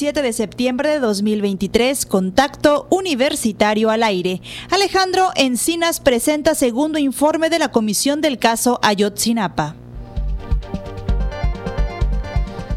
27 0.00 0.22
de 0.22 0.32
septiembre 0.32 0.88
de 0.88 0.98
2023, 0.98 2.06
contacto 2.06 2.86
universitario 2.88 3.90
al 3.90 4.02
aire. 4.02 4.40
Alejandro 4.70 5.28
Encinas 5.36 6.00
presenta 6.00 6.54
segundo 6.54 6.98
informe 6.98 7.50
de 7.50 7.58
la 7.58 7.70
comisión 7.70 8.22
del 8.22 8.38
caso 8.38 8.80
Ayotzinapa. 8.82 9.74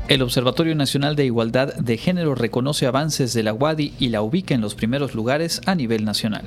El 0.10 0.22
Observatorio 0.22 0.76
Nacional 0.76 1.16
de 1.16 1.24
Igualdad 1.24 1.74
de 1.76 1.98
Género 1.98 2.36
reconoce 2.36 2.88
avances 2.88 3.32
de 3.34 3.44
la 3.44 3.54
UADI 3.54 3.94
y 4.00 4.10
la 4.10 4.22
ubica 4.22 4.54
en 4.54 4.60
los 4.60 4.76
primeros 4.76 5.16
lugares 5.16 5.62
a 5.66 5.76
nivel 5.76 6.04
nacional. 6.04 6.44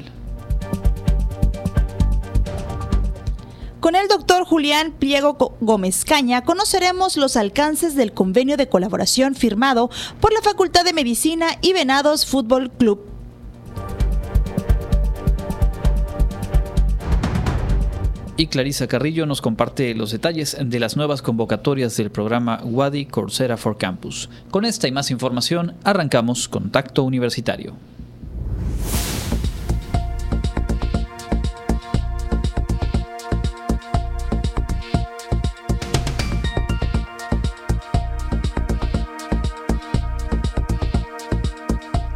Con 3.86 3.94
el 3.94 4.08
doctor 4.08 4.44
Julián 4.44 4.90
Pliego 4.98 5.56
Gómez 5.60 6.04
Caña 6.04 6.42
conoceremos 6.42 7.16
los 7.16 7.36
alcances 7.36 7.94
del 7.94 8.12
convenio 8.12 8.56
de 8.56 8.68
colaboración 8.68 9.36
firmado 9.36 9.90
por 10.20 10.32
la 10.32 10.42
Facultad 10.42 10.84
de 10.84 10.92
Medicina 10.92 11.46
y 11.62 11.72
Venados 11.72 12.26
Fútbol 12.26 12.72
Club. 12.72 13.06
Y 18.36 18.48
Clarisa 18.48 18.88
Carrillo 18.88 19.24
nos 19.24 19.40
comparte 19.40 19.94
los 19.94 20.10
detalles 20.10 20.56
de 20.60 20.80
las 20.80 20.96
nuevas 20.96 21.22
convocatorias 21.22 21.96
del 21.96 22.10
programa 22.10 22.58
WADI 22.64 23.06
Coursera 23.06 23.56
for 23.56 23.78
Campus. 23.78 24.28
Con 24.50 24.64
esta 24.64 24.88
y 24.88 24.90
más 24.90 25.12
información, 25.12 25.76
arrancamos 25.84 26.48
Contacto 26.48 27.04
Universitario. 27.04 27.74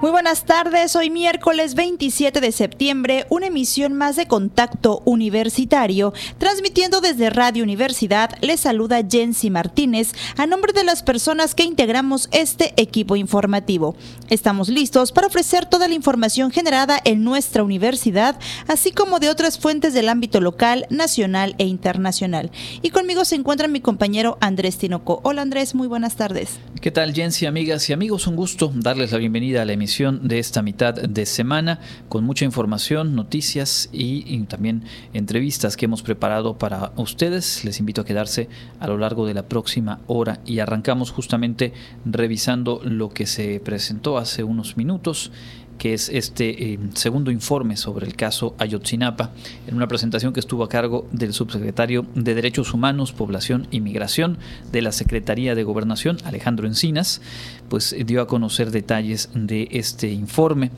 muy 0.00 0.12
buenas 0.12 0.44
tardes, 0.44 0.94
hoy 0.94 1.10
miércoles 1.10 1.74
27 1.74 2.40
de 2.40 2.52
septiembre, 2.52 3.26
una 3.30 3.48
emisión 3.48 3.94
más 3.94 4.14
de 4.14 4.28
Contacto 4.28 5.02
Universitario, 5.04 6.12
transmitiendo 6.38 7.00
desde 7.00 7.30
Radio 7.30 7.64
Universidad, 7.64 8.30
les 8.40 8.60
saluda 8.60 9.02
Jensi 9.08 9.50
Martínez 9.50 10.12
a 10.36 10.46
nombre 10.46 10.72
de 10.72 10.84
las 10.84 11.02
personas 11.02 11.56
que 11.56 11.64
integramos 11.64 12.28
este 12.30 12.74
equipo 12.76 13.16
informativo. 13.16 13.96
Estamos 14.30 14.68
listos 14.68 15.10
para 15.10 15.26
ofrecer 15.26 15.66
toda 15.66 15.88
la 15.88 15.94
información 15.94 16.52
generada 16.52 17.00
en 17.04 17.24
nuestra 17.24 17.64
universidad, 17.64 18.38
así 18.68 18.92
como 18.92 19.18
de 19.18 19.30
otras 19.30 19.58
fuentes 19.58 19.94
del 19.94 20.08
ámbito 20.08 20.40
local, 20.40 20.86
nacional 20.90 21.56
e 21.58 21.64
internacional. 21.64 22.52
Y 22.82 22.90
conmigo 22.90 23.24
se 23.24 23.34
encuentra 23.34 23.66
mi 23.66 23.80
compañero 23.80 24.38
Andrés 24.40 24.78
Tinoco. 24.78 25.20
Hola 25.24 25.42
Andrés, 25.42 25.74
muy 25.74 25.88
buenas 25.88 26.14
tardes. 26.14 26.60
¿Qué 26.80 26.92
tal 26.92 27.12
Jensi, 27.12 27.46
amigas 27.46 27.90
y 27.90 27.92
amigos? 27.92 28.28
Un 28.28 28.36
gusto 28.36 28.70
darles 28.72 29.10
la 29.10 29.18
bienvenida 29.18 29.62
a 29.62 29.64
la 29.64 29.72
emisión 29.72 29.87
de 29.88 30.38
esta 30.38 30.60
mitad 30.60 30.94
de 30.94 31.24
semana 31.24 31.80
con 32.10 32.22
mucha 32.22 32.44
información, 32.44 33.16
noticias 33.16 33.88
y, 33.90 34.38
también 34.44 34.84
entrevistas 35.14 35.78
que 35.78 35.86
hemos 35.86 36.02
preparado 36.02 36.58
para 36.58 36.92
ustedes. 36.96 37.64
Les 37.64 37.80
invito 37.80 38.02
a 38.02 38.04
quedarse 38.04 38.50
a 38.80 38.86
lo 38.86 38.98
largo 38.98 39.26
de 39.26 39.32
la 39.32 39.48
próxima 39.48 40.00
hora 40.06 40.40
y 40.44 40.58
arrancamos 40.58 41.10
justamente 41.10 41.72
revisando 42.04 42.82
lo 42.84 43.08
que 43.08 43.24
se 43.26 43.60
presentó 43.60 44.18
hace 44.18 44.44
unos 44.44 44.76
minutos 44.76 45.32
que 45.78 45.94
es 45.94 46.08
este 46.08 46.74
eh, 46.74 46.78
segundo 46.94 47.30
informe 47.30 47.76
sobre 47.76 48.06
el 48.06 48.16
caso 48.16 48.54
Ayotzinapa, 48.58 49.30
en 49.66 49.76
una 49.76 49.88
presentación 49.88 50.32
que 50.32 50.40
estuvo 50.40 50.64
a 50.64 50.68
cargo 50.68 51.06
del 51.12 51.32
subsecretario 51.32 52.06
de 52.14 52.34
Derechos 52.34 52.74
Humanos, 52.74 53.12
Población 53.12 53.68
y 53.70 53.80
Migración 53.80 54.38
de 54.72 54.82
la 54.82 54.92
Secretaría 54.92 55.54
de 55.54 55.64
Gobernación, 55.64 56.18
Alejandro 56.24 56.66
Encinas, 56.66 57.22
pues 57.68 57.94
dio 58.06 58.20
a 58.20 58.26
conocer 58.26 58.70
detalles 58.70 59.30
de 59.34 59.68
este 59.70 60.10
informe, 60.10 60.70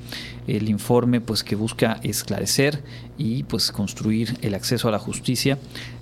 el 0.46 0.68
informe 0.68 1.20
pues 1.20 1.42
que 1.42 1.56
busca 1.56 1.98
esclarecer 2.02 2.82
y 3.16 3.44
pues 3.44 3.72
construir 3.72 4.36
el 4.42 4.54
acceso 4.54 4.88
a 4.88 4.90
la 4.90 4.98
justicia 4.98 5.58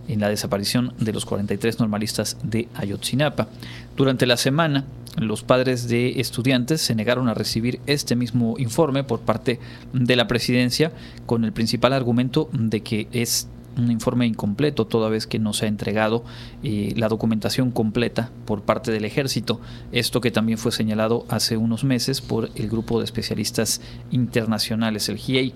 en 0.09 0.21
la 0.21 0.29
desaparición 0.29 0.95
de 0.99 1.13
los 1.13 1.25
43 1.25 1.79
normalistas 1.79 2.37
de 2.43 2.69
Ayotzinapa. 2.75 3.49
Durante 3.97 4.27
la 4.27 4.37
semana, 4.37 4.85
los 5.17 5.43
padres 5.43 5.89
de 5.89 6.21
estudiantes 6.21 6.81
se 6.81 6.95
negaron 6.95 7.29
a 7.29 7.35
recibir 7.35 7.81
este 7.87 8.17
mismo 8.17 8.57
informe 8.59 9.05
por 9.05 9.21
parte 9.21 9.61
de 9.93 10.17
la 10.17 10.29
presidencia 10.29 10.93
con 11.27 11.45
el 11.45 11.53
principal 11.53 11.93
argumento 11.93 12.49
de 12.53 12.81
que 12.83 13.09
es 13.13 13.49
un 13.79 13.91
informe 13.91 14.27
incompleto 14.27 14.87
toda 14.87 15.09
vez 15.09 15.27
que 15.27 15.39
no 15.39 15.53
se 15.53 15.67
ha 15.67 15.69
entregado 15.69 16.25
eh, 16.63 16.93
la 16.97 17.09
documentación 17.09 17.71
completa 17.71 18.31
por 18.45 18.63
parte 18.63 18.91
del 18.91 19.05
ejército. 19.05 19.61
Esto 19.93 20.21
que 20.21 20.31
también 20.31 20.59
fue 20.59 20.73
señalado 20.73 21.25
hace 21.29 21.57
unos 21.57 21.85
meses 21.85 22.21
por 22.21 22.51
el 22.55 22.69
grupo 22.69 22.99
de 22.99 23.05
especialistas 23.05 23.81
internacionales, 24.11 25.09
el 25.09 25.19
GIEI. 25.19 25.55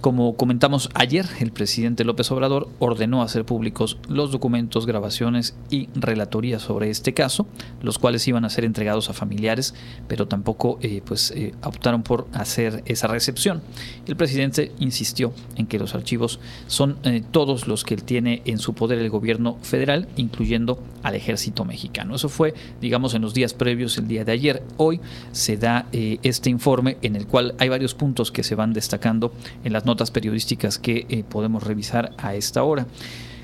Como 0.00 0.36
comentamos 0.36 0.90
ayer, 0.94 1.26
el 1.40 1.50
presidente 1.50 2.04
López 2.04 2.30
Obrador 2.30 2.68
ordenó 2.78 3.22
hacer 3.22 3.44
públicos 3.44 3.98
los 4.08 4.30
documentos, 4.30 4.86
grabaciones 4.86 5.56
y 5.70 5.88
relatorías 5.94 6.62
sobre 6.62 6.88
este 6.88 7.14
caso, 7.14 7.48
los 7.82 7.98
cuales 7.98 8.26
iban 8.28 8.44
a 8.44 8.50
ser 8.50 8.64
entregados 8.64 9.10
a 9.10 9.12
familiares, 9.12 9.74
pero 10.06 10.28
tampoco 10.28 10.78
eh, 10.82 11.02
pues, 11.04 11.32
eh, 11.32 11.52
optaron 11.64 12.04
por 12.04 12.28
hacer 12.32 12.84
esa 12.86 13.08
recepción. 13.08 13.60
El 14.06 14.14
presidente 14.14 14.70
insistió 14.78 15.32
en 15.56 15.66
que 15.66 15.80
los 15.80 15.96
archivos 15.96 16.38
son 16.68 16.98
todos 17.32 17.57
los 17.66 17.84
que 17.84 17.96
tiene 17.96 18.42
en 18.44 18.58
su 18.58 18.74
poder 18.74 18.98
el 18.98 19.10
gobierno 19.10 19.58
federal, 19.62 20.08
incluyendo 20.16 20.82
al 21.02 21.14
ejército 21.14 21.64
mexicano. 21.64 22.14
Eso 22.14 22.28
fue, 22.28 22.54
digamos, 22.80 23.14
en 23.14 23.22
los 23.22 23.34
días 23.34 23.54
previos, 23.54 23.98
el 23.98 24.08
día 24.08 24.24
de 24.24 24.32
ayer. 24.32 24.62
Hoy 24.76 25.00
se 25.32 25.56
da 25.56 25.86
eh, 25.92 26.18
este 26.22 26.50
informe 26.50 26.98
en 27.02 27.16
el 27.16 27.26
cual 27.26 27.54
hay 27.58 27.68
varios 27.68 27.94
puntos 27.94 28.30
que 28.30 28.42
se 28.42 28.54
van 28.54 28.72
destacando 28.72 29.32
en 29.64 29.72
las 29.72 29.84
notas 29.84 30.10
periodísticas 30.10 30.78
que 30.78 31.06
eh, 31.08 31.24
podemos 31.28 31.62
revisar 31.62 32.12
a 32.18 32.34
esta 32.34 32.62
hora. 32.62 32.86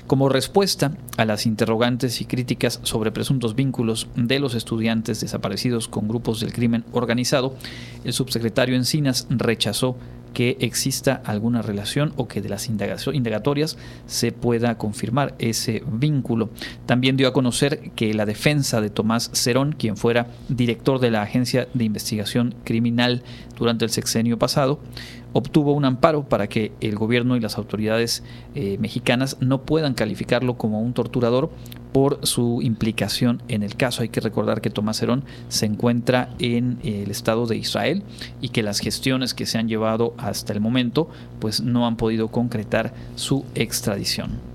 Como 0.07 0.29
respuesta 0.29 0.91
a 1.17 1.25
las 1.25 1.47
interrogantes 1.47 2.21
y 2.21 2.25
críticas 2.25 2.79
sobre 2.83 3.11
presuntos 3.11 3.55
vínculos 3.55 4.07
de 4.15 4.37
los 4.37 4.53
estudiantes 4.53 5.19
desaparecidos 5.19 5.87
con 5.87 6.07
grupos 6.07 6.39
del 6.39 6.53
crimen 6.53 6.85
organizado, 6.91 7.55
el 8.03 8.13
subsecretario 8.13 8.75
Encinas 8.75 9.25
rechazó 9.31 9.97
que 10.35 10.57
exista 10.59 11.21
alguna 11.23 11.61
relación 11.61 12.11
o 12.17 12.27
que 12.27 12.41
de 12.41 12.49
las 12.49 12.69
indagatorias 12.69 13.77
se 14.05 14.33
pueda 14.33 14.77
confirmar 14.77 15.33
ese 15.39 15.81
vínculo. 15.87 16.49
También 16.85 17.15
dio 17.15 17.29
a 17.29 17.33
conocer 17.33 17.91
que 17.95 18.13
la 18.13 18.25
defensa 18.25 18.81
de 18.81 18.89
Tomás 18.89 19.31
Cerón, 19.33 19.71
quien 19.71 19.95
fuera 19.95 20.27
director 20.49 20.99
de 20.99 21.09
la 21.09 21.21
Agencia 21.21 21.69
de 21.73 21.85
Investigación 21.85 22.53
Criminal 22.65 23.23
durante 23.57 23.85
el 23.85 23.91
sexenio 23.91 24.37
pasado, 24.37 24.81
obtuvo 25.31 25.73
un 25.73 25.85
amparo 25.85 26.23
para 26.23 26.47
que 26.47 26.73
el 26.81 26.95
gobierno 26.95 27.35
y 27.35 27.39
las 27.39 27.57
autoridades 27.57 28.23
eh, 28.55 28.77
mexicanas 28.79 29.37
no 29.39 29.61
puedan 29.61 29.93
calificarlo 29.93 30.57
como 30.57 30.81
un 30.81 30.93
torturador 30.93 31.49
por 31.95 32.19
su 32.25 32.59
implicación 32.61 33.41
en 33.47 33.63
el 33.63 33.75
caso. 33.75 34.01
Hay 34.01 34.09
que 34.09 34.19
recordar 34.19 34.59
que 34.59 34.69
Tomás 34.69 35.01
Herón 35.01 35.23
se 35.47 35.65
encuentra 35.65 36.29
en 36.39 36.77
el 36.83 37.09
Estado 37.09 37.47
de 37.47 37.55
Israel 37.55 38.03
y 38.41 38.49
que 38.49 38.63
las 38.63 38.79
gestiones 38.79 39.33
que 39.33 39.45
se 39.45 39.57
han 39.57 39.69
llevado 39.69 40.13
hasta 40.29 40.53
el 40.53 40.59
momento 40.59 41.09
pues 41.39 41.61
no 41.61 41.87
han 41.87 41.97
podido 41.97 42.29
concretar 42.29 42.93
su 43.15 43.45
extradición. 43.55 44.54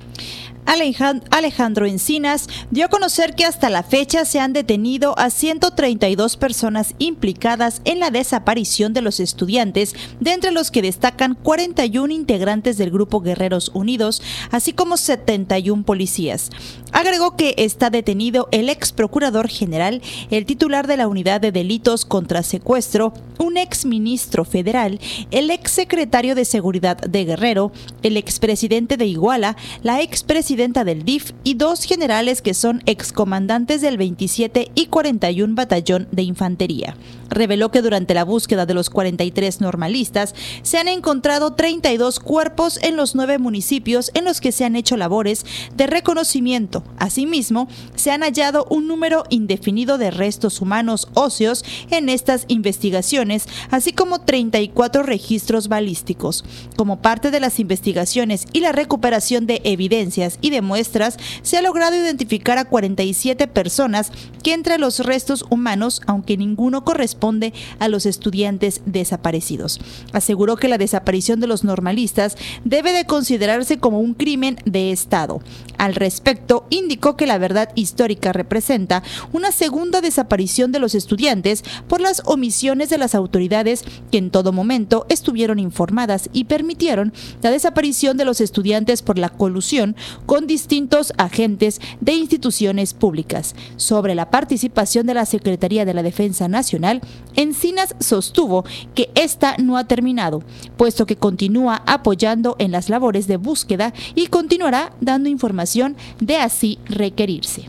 Alejandro 0.66 1.86
Encinas 1.86 2.48
dio 2.70 2.86
a 2.86 2.88
conocer 2.88 3.34
que 3.34 3.44
hasta 3.44 3.70
la 3.70 3.82
fecha 3.82 4.24
se 4.24 4.38
han 4.40 4.52
detenido 4.52 5.18
a 5.18 5.30
132 5.30 6.36
personas 6.36 6.94
implicadas 6.98 7.80
en 7.84 7.98
la 7.98 8.10
desaparición 8.10 8.92
de 8.92 9.00
los 9.00 9.20
estudiantes, 9.20 9.94
de 10.20 10.32
entre 10.32 10.52
los 10.52 10.70
que 10.70 10.82
destacan 10.82 11.34
41 11.34 12.12
integrantes 12.12 12.78
del 12.78 12.90
Grupo 12.90 13.20
Guerreros 13.20 13.70
Unidos, 13.74 14.22
así 14.50 14.72
como 14.72 14.96
71 14.96 15.82
policías. 15.84 16.50
Agregó 16.92 17.36
que 17.36 17.54
está 17.56 17.90
detenido 17.90 18.48
el 18.52 18.68
ex 18.68 18.92
procurador 18.92 19.48
general, 19.48 20.02
el 20.30 20.44
titular 20.44 20.86
de 20.86 20.96
la 20.96 21.08
Unidad 21.08 21.40
de 21.40 21.52
Delitos 21.52 22.04
contra 22.04 22.42
Secuestro, 22.42 23.12
un 23.38 23.56
ex 23.56 23.86
ministro 23.86 24.44
federal, 24.44 25.00
el 25.30 25.50
ex 25.50 25.70
secretario 25.70 26.34
de 26.34 26.44
Seguridad 26.44 26.96
de 26.96 27.24
Guerrero, 27.24 27.72
el 28.02 28.16
expresidente 28.16 28.96
de 28.96 29.06
Iguala, 29.06 29.56
la 29.82 30.00
expresidenta 30.00 30.49
presidenta 30.50 30.82
del 30.82 31.04
DIF 31.04 31.30
y 31.44 31.54
dos 31.54 31.84
generales 31.84 32.42
que 32.42 32.54
son 32.54 32.82
excomandantes 32.86 33.82
del 33.82 33.96
27 33.96 34.72
y 34.74 34.86
41 34.86 35.54
Batallón 35.54 36.08
de 36.10 36.22
Infantería. 36.22 36.96
Reveló 37.28 37.70
que 37.70 37.82
durante 37.82 38.14
la 38.14 38.24
búsqueda 38.24 38.66
de 38.66 38.74
los 38.74 38.90
43 38.90 39.60
normalistas 39.60 40.34
se 40.62 40.78
han 40.78 40.88
encontrado 40.88 41.52
32 41.52 42.18
cuerpos 42.18 42.80
en 42.82 42.96
los 42.96 43.14
nueve 43.14 43.38
municipios 43.38 44.10
en 44.14 44.24
los 44.24 44.40
que 44.40 44.50
se 44.50 44.64
han 44.64 44.74
hecho 44.74 44.96
labores 44.96 45.46
de 45.76 45.86
reconocimiento. 45.86 46.82
Asimismo, 46.98 47.68
se 47.94 48.10
han 48.10 48.22
hallado 48.22 48.66
un 48.70 48.88
número 48.88 49.22
indefinido 49.30 49.98
de 49.98 50.10
restos 50.10 50.60
humanos 50.60 51.06
óseos 51.14 51.64
en 51.92 52.08
estas 52.08 52.46
investigaciones, 52.48 53.46
así 53.70 53.92
como 53.92 54.22
34 54.22 55.04
registros 55.04 55.68
balísticos. 55.68 56.44
Como 56.74 57.00
parte 57.00 57.30
de 57.30 57.38
las 57.38 57.60
investigaciones 57.60 58.46
y 58.52 58.58
la 58.58 58.72
recuperación 58.72 59.46
de 59.46 59.60
evidencias 59.62 60.39
y 60.40 60.50
de 60.50 60.62
muestras, 60.62 61.16
se 61.42 61.56
ha 61.56 61.62
logrado 61.62 61.96
identificar 61.96 62.58
a 62.58 62.64
47 62.64 63.48
personas 63.48 64.12
que 64.42 64.52
entre 64.52 64.78
los 64.78 65.00
restos 65.00 65.44
humanos, 65.50 66.02
aunque 66.06 66.36
ninguno 66.36 66.84
corresponde 66.84 67.52
a 67.78 67.88
los 67.88 68.06
estudiantes 68.06 68.80
desaparecidos. 68.86 69.80
Aseguró 70.12 70.56
que 70.56 70.68
la 70.68 70.78
desaparición 70.78 71.40
de 71.40 71.46
los 71.46 71.64
normalistas 71.64 72.36
debe 72.64 72.92
de 72.92 73.04
considerarse 73.04 73.78
como 73.78 74.00
un 74.00 74.14
crimen 74.14 74.56
de 74.64 74.92
Estado. 74.92 75.40
Al 75.78 75.94
respecto, 75.94 76.66
indicó 76.70 77.16
que 77.16 77.26
la 77.26 77.38
verdad 77.38 77.70
histórica 77.74 78.32
representa 78.32 79.02
una 79.32 79.52
segunda 79.52 80.00
desaparición 80.00 80.72
de 80.72 80.78
los 80.78 80.94
estudiantes 80.94 81.64
por 81.88 82.00
las 82.00 82.22
omisiones 82.24 82.90
de 82.90 82.98
las 82.98 83.14
autoridades 83.14 83.84
que 84.10 84.18
en 84.18 84.30
todo 84.30 84.52
momento 84.52 85.06
estuvieron 85.08 85.58
informadas 85.58 86.28
y 86.32 86.44
permitieron 86.44 87.12
la 87.42 87.50
desaparición 87.50 88.16
de 88.16 88.24
los 88.24 88.40
estudiantes 88.40 89.02
por 89.02 89.18
la 89.18 89.28
colusión 89.28 89.96
con 90.30 90.46
distintos 90.46 91.12
agentes 91.18 91.80
de 92.00 92.12
instituciones 92.12 92.94
públicas. 92.94 93.56
Sobre 93.74 94.14
la 94.14 94.30
participación 94.30 95.04
de 95.08 95.14
la 95.14 95.26
Secretaría 95.26 95.84
de 95.84 95.92
la 95.92 96.04
Defensa 96.04 96.46
Nacional, 96.46 97.00
Encinas 97.34 97.96
sostuvo 97.98 98.64
que 98.94 99.10
esta 99.16 99.56
no 99.56 99.76
ha 99.76 99.88
terminado, 99.88 100.44
puesto 100.76 101.04
que 101.04 101.16
continúa 101.16 101.82
apoyando 101.84 102.54
en 102.60 102.70
las 102.70 102.88
labores 102.88 103.26
de 103.26 103.38
búsqueda 103.38 103.92
y 104.14 104.28
continuará 104.28 104.92
dando 105.00 105.28
información 105.28 105.96
de 106.20 106.36
así 106.36 106.78
requerirse. 106.84 107.64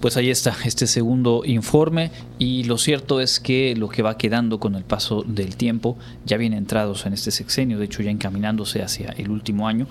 Pues 0.00 0.18
ahí 0.18 0.28
está 0.28 0.54
este 0.64 0.86
segundo 0.86 1.42
informe 1.46 2.10
y 2.38 2.64
lo 2.64 2.76
cierto 2.76 3.20
es 3.20 3.40
que 3.40 3.74
lo 3.76 3.88
que 3.88 4.02
va 4.02 4.18
quedando 4.18 4.60
con 4.60 4.74
el 4.74 4.84
paso 4.84 5.22
del 5.22 5.56
tiempo, 5.56 5.96
ya 6.26 6.36
bien 6.36 6.52
entrados 6.52 7.06
en 7.06 7.14
este 7.14 7.30
sexenio, 7.30 7.78
de 7.78 7.86
hecho 7.86 8.02
ya 8.02 8.10
encaminándose 8.10 8.82
hacia 8.82 9.10
el 9.16 9.30
último 9.30 9.66
año, 9.66 9.86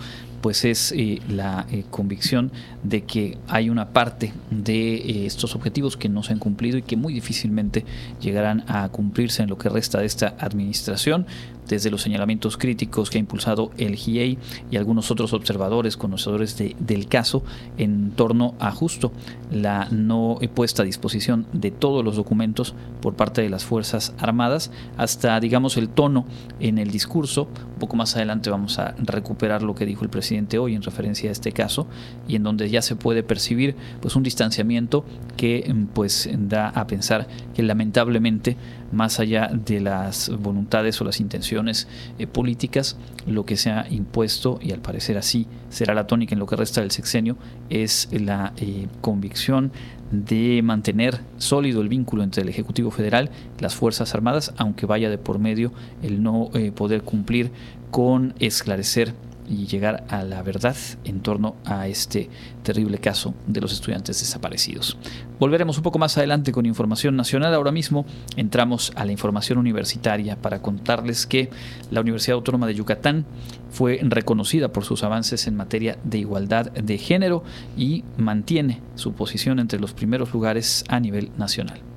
pues 0.45 0.63
es 0.63 0.91
eh, 0.91 1.23
la 1.27 1.65
eh, 1.71 1.85
convicción 1.89 2.51
de 2.83 3.01
que 3.01 3.39
hay 3.47 3.71
una 3.71 3.89
parte 3.89 4.31
de 4.51 4.93
eh, 4.93 5.25
estos 5.25 5.55
objetivos 5.55 5.97
que 5.97 6.07
no 6.07 6.21
se 6.21 6.33
han 6.33 6.37
cumplido 6.37 6.77
y 6.77 6.83
que 6.83 6.95
muy 6.95 7.15
difícilmente 7.15 7.83
llegarán 8.21 8.63
a 8.67 8.87
cumplirse 8.89 9.41
en 9.41 9.49
lo 9.49 9.57
que 9.57 9.69
resta 9.69 10.01
de 10.01 10.05
esta 10.05 10.35
administración 10.37 11.25
desde 11.67 11.91
los 11.91 12.01
señalamientos 12.01 12.57
críticos 12.57 13.09
que 13.09 13.17
ha 13.17 13.19
impulsado 13.19 13.71
el 13.77 13.95
GIEI 13.95 14.37
y 14.71 14.77
algunos 14.77 15.11
otros 15.11 15.33
observadores, 15.33 15.97
conocedores 15.97 16.57
del 16.57 17.07
caso, 17.07 17.43
en 17.77 18.11
torno 18.11 18.55
a 18.59 18.71
justo 18.71 19.11
la 19.51 19.87
no 19.91 20.39
puesta 20.53 20.83
a 20.83 20.85
disposición 20.85 21.45
de 21.53 21.71
todos 21.71 22.03
los 22.03 22.15
documentos 22.15 22.73
por 23.01 23.15
parte 23.15 23.41
de 23.41 23.49
las 23.49 23.65
Fuerzas 23.65 24.13
Armadas, 24.17 24.71
hasta, 24.97 25.39
digamos, 25.39 25.77
el 25.77 25.89
tono 25.89 26.25
en 26.59 26.77
el 26.77 26.91
discurso. 26.91 27.47
Un 27.73 27.79
poco 27.79 27.95
más 27.95 28.15
adelante 28.15 28.49
vamos 28.49 28.79
a 28.79 28.95
recuperar 28.99 29.61
lo 29.61 29.75
que 29.75 29.85
dijo 29.85 30.03
el 30.03 30.09
presidente 30.09 30.57
hoy 30.57 30.75
en 30.75 30.81
referencia 30.81 31.29
a 31.29 31.31
este 31.31 31.51
caso 31.51 31.87
y 32.27 32.35
en 32.35 32.43
donde 32.43 32.69
ya 32.69 32.81
se 32.81 32.95
puede 32.95 33.23
percibir 33.23 33.75
pues 34.01 34.15
un 34.15 34.23
distanciamiento 34.23 35.05
que 35.37 35.73
pues 35.93 36.29
da 36.33 36.69
a 36.69 36.87
pensar 36.87 37.27
que 37.53 37.63
lamentablemente 37.63 38.57
más 38.91 39.19
allá 39.19 39.49
de 39.53 39.79
las 39.79 40.29
voluntades 40.39 40.99
o 41.01 41.03
las 41.03 41.19
intenciones 41.19 41.87
eh, 42.19 42.27
políticas, 42.27 42.97
lo 43.25 43.45
que 43.45 43.57
se 43.57 43.71
ha 43.71 43.87
impuesto, 43.89 44.59
y 44.61 44.71
al 44.71 44.79
parecer 44.79 45.17
así 45.17 45.47
será 45.69 45.93
la 45.93 46.07
tónica 46.07 46.33
en 46.35 46.39
lo 46.39 46.45
que 46.45 46.55
resta 46.55 46.81
del 46.81 46.91
sexenio, 46.91 47.37
es 47.69 48.09
la 48.11 48.53
eh, 48.57 48.87
convicción 49.01 49.71
de 50.11 50.61
mantener 50.63 51.19
sólido 51.37 51.81
el 51.81 51.89
vínculo 51.89 52.23
entre 52.23 52.43
el 52.43 52.49
Ejecutivo 52.49 52.91
Federal 52.91 53.31
las 53.59 53.75
Fuerzas 53.75 54.13
Armadas, 54.13 54.53
aunque 54.57 54.85
vaya 54.85 55.09
de 55.09 55.17
por 55.17 55.39
medio 55.39 55.73
el 56.03 56.21
no 56.21 56.49
eh, 56.53 56.71
poder 56.71 57.01
cumplir 57.01 57.51
con 57.91 58.33
esclarecer 58.39 59.13
y 59.47 59.67
llegar 59.67 60.05
a 60.09 60.23
la 60.23 60.41
verdad 60.41 60.75
en 61.03 61.21
torno 61.21 61.55
a 61.65 61.87
este 61.87 62.29
terrible 62.63 62.99
caso 62.99 63.33
de 63.47 63.61
los 63.61 63.73
estudiantes 63.73 64.19
desaparecidos. 64.19 64.97
Volveremos 65.39 65.77
un 65.77 65.83
poco 65.83 65.99
más 65.99 66.17
adelante 66.17 66.51
con 66.51 66.65
información 66.65 67.15
nacional. 67.15 67.53
Ahora 67.53 67.71
mismo 67.71 68.05
entramos 68.35 68.91
a 68.95 69.05
la 69.05 69.11
información 69.11 69.57
universitaria 69.57 70.35
para 70.35 70.61
contarles 70.61 71.25
que 71.25 71.49
la 71.91 72.01
Universidad 72.01 72.35
Autónoma 72.35 72.67
de 72.67 72.75
Yucatán 72.75 73.25
fue 73.69 73.99
reconocida 74.01 74.69
por 74.69 74.85
sus 74.85 75.03
avances 75.03 75.47
en 75.47 75.55
materia 75.55 75.97
de 76.03 76.19
igualdad 76.19 76.71
de 76.71 76.97
género 76.97 77.43
y 77.77 78.03
mantiene 78.17 78.81
su 78.95 79.13
posición 79.13 79.59
entre 79.59 79.79
los 79.79 79.93
primeros 79.93 80.33
lugares 80.33 80.83
a 80.87 80.99
nivel 80.99 81.31
nacional. 81.37 81.94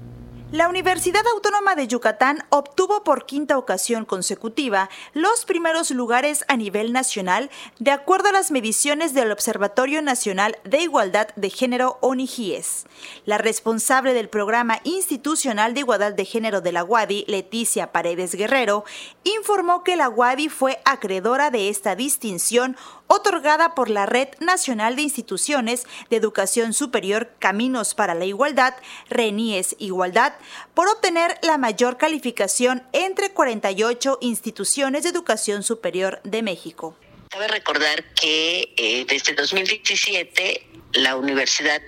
La 0.50 0.66
Universidad 0.66 1.26
Autónoma 1.34 1.74
de 1.74 1.88
Yucatán 1.88 2.42
obtuvo 2.48 3.04
por 3.04 3.26
quinta 3.26 3.58
ocasión 3.58 4.06
consecutiva 4.06 4.88
los 5.12 5.44
primeros 5.44 5.90
lugares 5.90 6.46
a 6.48 6.56
nivel 6.56 6.94
nacional 6.94 7.50
de 7.80 7.90
acuerdo 7.90 8.30
a 8.30 8.32
las 8.32 8.50
mediciones 8.50 9.12
del 9.12 9.30
Observatorio 9.30 10.00
Nacional 10.00 10.56
de 10.64 10.80
Igualdad 10.80 11.28
de 11.36 11.50
Género 11.50 11.98
ONIGIES. 12.00 12.86
La 13.26 13.36
responsable 13.36 14.14
del 14.14 14.30
Programa 14.30 14.80
Institucional 14.84 15.74
de 15.74 15.80
Igualdad 15.80 16.14
de 16.14 16.24
Género 16.24 16.62
de 16.62 16.72
la 16.72 16.82
UADI, 16.82 17.26
Leticia 17.28 17.92
Paredes 17.92 18.34
Guerrero, 18.34 18.86
informó 19.24 19.84
que 19.84 19.96
la 19.96 20.08
UADI 20.08 20.48
fue 20.48 20.80
acreedora 20.86 21.50
de 21.50 21.68
esta 21.68 21.94
distinción 21.94 22.74
otorgada 23.08 23.74
por 23.74 23.90
la 23.90 24.06
Red 24.06 24.28
Nacional 24.38 24.94
de 24.96 25.02
Instituciones 25.02 25.84
de 26.10 26.16
Educación 26.16 26.72
Superior 26.72 27.30
Caminos 27.38 27.94
para 27.94 28.14
la 28.14 28.24
Igualdad, 28.24 28.74
RENIES 29.10 29.76
Igualdad, 29.78 30.34
por 30.74 30.88
obtener 30.88 31.38
la 31.42 31.58
mayor 31.58 31.96
calificación 31.96 32.84
entre 32.92 33.30
48 33.30 34.18
instituciones 34.20 35.02
de 35.02 35.08
educación 35.08 35.62
superior 35.62 36.20
de 36.22 36.42
México. 36.42 36.96
Cabe 37.30 37.48
recordar 37.48 38.04
que 38.14 38.72
eh, 38.76 39.04
desde 39.08 39.34
2017 39.34 40.66
la 40.92 41.16
Universidad 41.16 41.82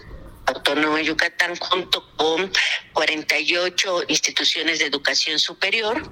Autónoma 0.47 0.99
de 0.99 1.05
Yucatán, 1.05 1.57
junto 1.57 2.05
con 2.17 2.51
48 2.93 4.05
instituciones 4.09 4.81
de 4.81 4.87
educación 4.87 5.39
superior, 5.39 6.11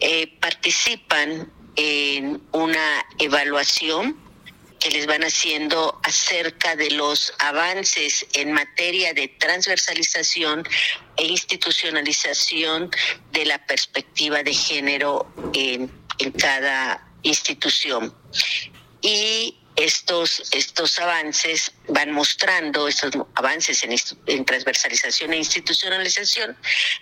eh, 0.00 0.28
participan 0.40 1.52
en 1.76 2.42
una 2.52 3.04
evaluación 3.18 4.25
que 4.86 4.92
les 4.92 5.06
van 5.06 5.24
haciendo 5.24 6.00
acerca 6.04 6.76
de 6.76 6.92
los 6.92 7.32
avances 7.40 8.24
en 8.34 8.52
materia 8.52 9.12
de 9.14 9.26
transversalización 9.26 10.62
e 11.16 11.24
institucionalización 11.24 12.92
de 13.32 13.46
la 13.46 13.58
perspectiva 13.66 14.44
de 14.44 14.54
género 14.54 15.26
en, 15.54 15.90
en 16.20 16.30
cada 16.30 17.04
institución. 17.24 18.14
Y 19.02 19.58
estos, 19.74 20.44
estos 20.52 21.00
avances 21.00 21.72
van 21.88 22.12
mostrando, 22.12 22.86
estos 22.86 23.10
avances 23.34 23.82
en, 23.82 23.92
en, 24.26 24.44
transversalización 24.44 25.32
e 25.32 25.38
institucionalización, 25.38 26.56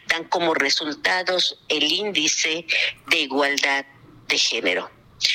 dan 0.06 0.24
como 0.24 0.54
resultados 0.54 1.58
el 1.68 1.84
índice 1.84 2.64
de 3.08 3.18
igualdad 3.18 3.84
de 4.26 4.38
género. 4.38 4.90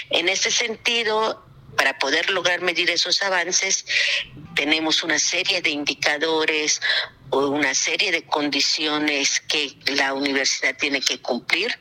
En 0.10 0.30
este 0.30 0.50
sentido, 0.50 1.46
para 1.76 1.98
poder 1.98 2.30
lograr 2.30 2.62
medir 2.62 2.90
esos 2.90 3.22
avances, 3.22 3.86
tenemos 4.56 5.04
una 5.04 5.20
serie 5.20 5.62
de 5.62 5.70
indicadores 5.70 6.82
o 7.30 7.48
una 7.48 7.74
serie 7.74 8.12
de 8.12 8.24
condiciones 8.24 9.40
que 9.42 9.78
la 9.96 10.14
universidad 10.14 10.76
tiene 10.78 11.02
que 11.02 11.22
cumplir. 11.22 11.80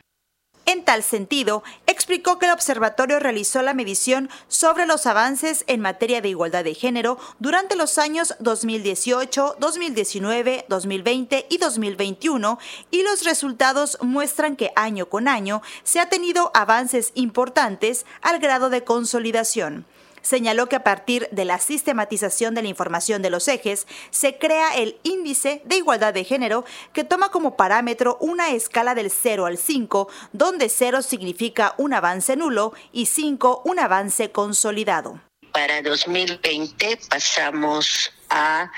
En 0.69 0.85
tal 0.85 1.01
sentido, 1.01 1.63
explicó 1.87 2.37
que 2.37 2.45
el 2.45 2.51
observatorio 2.51 3.17
realizó 3.17 3.63
la 3.63 3.73
medición 3.73 4.29
sobre 4.49 4.85
los 4.85 5.07
avances 5.07 5.63
en 5.65 5.81
materia 5.81 6.21
de 6.21 6.29
igualdad 6.29 6.63
de 6.63 6.75
género 6.75 7.17
durante 7.39 7.75
los 7.75 7.97
años 7.97 8.35
2018, 8.37 9.55
2019, 9.59 10.65
2020 10.69 11.47
y 11.49 11.57
2021 11.57 12.59
y 12.91 13.01
los 13.01 13.23
resultados 13.23 13.97
muestran 14.03 14.55
que 14.55 14.71
año 14.75 15.07
con 15.07 15.27
año 15.27 15.63
se 15.81 15.99
ha 16.01 16.07
tenido 16.07 16.51
avances 16.53 17.13
importantes 17.15 18.05
al 18.21 18.37
grado 18.37 18.69
de 18.69 18.83
consolidación 18.83 19.87
señaló 20.21 20.69
que 20.69 20.75
a 20.75 20.83
partir 20.83 21.27
de 21.31 21.45
la 21.45 21.59
sistematización 21.59 22.55
de 22.55 22.63
la 22.63 22.69
información 22.69 23.21
de 23.21 23.29
los 23.29 23.47
ejes, 23.47 23.87
se 24.11 24.37
crea 24.37 24.75
el 24.75 24.99
índice 25.03 25.61
de 25.65 25.77
igualdad 25.77 26.13
de 26.13 26.23
género 26.23 26.65
que 26.93 27.03
toma 27.03 27.29
como 27.29 27.55
parámetro 27.55 28.17
una 28.19 28.51
escala 28.51 28.95
del 28.95 29.11
0 29.11 29.45
al 29.45 29.57
5, 29.57 30.09
donde 30.33 30.69
0 30.69 31.01
significa 31.01 31.73
un 31.77 31.93
avance 31.93 32.35
nulo 32.35 32.73
y 32.91 33.07
5 33.07 33.63
un 33.65 33.79
avance 33.79 34.31
consolidado. 34.31 35.19
para 35.51 35.81
2020 35.81 36.99
pasamos 37.09 38.11
a 38.29 38.71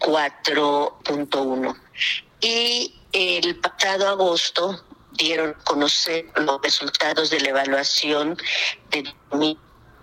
4.1. 0.00 1.76
Y 2.40 2.94
el 3.12 3.56
pasado 3.60 4.08
agosto 4.08 4.84
dieron 5.12 5.50
a 5.50 5.64
conocer 5.64 6.26
los 6.36 6.60
resultados 6.62 7.30
de 7.30 7.40
la 7.40 7.50
evaluación 7.50 8.36
de 8.90 9.04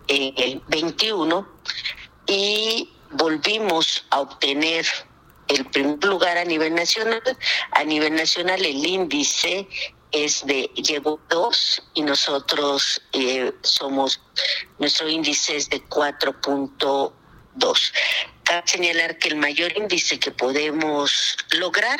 2021 0.07 1.47
y 2.27 2.89
volvimos 3.11 4.05
a 4.09 4.21
obtener 4.21 4.85
el 5.47 5.65
primer 5.65 6.03
lugar 6.03 6.37
a 6.37 6.45
nivel 6.45 6.75
nacional. 6.75 7.21
A 7.71 7.83
nivel 7.83 8.15
nacional 8.15 8.63
el 8.65 8.85
índice 8.85 9.67
es 10.11 10.45
de 10.45 10.69
llegó 10.75 11.19
2 11.29 11.83
y 11.95 12.01
nosotros 12.01 13.01
eh, 13.13 13.51
somos, 13.61 14.21
nuestro 14.79 15.09
índice 15.09 15.55
es 15.55 15.69
de 15.69 15.83
4.2. 15.83 17.93
Cabe 18.43 18.63
señalar 18.65 19.17
que 19.19 19.29
el 19.29 19.35
mayor 19.35 19.77
índice 19.77 20.19
que 20.19 20.31
podemos 20.31 21.35
lograr 21.51 21.99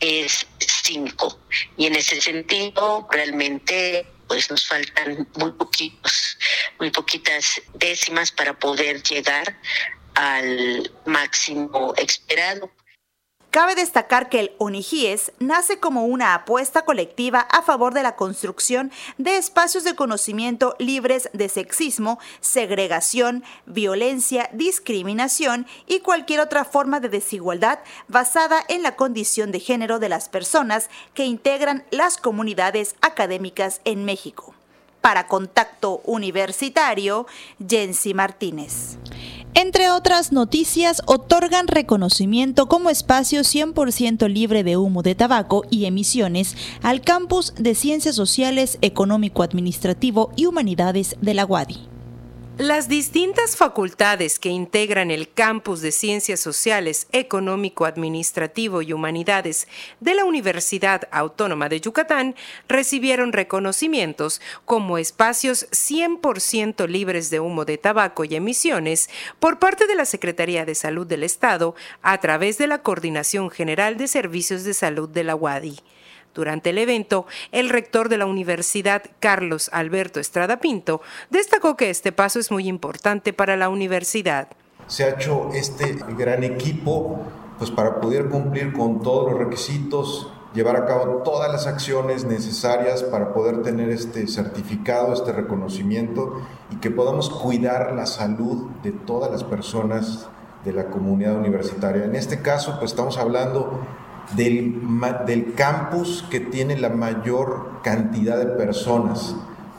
es 0.00 0.46
5 0.58 1.38
y 1.78 1.86
en 1.86 1.96
ese 1.96 2.20
sentido 2.20 3.08
realmente 3.10 4.06
pues 4.28 4.50
nos 4.50 4.66
faltan 4.66 5.26
muy 5.36 5.52
poquitos, 5.52 6.38
muy 6.78 6.90
poquitas 6.90 7.60
décimas 7.74 8.30
para 8.30 8.58
poder 8.58 9.02
llegar 9.02 9.58
al 10.14 10.90
máximo 11.06 11.94
esperado. 11.96 12.70
Cabe 13.58 13.74
destacar 13.74 14.28
que 14.28 14.38
el 14.38 14.52
ONIGIES 14.58 15.32
nace 15.40 15.80
como 15.80 16.04
una 16.04 16.32
apuesta 16.32 16.84
colectiva 16.84 17.40
a 17.40 17.60
favor 17.60 17.92
de 17.92 18.04
la 18.04 18.14
construcción 18.14 18.92
de 19.16 19.36
espacios 19.36 19.82
de 19.82 19.96
conocimiento 19.96 20.76
libres 20.78 21.28
de 21.32 21.48
sexismo, 21.48 22.20
segregación, 22.40 23.42
violencia, 23.66 24.48
discriminación 24.52 25.66
y 25.88 25.98
cualquier 25.98 26.38
otra 26.38 26.64
forma 26.64 27.00
de 27.00 27.08
desigualdad 27.08 27.80
basada 28.06 28.64
en 28.68 28.84
la 28.84 28.94
condición 28.94 29.50
de 29.50 29.58
género 29.58 29.98
de 29.98 30.08
las 30.08 30.28
personas 30.28 30.88
que 31.12 31.24
integran 31.24 31.84
las 31.90 32.16
comunidades 32.16 32.94
académicas 33.00 33.80
en 33.84 34.04
México. 34.04 34.54
Para 35.00 35.26
Contacto 35.26 36.00
Universitario, 36.04 37.26
Jensi 37.68 38.14
Martínez. 38.14 38.98
Entre 39.54 39.90
otras 39.90 40.30
noticias, 40.30 41.02
otorgan 41.06 41.66
reconocimiento 41.66 42.68
como 42.68 42.90
espacio 42.90 43.40
100% 43.40 44.28
libre 44.28 44.62
de 44.62 44.76
humo 44.76 45.02
de 45.02 45.14
tabaco 45.14 45.64
y 45.70 45.86
emisiones 45.86 46.56
al 46.82 47.00
campus 47.00 47.54
de 47.56 47.74
Ciencias 47.74 48.14
Sociales, 48.14 48.78
Económico 48.82 49.42
Administrativo 49.42 50.32
y 50.36 50.46
Humanidades 50.46 51.16
de 51.20 51.34
la 51.34 51.44
UADI. 51.44 51.97
Las 52.58 52.88
distintas 52.88 53.56
facultades 53.56 54.40
que 54.40 54.48
integran 54.48 55.12
el 55.12 55.30
campus 55.32 55.80
de 55.80 55.92
Ciencias 55.92 56.40
Sociales, 56.40 57.06
Económico, 57.12 57.84
Administrativo 57.84 58.82
y 58.82 58.92
Humanidades 58.92 59.68
de 60.00 60.16
la 60.16 60.24
Universidad 60.24 61.06
Autónoma 61.12 61.68
de 61.68 61.80
Yucatán 61.80 62.34
recibieron 62.66 63.32
reconocimientos 63.32 64.40
como 64.64 64.98
espacios 64.98 65.68
100% 65.70 66.88
libres 66.88 67.30
de 67.30 67.38
humo 67.38 67.64
de 67.64 67.78
tabaco 67.78 68.24
y 68.24 68.34
emisiones 68.34 69.08
por 69.38 69.60
parte 69.60 69.86
de 69.86 69.94
la 69.94 70.04
Secretaría 70.04 70.64
de 70.64 70.74
Salud 70.74 71.06
del 71.06 71.22
Estado 71.22 71.76
a 72.02 72.18
través 72.18 72.58
de 72.58 72.66
la 72.66 72.82
Coordinación 72.82 73.50
General 73.50 73.96
de 73.96 74.08
Servicios 74.08 74.64
de 74.64 74.74
Salud 74.74 75.08
de 75.08 75.22
la 75.22 75.36
UADI. 75.36 75.78
Durante 76.38 76.70
el 76.70 76.78
evento, 76.78 77.26
el 77.50 77.68
rector 77.68 78.08
de 78.08 78.16
la 78.16 78.24
universidad, 78.24 79.02
Carlos 79.18 79.70
Alberto 79.72 80.20
Estrada 80.20 80.60
Pinto, 80.60 81.00
destacó 81.30 81.76
que 81.76 81.90
este 81.90 82.12
paso 82.12 82.38
es 82.38 82.52
muy 82.52 82.68
importante 82.68 83.32
para 83.32 83.56
la 83.56 83.68
universidad. 83.68 84.46
Se 84.86 85.02
ha 85.02 85.08
hecho 85.08 85.50
este 85.52 85.96
gran 86.16 86.44
equipo 86.44 87.18
pues 87.58 87.72
para 87.72 88.00
poder 88.00 88.28
cumplir 88.28 88.72
con 88.72 89.02
todos 89.02 89.32
los 89.32 89.40
requisitos, 89.40 90.30
llevar 90.54 90.76
a 90.76 90.86
cabo 90.86 91.22
todas 91.24 91.50
las 91.50 91.66
acciones 91.66 92.24
necesarias 92.24 93.02
para 93.02 93.34
poder 93.34 93.62
tener 93.62 93.90
este 93.90 94.28
certificado, 94.28 95.14
este 95.14 95.32
reconocimiento 95.32 96.40
y 96.70 96.76
que 96.76 96.92
podamos 96.92 97.30
cuidar 97.30 97.94
la 97.96 98.06
salud 98.06 98.68
de 98.84 98.92
todas 98.92 99.28
las 99.32 99.42
personas 99.42 100.28
de 100.64 100.72
la 100.72 100.84
comunidad 100.84 101.34
universitaria. 101.34 102.04
En 102.04 102.14
este 102.14 102.42
caso, 102.42 102.76
pues 102.78 102.92
estamos 102.92 103.18
hablando 103.18 103.80
del, 104.36 104.80
del 105.26 105.54
campus 105.54 106.24
que 106.30 106.40
tiene 106.40 106.78
la 106.78 106.90
mayor 106.90 107.80
cantidad 107.82 108.38
de 108.38 108.46
personas. 108.46 109.34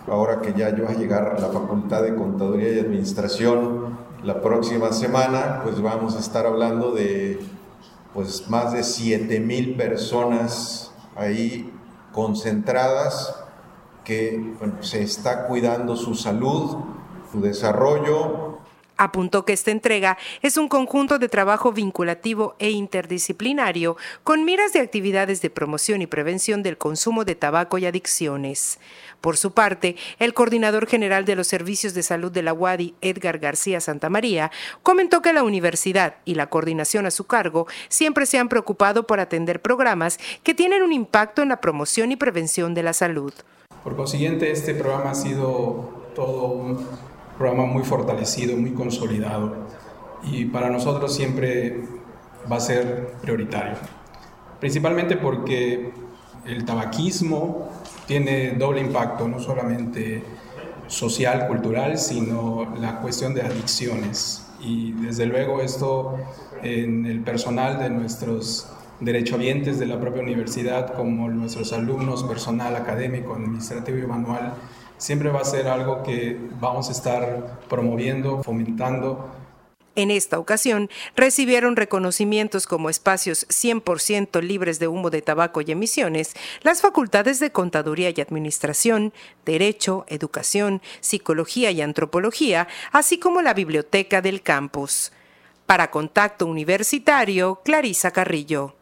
Ahora 0.07 0.41
que 0.41 0.53
ya 0.53 0.75
yo 0.75 0.85
voy 0.85 0.95
a 0.95 0.97
llegar 0.97 1.35
a 1.35 1.39
la 1.39 1.49
Facultad 1.49 2.01
de 2.01 2.15
Contaduría 2.15 2.73
y 2.73 2.79
Administración 2.79 3.97
la 4.23 4.41
próxima 4.41 4.91
semana, 4.91 5.61
pues 5.63 5.81
vamos 5.81 6.15
a 6.15 6.19
estar 6.19 6.45
hablando 6.45 6.91
de 6.91 7.39
pues 8.13 8.49
más 8.49 8.73
de 8.73 8.83
7 8.83 9.39
mil 9.39 9.75
personas 9.75 10.91
ahí 11.15 11.71
concentradas 12.11 13.35
que 14.03 14.55
se 14.81 15.03
está 15.03 15.45
cuidando 15.45 15.95
su 15.95 16.15
salud, 16.15 16.77
su 17.31 17.41
desarrollo, 17.41 18.58
Apuntó 18.99 19.45
que 19.45 19.53
esta 19.53 19.71
entrega 19.71 20.17
es 20.41 20.57
un 20.57 20.67
conjunto 20.67 21.19
de 21.19 21.29
trabajo 21.29 21.71
vinculativo 21.71 22.57
e 22.59 22.71
interdisciplinario 22.71 23.95
con 24.25 24.43
miras 24.43 24.73
de 24.73 24.81
actividades 24.81 25.41
de 25.41 25.49
promoción 25.49 26.01
y 26.01 26.07
prevención 26.07 26.63
del 26.63 26.77
consumo 26.77 27.23
de 27.23 27.35
tabaco 27.35 27.77
y 27.77 27.85
adicciones. 27.85 28.77
Por 29.21 29.37
su 29.37 29.53
parte, 29.53 29.95
el 30.19 30.33
coordinador 30.33 30.85
general 30.85 31.23
de 31.23 31.37
los 31.37 31.47
servicios 31.47 31.93
de 31.93 32.03
salud 32.03 32.29
de 32.29 32.43
la 32.43 32.51
UADI, 32.51 32.93
Edgar 32.99 33.39
García 33.39 33.79
Santamaría, 33.79 34.51
comentó 34.83 35.21
que 35.21 35.31
la 35.31 35.43
universidad 35.43 36.15
y 36.25 36.35
la 36.35 36.47
coordinación 36.47 37.05
a 37.05 37.11
su 37.11 37.25
cargo 37.25 37.67
siempre 37.87 38.25
se 38.25 38.37
han 38.37 38.49
preocupado 38.49 39.07
por 39.07 39.21
atender 39.21 39.61
programas 39.61 40.19
que 40.43 40.53
tienen 40.53 40.83
un 40.83 40.91
impacto 40.91 41.41
en 41.41 41.47
la 41.47 41.61
promoción 41.61 42.11
y 42.11 42.17
prevención 42.17 42.73
de 42.73 42.83
la 42.83 42.91
salud. 42.91 43.33
Por 43.81 43.95
consiguiente, 43.95 44.51
este 44.51 44.75
programa 44.75 45.11
ha 45.11 45.15
sido 45.15 46.11
todo 46.13 46.47
un 46.47 47.08
programa 47.39 47.65
muy 47.65 47.83
fortalecido, 47.83 48.55
muy 48.57 48.71
consolidado 48.73 49.55
y 50.23 50.45
para 50.45 50.69
nosotros 50.69 51.15
siempre 51.15 51.81
va 52.51 52.57
a 52.57 52.59
ser 52.59 53.13
prioritario. 53.21 53.77
Principalmente 54.59 55.15
porque 55.15 55.91
el 56.45 56.65
tabaquismo 56.65 57.69
tiene 58.05 58.51
doble 58.51 58.81
impacto, 58.81 59.27
no 59.27 59.39
solamente 59.39 60.21
social, 60.87 61.47
cultural, 61.47 61.97
sino 61.97 62.75
la 62.79 62.99
cuestión 62.99 63.33
de 63.33 63.41
adicciones. 63.43 64.45
Y 64.59 64.91
desde 64.91 65.25
luego 65.25 65.61
esto 65.61 66.17
en 66.61 67.05
el 67.05 67.21
personal 67.21 67.79
de 67.79 67.89
nuestros 67.89 68.67
derechohabientes 68.99 69.79
de 69.79 69.85
la 69.85 69.97
propia 69.99 70.21
universidad, 70.21 70.93
como 70.93 71.29
nuestros 71.29 71.71
alumnos, 71.71 72.23
personal 72.23 72.75
académico, 72.75 73.33
administrativo 73.33 73.97
y 73.97 74.07
manual, 74.07 74.55
siempre 74.99 75.29
va 75.29 75.39
a 75.39 75.45
ser 75.45 75.67
algo 75.67 76.03
que 76.03 76.37
vamos 76.59 76.89
a 76.89 76.91
estar 76.91 77.59
promoviendo, 77.67 78.43
fomentando. 78.43 79.27
En 79.95 80.11
esta 80.11 80.39
ocasión, 80.39 80.89
recibieron 81.15 81.75
reconocimientos 81.75 82.67
como 82.67 82.89
espacios 82.89 83.47
100% 83.49 84.41
libres 84.41 84.79
de 84.79 84.87
humo 84.87 85.09
de 85.09 85.21
tabaco 85.21 85.61
y 85.61 85.71
emisiones 85.71 86.35
las 86.61 86.81
facultades 86.81 87.39
de 87.39 87.51
Contaduría 87.51 88.13
y 88.15 88.21
Administración, 88.21 89.13
Derecho, 89.45 90.05
Educación, 90.07 90.81
Psicología 91.01 91.71
y 91.71 91.81
Antropología, 91.81 92.67
así 92.91 93.17
como 93.17 93.41
la 93.41 93.53
Biblioteca 93.53 94.21
del 94.21 94.41
campus. 94.41 95.11
Para 95.65 95.91
Contacto 95.91 96.45
Universitario, 96.45 97.61
Clarisa 97.63 98.11
Carrillo 98.11 98.75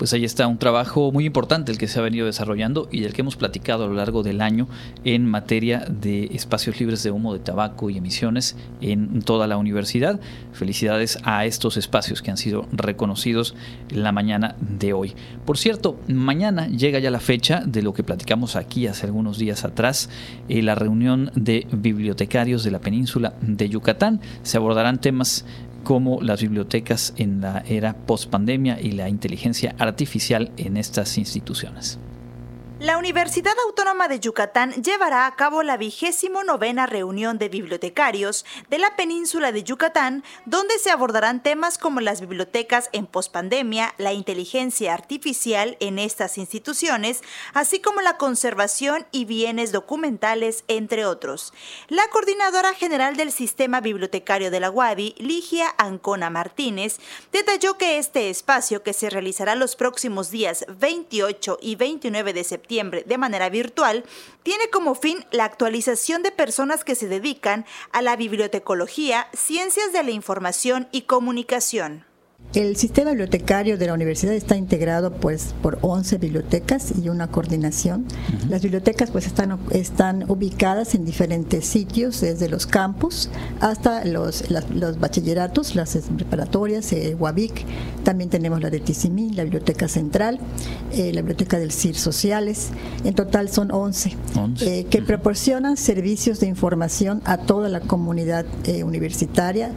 pues 0.00 0.14
ahí 0.14 0.24
está 0.24 0.46
un 0.46 0.56
trabajo 0.56 1.12
muy 1.12 1.26
importante 1.26 1.70
el 1.70 1.76
que 1.76 1.86
se 1.86 1.98
ha 1.98 2.02
venido 2.02 2.24
desarrollando 2.24 2.88
y 2.90 3.00
del 3.00 3.12
que 3.12 3.20
hemos 3.20 3.36
platicado 3.36 3.84
a 3.84 3.86
lo 3.86 3.92
largo 3.92 4.22
del 4.22 4.40
año 4.40 4.66
en 5.04 5.26
materia 5.26 5.84
de 5.90 6.30
espacios 6.32 6.80
libres 6.80 7.02
de 7.02 7.10
humo 7.10 7.34
de 7.34 7.38
tabaco 7.38 7.90
y 7.90 7.98
emisiones 7.98 8.56
en 8.80 9.20
toda 9.20 9.46
la 9.46 9.58
universidad. 9.58 10.18
Felicidades 10.54 11.18
a 11.24 11.44
estos 11.44 11.76
espacios 11.76 12.22
que 12.22 12.30
han 12.30 12.38
sido 12.38 12.66
reconocidos 12.72 13.54
en 13.90 14.02
la 14.02 14.10
mañana 14.10 14.56
de 14.58 14.94
hoy. 14.94 15.14
Por 15.44 15.58
cierto, 15.58 16.00
mañana 16.08 16.66
llega 16.68 16.98
ya 16.98 17.10
la 17.10 17.20
fecha 17.20 17.62
de 17.66 17.82
lo 17.82 17.92
que 17.92 18.02
platicamos 18.02 18.56
aquí 18.56 18.86
hace 18.86 19.04
algunos 19.04 19.36
días 19.36 19.66
atrás, 19.66 20.08
eh, 20.48 20.62
la 20.62 20.76
reunión 20.76 21.30
de 21.34 21.66
bibliotecarios 21.72 22.64
de 22.64 22.70
la 22.70 22.78
península 22.78 23.34
de 23.42 23.68
Yucatán. 23.68 24.22
Se 24.44 24.56
abordarán 24.56 24.98
temas 24.98 25.44
como 25.84 26.20
las 26.20 26.42
bibliotecas 26.42 27.14
en 27.16 27.40
la 27.40 27.62
era 27.66 27.94
post-pandemia 27.94 28.80
y 28.80 28.92
la 28.92 29.08
inteligencia 29.08 29.74
artificial 29.78 30.50
en 30.56 30.76
estas 30.76 31.18
instituciones. 31.18 31.98
La 32.80 32.96
Universidad 32.96 33.52
Autónoma 33.66 34.08
de 34.08 34.20
Yucatán 34.20 34.72
llevará 34.82 35.26
a 35.26 35.36
cabo 35.36 35.62
la 35.62 35.76
vigésimo 35.76 36.44
novena 36.44 36.86
reunión 36.86 37.36
de 37.36 37.50
bibliotecarios 37.50 38.46
de 38.70 38.78
la 38.78 38.96
península 38.96 39.52
de 39.52 39.62
Yucatán, 39.62 40.24
donde 40.46 40.78
se 40.78 40.90
abordarán 40.90 41.42
temas 41.42 41.76
como 41.76 42.00
las 42.00 42.22
bibliotecas 42.22 42.88
en 42.92 43.04
pospandemia, 43.04 43.94
la 43.98 44.14
inteligencia 44.14 44.94
artificial 44.94 45.76
en 45.80 45.98
estas 45.98 46.38
instituciones, 46.38 47.20
así 47.52 47.80
como 47.80 48.00
la 48.00 48.16
conservación 48.16 49.06
y 49.12 49.26
bienes 49.26 49.72
documentales, 49.72 50.64
entre 50.66 51.04
otros. 51.04 51.52
La 51.88 52.08
coordinadora 52.10 52.72
general 52.72 53.14
del 53.14 53.30
Sistema 53.30 53.82
Bibliotecario 53.82 54.50
de 54.50 54.60
la 54.60 54.70
UADI, 54.70 55.16
Ligia 55.18 55.66
Ancona 55.76 56.30
Martínez, 56.30 56.96
detalló 57.30 57.76
que 57.76 57.98
este 57.98 58.30
espacio, 58.30 58.82
que 58.82 58.94
se 58.94 59.10
realizará 59.10 59.54
los 59.54 59.76
próximos 59.76 60.30
días 60.30 60.64
28 60.66 61.58
y 61.60 61.76
29 61.76 62.32
de 62.32 62.42
septiembre, 62.42 62.69
de 62.70 63.18
manera 63.18 63.48
virtual, 63.48 64.04
tiene 64.42 64.70
como 64.70 64.94
fin 64.94 65.24
la 65.32 65.44
actualización 65.44 66.22
de 66.22 66.30
personas 66.30 66.84
que 66.84 66.94
se 66.94 67.08
dedican 67.08 67.66
a 67.92 68.00
la 68.00 68.16
bibliotecología, 68.16 69.28
ciencias 69.32 69.92
de 69.92 70.02
la 70.02 70.12
información 70.12 70.88
y 70.92 71.02
comunicación. 71.02 72.09
El 72.52 72.76
sistema 72.76 73.10
bibliotecario 73.10 73.78
de 73.78 73.86
la 73.86 73.94
universidad 73.94 74.34
está 74.34 74.56
integrado 74.56 75.12
pues 75.12 75.54
por 75.62 75.78
11 75.82 76.18
bibliotecas 76.18 76.92
y 77.00 77.08
una 77.08 77.28
coordinación. 77.28 78.06
Las 78.48 78.62
bibliotecas 78.62 79.12
pues 79.12 79.28
están, 79.28 79.56
están 79.70 80.28
ubicadas 80.28 80.96
en 80.96 81.04
diferentes 81.04 81.64
sitios, 81.64 82.20
desde 82.20 82.48
los 82.48 82.66
campus 82.66 83.30
hasta 83.60 84.04
los, 84.04 84.50
los 84.50 84.98
bachilleratos, 84.98 85.76
las 85.76 85.96
preparatorias, 86.16 86.92
eh, 86.92 87.16
también 88.02 88.30
tenemos 88.30 88.60
la 88.60 88.68
de 88.68 88.80
Tizimín, 88.80 89.36
la 89.36 89.44
biblioteca 89.44 89.86
central, 89.86 90.40
eh, 90.92 91.12
la 91.12 91.20
biblioteca 91.20 91.56
del 91.56 91.70
CIR 91.70 91.94
Sociales. 91.94 92.70
En 93.04 93.14
total 93.14 93.48
son 93.48 93.70
11, 93.70 94.16
eh, 94.62 94.86
que 94.90 95.02
proporcionan 95.02 95.76
servicios 95.76 96.40
de 96.40 96.48
información 96.48 97.22
a 97.26 97.38
toda 97.38 97.68
la 97.68 97.78
comunidad 97.78 98.44
eh, 98.64 98.82
universitaria 98.82 99.70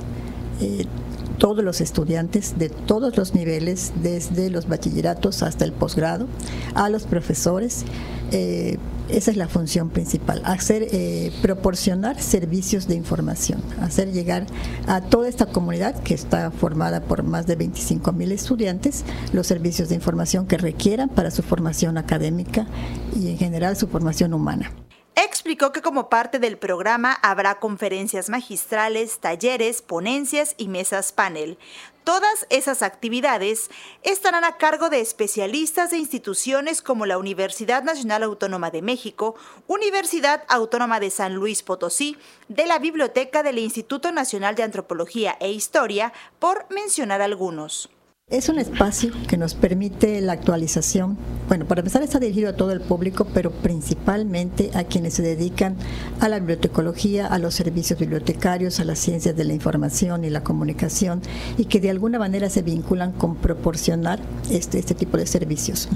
todos 1.37 1.63
los 1.63 1.81
estudiantes 1.81 2.57
de 2.57 2.69
todos 2.69 3.17
los 3.17 3.33
niveles, 3.33 3.93
desde 4.01 4.49
los 4.49 4.67
bachilleratos 4.67 5.43
hasta 5.43 5.65
el 5.65 5.71
posgrado, 5.71 6.27
a 6.75 6.89
los 6.89 7.03
profesores. 7.03 7.85
Eh, 8.31 8.77
esa 9.09 9.31
es 9.31 9.37
la 9.37 9.47
función 9.47 9.89
principal, 9.89 10.41
hacer, 10.45 10.87
eh, 10.91 11.31
proporcionar 11.41 12.21
servicios 12.21 12.87
de 12.87 12.95
información, 12.95 13.61
hacer 13.81 14.11
llegar 14.11 14.45
a 14.87 15.01
toda 15.01 15.27
esta 15.27 15.45
comunidad 15.45 16.01
que 16.03 16.13
está 16.13 16.49
formada 16.51 17.01
por 17.01 17.23
más 17.23 17.45
de 17.45 17.57
25 17.57 18.13
mil 18.13 18.31
estudiantes 18.31 19.03
los 19.33 19.45
servicios 19.45 19.89
de 19.89 19.95
información 19.95 20.47
que 20.47 20.57
requieran 20.57 21.09
para 21.09 21.31
su 21.31 21.43
formación 21.43 21.97
académica 21.97 22.65
y 23.13 23.27
en 23.29 23.37
general 23.37 23.75
su 23.75 23.87
formación 23.87 24.33
humana. 24.33 24.71
Explicó 25.15 25.71
que 25.71 25.83
como 25.83 26.09
parte 26.09 26.39
del 26.39 26.57
programa 26.57 27.13
habrá 27.21 27.59
conferencias 27.59 28.29
magistrales, 28.29 29.19
talleres, 29.19 29.83
ponencias 29.83 30.55
y 30.57 30.67
mesas 30.67 31.11
panel. 31.11 31.59
Todas 32.03 32.47
esas 32.49 32.81
actividades 32.81 33.69
estarán 34.01 34.43
a 34.43 34.57
cargo 34.57 34.89
de 34.89 35.01
especialistas 35.01 35.91
de 35.91 35.99
instituciones 35.99 36.81
como 36.81 37.05
la 37.05 37.19
Universidad 37.19 37.83
Nacional 37.83 38.23
Autónoma 38.23 38.71
de 38.71 38.81
México, 38.81 39.35
Universidad 39.67 40.43
Autónoma 40.49 40.99
de 40.99 41.11
San 41.11 41.35
Luis 41.35 41.61
Potosí, 41.61 42.17
de 42.47 42.65
la 42.65 42.79
Biblioteca 42.79 43.43
del 43.43 43.59
Instituto 43.59 44.11
Nacional 44.11 44.55
de 44.55 44.63
Antropología 44.63 45.37
e 45.39 45.51
Historia, 45.51 46.11
por 46.39 46.65
mencionar 46.71 47.21
algunos. 47.21 47.89
Es 48.33 48.49
un 48.49 48.57
espacio 48.57 49.11
que 49.27 49.37
nos 49.37 49.53
permite 49.53 50.19
la 50.19 50.33
actualización. 50.33 51.17
Bueno, 51.47 51.67
para 51.67 51.81
empezar 51.81 52.01
está 52.01 52.17
dirigido 52.17 52.49
a 52.49 52.53
todo 52.53 52.71
el 52.71 52.81
público, 52.81 53.27
pero 53.31 53.51
principalmente 53.51 54.71
a 54.73 54.85
quienes 54.85 55.13
se 55.13 55.21
dedican 55.21 55.75
a 56.19 56.29
la 56.29 56.39
bibliotecología, 56.39 57.27
a 57.27 57.37
los 57.37 57.53
servicios 57.53 57.99
bibliotecarios, 57.99 58.79
a 58.79 58.85
las 58.85 58.97
ciencias 58.97 59.35
de 59.35 59.43
la 59.43 59.53
información 59.53 60.25
y 60.25 60.31
la 60.31 60.43
comunicación, 60.43 61.21
y 61.59 61.65
que 61.65 61.79
de 61.79 61.91
alguna 61.91 62.17
manera 62.17 62.49
se 62.49 62.63
vinculan 62.63 63.11
con 63.11 63.35
proporcionar 63.35 64.19
este, 64.49 64.79
este 64.79 64.95
tipo 64.95 65.17
de 65.17 65.27
servicios. 65.27 65.87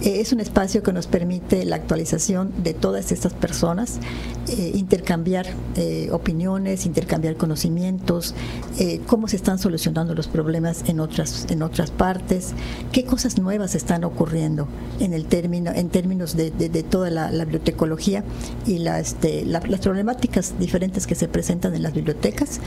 Eh, 0.00 0.20
es 0.20 0.32
un 0.32 0.40
espacio 0.40 0.82
que 0.82 0.92
nos 0.94 1.06
permite 1.06 1.66
la 1.66 1.76
actualización 1.76 2.50
de 2.62 2.72
todas 2.72 3.12
estas 3.12 3.34
personas, 3.34 3.98
eh, 4.48 4.72
intercambiar 4.74 5.48
eh, 5.76 6.08
opiniones, 6.12 6.86
intercambiar 6.86 7.36
conocimientos, 7.36 8.34
cómo 9.06 9.28
se 9.28 9.36
están 9.36 9.58
solucionando 9.58 10.14
los 10.14 10.28
problemas 10.28 10.84
en 10.88 11.00
otras 11.00 11.46
en 11.50 11.62
otras 11.62 11.73
partes, 11.90 12.52
qué 12.92 13.04
cosas 13.04 13.38
nuevas 13.38 13.74
están 13.74 14.04
ocurriendo 14.04 14.68
en 15.00 15.12
el 15.12 15.26
término, 15.26 15.72
en 15.74 15.88
términos 15.88 16.36
de, 16.36 16.50
toda 16.88 17.10
la, 17.10 17.30
bibliotecología 17.30 18.24
y 18.66 18.86
este, 18.86 19.44
las 19.44 19.80
problemáticas 19.80 20.58
diferentes 20.58 21.06
que 21.06 21.14
se 21.14 21.28
presentan 21.28 21.74
en 21.74 21.82
las 21.82 21.92
bibliotecas 21.92 22.60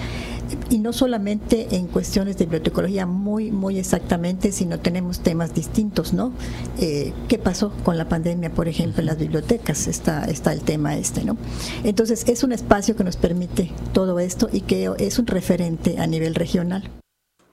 y 0.70 0.80
no 0.80 0.94
solamente 0.94 1.76
en 1.76 1.88
cuestiones 1.88 2.38
de 2.38 2.46
bibliotecología 2.46 3.06
muy 3.06 3.52
muy 3.52 3.80
exactamente, 3.80 4.52
sino 4.52 4.80
tenemos 4.80 5.20
temas 5.20 5.54
distintos, 5.54 6.14
¿no? 6.14 6.32
Eh, 6.80 7.14
¿Qué 7.28 7.38
pasó 7.38 7.72
con 7.84 7.98
la 7.98 8.08
pandemia, 8.08 8.52
por 8.52 8.68
ejemplo, 8.68 9.02
en 9.02 9.08
las 9.08 9.18
bibliotecas? 9.18 9.88
Está 9.88 10.26
está 10.26 10.54
el 10.54 10.62
tema 10.62 10.96
este, 10.98 11.24
¿no? 11.24 11.38
Entonces 11.84 12.26
es 12.28 12.44
un 12.44 12.52
espacio 12.52 12.96
que 12.96 13.04
nos 13.04 13.18
permite 13.18 13.72
todo 13.94 14.20
esto 14.20 14.50
y 14.52 14.62
que 14.62 14.92
es 14.98 15.20
un 15.20 15.28
referente 15.28 16.00
a 16.00 16.08
nivel 16.08 16.36
regional. 16.36 16.90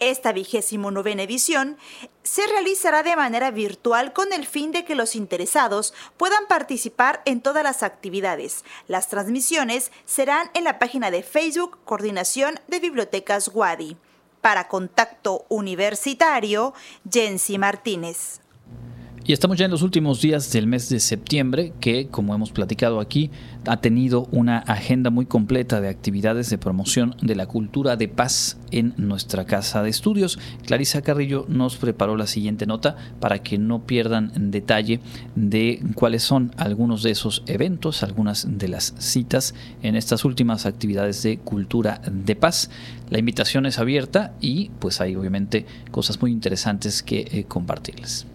Esta 0.00 0.32
vigésimo 0.32 0.90
novena 0.90 1.22
edición 1.22 1.78
se 2.24 2.46
realizará 2.46 3.02
de 3.02 3.16
manera 3.16 3.50
virtual 3.50 4.12
con 4.12 4.32
el 4.32 4.46
fin 4.46 4.72
de 4.72 4.84
que 4.84 4.94
los 4.94 5.14
interesados 5.14 5.94
puedan 6.16 6.46
participar 6.46 7.22
en 7.24 7.40
todas 7.40 7.62
las 7.62 7.82
actividades. 7.82 8.64
Las 8.88 9.08
transmisiones 9.08 9.92
serán 10.04 10.50
en 10.54 10.64
la 10.64 10.78
página 10.78 11.10
de 11.10 11.22
Facebook 11.22 11.78
Coordinación 11.84 12.60
de 12.66 12.80
Bibliotecas 12.80 13.50
Wadi. 13.54 13.96
Para 14.40 14.68
Contacto 14.68 15.46
Universitario, 15.48 16.74
Jensi 17.10 17.56
Martínez. 17.56 18.43
Y 19.26 19.32
estamos 19.32 19.56
ya 19.56 19.64
en 19.64 19.70
los 19.70 19.80
últimos 19.80 20.20
días 20.20 20.52
del 20.52 20.66
mes 20.66 20.90
de 20.90 21.00
septiembre, 21.00 21.72
que, 21.80 22.08
como 22.08 22.34
hemos 22.34 22.52
platicado 22.52 23.00
aquí, 23.00 23.30
ha 23.66 23.78
tenido 23.78 24.28
una 24.32 24.58
agenda 24.58 25.08
muy 25.08 25.24
completa 25.24 25.80
de 25.80 25.88
actividades 25.88 26.50
de 26.50 26.58
promoción 26.58 27.16
de 27.22 27.34
la 27.34 27.46
cultura 27.46 27.96
de 27.96 28.08
paz 28.08 28.58
en 28.70 28.92
nuestra 28.98 29.46
casa 29.46 29.82
de 29.82 29.88
estudios. 29.88 30.38
Clarisa 30.66 31.00
Carrillo 31.00 31.46
nos 31.48 31.76
preparó 31.76 32.18
la 32.18 32.26
siguiente 32.26 32.66
nota 32.66 32.96
para 33.18 33.42
que 33.42 33.56
no 33.56 33.86
pierdan 33.86 34.30
detalle 34.50 35.00
de 35.36 35.82
cuáles 35.94 36.22
son 36.22 36.52
algunos 36.58 37.02
de 37.02 37.12
esos 37.12 37.44
eventos, 37.46 38.02
algunas 38.02 38.58
de 38.58 38.68
las 38.68 38.94
citas 38.98 39.54
en 39.82 39.96
estas 39.96 40.26
últimas 40.26 40.66
actividades 40.66 41.22
de 41.22 41.38
cultura 41.38 42.02
de 42.12 42.36
paz. 42.36 42.68
La 43.08 43.20
invitación 43.20 43.64
es 43.64 43.78
abierta 43.78 44.34
y 44.42 44.68
pues 44.80 45.00
hay 45.00 45.16
obviamente 45.16 45.64
cosas 45.90 46.20
muy 46.20 46.30
interesantes 46.30 47.02
que 47.02 47.26
eh, 47.32 47.44
compartirles. 47.44 48.26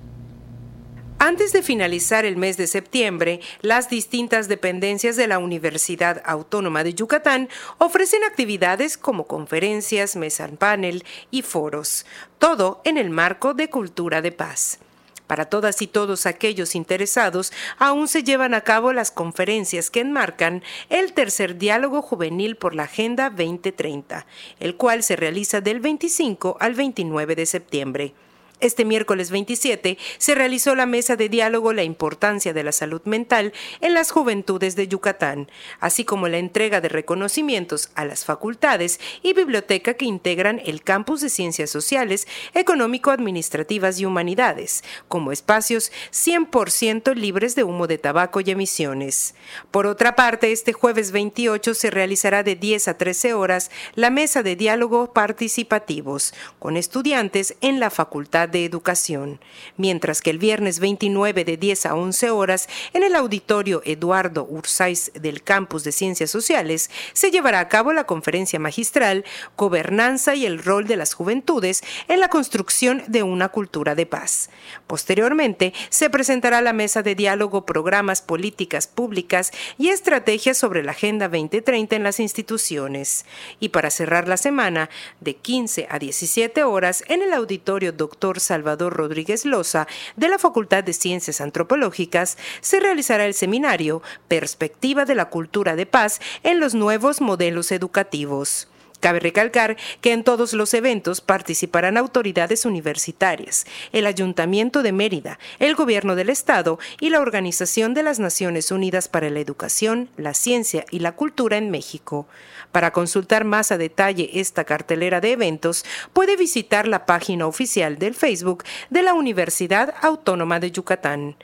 Antes 1.22 1.52
de 1.52 1.62
finalizar 1.62 2.24
el 2.24 2.38
mes 2.38 2.56
de 2.56 2.66
septiembre, 2.66 3.42
las 3.62 3.90
distintas 3.90 4.48
dependencias 4.48 5.18
de 5.18 5.28
la 5.28 5.38
Universidad 5.38 6.22
Autónoma 6.26 6.86
de 6.86 6.94
Yucatán 6.94 7.50
ofrecen 7.78 8.24
actividades 8.24 8.98
como 8.98 9.28
conferencias, 9.28 10.16
mesa 10.16 10.48
panel 10.58 11.04
y 11.30 11.42
foros, 11.42 12.06
todo 12.38 12.80
en 12.86 12.98
el 12.98 13.10
marco 13.10 13.54
de 13.54 13.70
cultura 13.70 14.22
de 14.22 14.32
paz. 14.32 14.80
Para 15.28 15.44
todas 15.46 15.82
y 15.82 15.88
todos 15.88 16.26
aquellos 16.26 16.74
interesados, 16.74 17.52
aún 17.78 18.08
se 18.08 18.24
llevan 18.24 18.54
a 18.54 18.62
cabo 18.62 18.94
las 18.94 19.12
conferencias 19.12 19.92
que 19.92 20.00
enmarcan 20.00 20.64
el 20.88 21.12
tercer 21.12 21.58
diálogo 21.58 22.02
juvenil 22.02 22.56
por 22.56 22.76
la 22.76 22.84
Agenda 22.84 23.30
2030, 23.30 24.26
el 24.62 24.78
cual 24.78 25.04
se 25.04 25.18
realiza 25.18 25.60
del 25.60 25.82
25 25.82 26.56
al 26.62 26.76
29 26.76 27.36
de 27.36 27.46
septiembre. 27.46 28.14
Este 28.62 28.84
miércoles 28.84 29.32
27 29.32 29.98
se 30.18 30.36
realizó 30.36 30.76
la 30.76 30.86
mesa 30.86 31.16
de 31.16 31.30
diálogo 31.30 31.72
La 31.72 31.84
importancia 31.84 32.52
de 32.52 32.64
la 32.64 32.74
salud 32.74 33.02
mental 33.06 33.54
en 33.80 33.94
las 33.94 34.12
juventudes 34.12 34.76
de 34.76 34.90
Yucatán, 34.90 35.50
así 35.80 36.04
como 36.04 36.28
la 36.28 36.40
entrega 36.40 36.82
de 36.82 36.90
reconocimientos 36.90 37.90
a 37.96 38.04
las 38.04 38.26
facultades 38.26 39.00
y 39.24 39.32
biblioteca 39.32 39.94
que 39.94 40.04
integran 40.04 40.62
el 40.66 40.84
campus 40.84 41.22
de 41.22 41.30
Ciencias 41.30 41.70
Sociales, 41.70 42.28
Económico-Administrativas 42.54 43.98
y 44.02 44.06
Humanidades, 44.06 44.84
como 45.08 45.32
espacios 45.32 45.94
100% 46.12 47.16
libres 47.16 47.56
de 47.56 47.64
humo 47.64 47.88
de 47.88 47.98
tabaco 47.98 48.42
y 48.42 48.52
emisiones. 48.52 49.36
Por 49.72 49.88
otra 49.88 50.18
parte, 50.18 50.52
este 50.52 50.74
jueves 50.74 51.14
28 51.14 51.74
se 51.74 51.92
realizará 51.92 52.44
de 52.44 52.58
10 52.58 52.90
a 52.90 52.98
13 52.98 53.34
horas 53.36 53.72
la 53.96 54.10
mesa 54.10 54.44
de 54.44 54.58
diálogo 54.58 55.14
participativos 55.14 56.34
con 56.60 56.76
estudiantes 56.76 57.56
en 57.62 57.80
la 57.80 57.90
Facultad 57.90 58.49
De 58.50 58.66
Educación, 58.66 59.40
mientras 59.78 60.22
que 60.22 60.30
el 60.30 60.40
viernes 60.40 60.80
29 60.80 61.46
de 61.46 61.58
10 61.58 61.86
a 61.86 61.96
11 61.96 62.30
horas 62.32 62.68
en 62.94 63.04
el 63.04 63.16
auditorio 63.16 63.82
Eduardo 63.86 64.46
Ursáis 64.50 65.12
del 65.14 65.44
Campus 65.44 65.84
de 65.84 65.92
Ciencias 65.92 66.30
Sociales 66.30 66.90
se 67.14 67.32
llevará 67.32 67.60
a 67.60 67.70
cabo 67.70 67.94
la 67.94 68.06
conferencia 68.06 68.60
magistral 68.60 69.26
Gobernanza 69.58 70.36
y 70.36 70.46
el 70.46 70.62
rol 70.64 70.88
de 70.88 70.98
las 70.98 71.14
juventudes 71.14 71.84
en 72.08 72.20
la 72.20 72.30
construcción 72.30 73.04
de 73.08 73.24
una 73.24 73.50
cultura 73.50 73.96
de 73.96 74.06
paz. 74.06 74.50
Posteriormente, 74.88 75.74
se 75.90 76.10
presentará 76.10 76.62
la 76.62 76.74
mesa 76.74 77.04
de 77.04 77.16
diálogo 77.16 77.66
programas, 77.66 78.22
políticas 78.22 78.88
públicas 78.88 79.52
y 79.78 79.90
estrategias 79.90 80.58
sobre 80.58 80.84
la 80.84 80.92
Agenda 80.92 81.28
2030 81.28 81.96
en 81.96 82.04
las 82.04 82.20
instituciones. 82.20 83.26
Y 83.60 83.70
para 83.70 83.90
cerrar 83.90 84.28
la 84.28 84.38
semana, 84.38 84.90
de 85.20 85.36
15 85.36 85.88
a 85.90 86.00
17 86.00 86.64
horas, 86.64 87.04
en 87.08 87.22
el 87.22 87.34
auditorio 87.34 87.92
Dr. 87.92 88.39
Salvador 88.40 88.94
Rodríguez 88.94 89.46
Loza 89.46 89.88
de 90.16 90.30
la 90.30 90.40
Facultad 90.40 90.84
de 90.84 90.94
Ciencias 90.94 91.42
Antropológicas, 91.42 92.38
se 92.62 92.80
realizará 92.80 93.26
el 93.26 93.34
seminario 93.34 94.02
Perspectiva 94.28 95.06
de 95.06 95.16
la 95.16 95.30
Cultura 95.30 95.76
de 95.76 95.86
Paz 95.86 96.20
en 96.44 96.60
los 96.60 96.74
nuevos 96.74 97.22
modelos 97.22 97.72
educativos. 97.72 98.68
Cabe 99.00 99.22
recalcar 99.22 99.78
que 100.02 100.12
en 100.12 100.24
todos 100.24 100.54
los 100.54 100.74
eventos 100.74 101.22
participarán 101.22 101.96
autoridades 101.96 102.66
universitarias, 102.66 103.66
el 103.94 104.06
Ayuntamiento 104.06 104.84
de 104.84 104.92
Mérida, 104.92 105.40
el 105.60 105.76
Gobierno 105.76 106.16
del 106.16 106.30
Estado 106.30 106.80
y 107.00 107.10
la 107.10 107.22
Organización 107.22 107.94
de 107.94 108.04
las 108.04 108.20
Naciones 108.20 108.72
Unidas 108.72 109.08
para 109.08 109.30
la 109.30 109.40
Educación, 109.40 110.10
la 110.18 110.34
Ciencia 110.34 110.86
y 110.92 111.00
la 111.00 111.14
Cultura 111.14 111.58
en 111.58 111.72
México. 111.72 112.28
Para 112.74 112.92
consultar 112.92 113.46
más 113.46 113.72
a 113.72 113.78
detalle 113.78 114.30
esta 114.34 114.66
cartelera 114.66 115.22
de 115.22 115.32
eventos, 115.32 115.86
puede 116.12 116.36
visitar 116.36 116.88
la 116.88 117.06
página 117.06 117.48
oficial 117.48 117.98
del 117.98 118.16
Facebook 118.16 118.66
de 118.90 119.02
la 119.02 119.14
Universidad 119.14 119.96
Autónoma 120.02 120.60
de 120.60 120.72
Yucatán. 120.72 121.38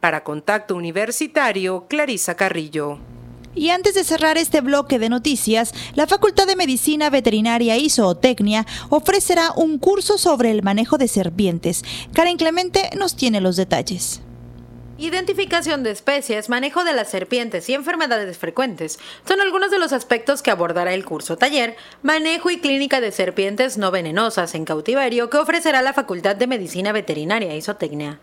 Para 0.00 0.24
Contacto 0.24 0.74
Universitario, 0.74 1.86
Clarisa 1.88 2.34
Carrillo. 2.34 2.98
Y 3.54 3.70
antes 3.70 3.94
de 3.94 4.04
cerrar 4.04 4.38
este 4.38 4.60
bloque 4.60 4.98
de 4.98 5.08
noticias, 5.08 5.72
la 5.94 6.06
Facultad 6.06 6.46
de 6.46 6.56
Medicina 6.56 7.10
Veterinaria 7.10 7.76
y 7.76 7.88
Zootecnia 7.88 8.66
ofrecerá 8.90 9.52
un 9.56 9.78
curso 9.78 10.18
sobre 10.18 10.50
el 10.50 10.62
manejo 10.62 10.98
de 10.98 11.08
serpientes. 11.08 11.84
Karen 12.12 12.36
Clemente 12.36 12.90
nos 12.98 13.16
tiene 13.16 13.40
los 13.40 13.56
detalles. 13.56 14.20
Identificación 14.96 15.82
de 15.82 15.90
especies, 15.90 16.48
manejo 16.48 16.84
de 16.84 16.92
las 16.92 17.10
serpientes 17.10 17.68
y 17.68 17.74
enfermedades 17.74 18.38
frecuentes 18.38 19.00
son 19.26 19.40
algunos 19.40 19.72
de 19.72 19.80
los 19.80 19.92
aspectos 19.92 20.40
que 20.40 20.52
abordará 20.52 20.94
el 20.94 21.04
curso 21.04 21.36
taller 21.36 21.76
Manejo 22.02 22.50
y 22.50 22.60
Clínica 22.60 23.00
de 23.00 23.10
Serpientes 23.10 23.76
No 23.76 23.90
Venenosas 23.90 24.54
en 24.54 24.64
Cautiverio 24.64 25.30
que 25.30 25.38
ofrecerá 25.38 25.82
la 25.82 25.94
Facultad 25.94 26.36
de 26.36 26.46
Medicina 26.46 26.92
Veterinaria 26.92 27.56
y 27.56 27.62
Zootecnia. 27.62 28.20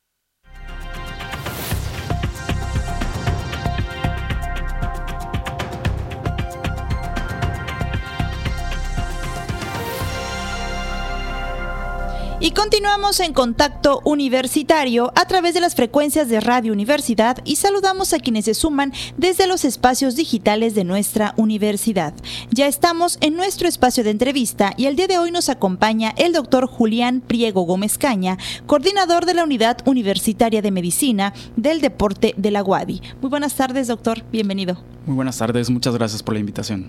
Y 12.41 12.53
continuamos 12.53 13.19
en 13.19 13.33
contacto 13.33 14.01
universitario 14.05 15.11
a 15.17 15.27
través 15.27 15.55
de 15.55 15.61
las 15.61 15.75
frecuencias 15.75 16.29
de 16.29 16.39
Radio 16.39 16.73
Universidad 16.73 17.39
y 17.45 17.57
saludamos 17.57 18.13
a 18.13 18.21
quienes 18.21 18.45
se 18.45 18.55
suman 18.55 18.93
desde 19.17 19.49
los 19.49 19.65
espacios 19.65 20.15
digitales 20.15 20.77
de 20.77 20.85
nuestra 20.85 21.35
universidad. 21.37 22.15
Ya 22.53 22.69
estamos 22.69 23.19
en 23.23 23.35
nuestro 23.35 23.67
espacio 23.67 24.05
de 24.05 24.11
entrevista 24.11 24.73
y 24.77 24.87
el 24.87 24.95
día 24.95 25.09
de 25.09 25.19
hoy 25.19 25.33
nos 25.33 25.49
acompaña 25.49 26.15
el 26.17 26.33
doctor 26.33 26.69
Julián 26.69 27.23
Priego 27.23 27.63
Gómez 27.63 27.99
Caña, 27.99 28.39
coordinador 28.67 29.27
de 29.27 29.35
la 29.35 29.43
Unidad 29.43 29.79
Universitaria 29.85 30.63
de 30.63 30.71
Medicina 30.71 31.35
del 31.57 31.81
Deporte 31.81 32.35
de 32.37 32.53
la 32.53 32.63
UADI. 32.63 33.03
Muy 33.21 33.31
buenas 33.31 33.57
tardes, 33.57 33.89
doctor. 33.89 34.23
Bienvenido. 34.31 34.79
Muy 35.07 35.17
buenas 35.17 35.39
tardes, 35.39 35.71
muchas 35.71 35.95
gracias 35.95 36.23
por 36.23 36.35
la 36.35 36.41
invitación. 36.41 36.87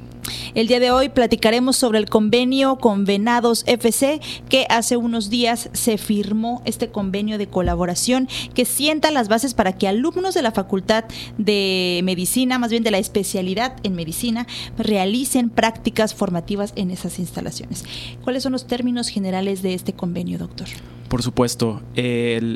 El 0.54 0.68
día 0.68 0.82
de 0.82 0.92
hoy 0.92 1.08
platicaremos 1.08 1.78
sobre 1.78 2.00
el 2.00 2.10
convenio 2.10 2.76
con 2.76 3.06
Venados 3.06 3.64
FC, 3.66 4.20
que 4.50 4.66
hace 4.70 4.98
unos 4.98 5.30
días 5.30 5.39
se 5.74 5.98
firmó 5.98 6.62
este 6.66 6.90
convenio 6.90 7.38
de 7.38 7.48
colaboración 7.48 8.28
que 8.54 8.66
sienta 8.66 9.12
las 9.12 9.30
bases 9.30 9.54
para 9.54 9.74
que 9.74 9.88
alumnos 9.88 10.34
de 10.34 10.42
la 10.42 10.52
Facultad 10.52 11.06
de 11.38 12.02
Medicina, 12.04 12.60
más 12.60 12.72
bien 12.72 12.84
de 12.84 12.92
la 12.92 12.98
especialidad 12.98 13.76
en 13.84 13.96
medicina, 13.96 14.48
realicen 14.78 15.50
prácticas 15.50 16.14
formativas 16.14 16.74
en 16.76 16.92
esas 16.92 17.20
instalaciones. 17.20 17.86
¿Cuáles 18.24 18.44
son 18.44 18.52
los 18.52 18.68
términos 18.68 19.10
generales 19.10 19.62
de 19.62 19.74
este 19.74 19.94
convenio, 19.94 20.38
doctor? 20.38 20.68
Por 21.10 21.24
supuesto. 21.24 21.82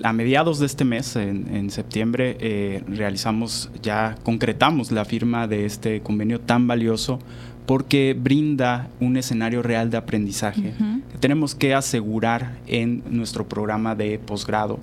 a 0.04 0.14
mediados 0.14 0.60
de 0.60 0.68
este 0.68 0.86
mes, 0.86 1.16
en, 1.16 1.72
septiembre, 1.72 2.38
eh, 2.40 2.84
realizamos, 2.88 3.72
ya 3.82 4.16
concretamos 4.24 4.92
la 4.92 5.06
firma 5.06 5.48
de 5.48 5.66
este 5.66 6.02
convenio 6.02 6.40
tan 6.40 6.68
valioso 6.68 7.18
porque 7.66 8.16
brinda 8.20 8.90
un 9.00 9.18
escenario 9.18 9.62
real 9.62 9.90
de 9.90 9.98
aprendizaje 9.98 10.74
que 11.12 11.18
tenemos 11.20 11.56
que 11.56 11.74
asegurar 11.74 12.58
en 12.68 13.04
nuestro 13.10 13.48
programa 13.48 13.96
de 13.96 14.20
posgrado 14.20 14.80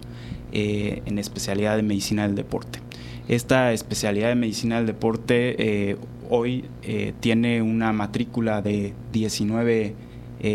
eh, 0.52 1.02
en 1.06 1.18
especialidad 1.18 1.76
de 1.76 1.82
medicina 1.82 2.26
del 2.26 2.34
deporte. 2.34 2.80
Esta 3.28 3.72
especialidad 3.72 4.28
de 4.28 4.34
medicina 4.34 4.76
del 4.76 4.86
deporte 4.86 5.90
eh, 5.90 5.96
hoy 6.28 6.64
tiene 7.20 7.60
una 7.62 7.92
matrícula 7.92 8.62
de 8.62 8.94
19 9.12 9.94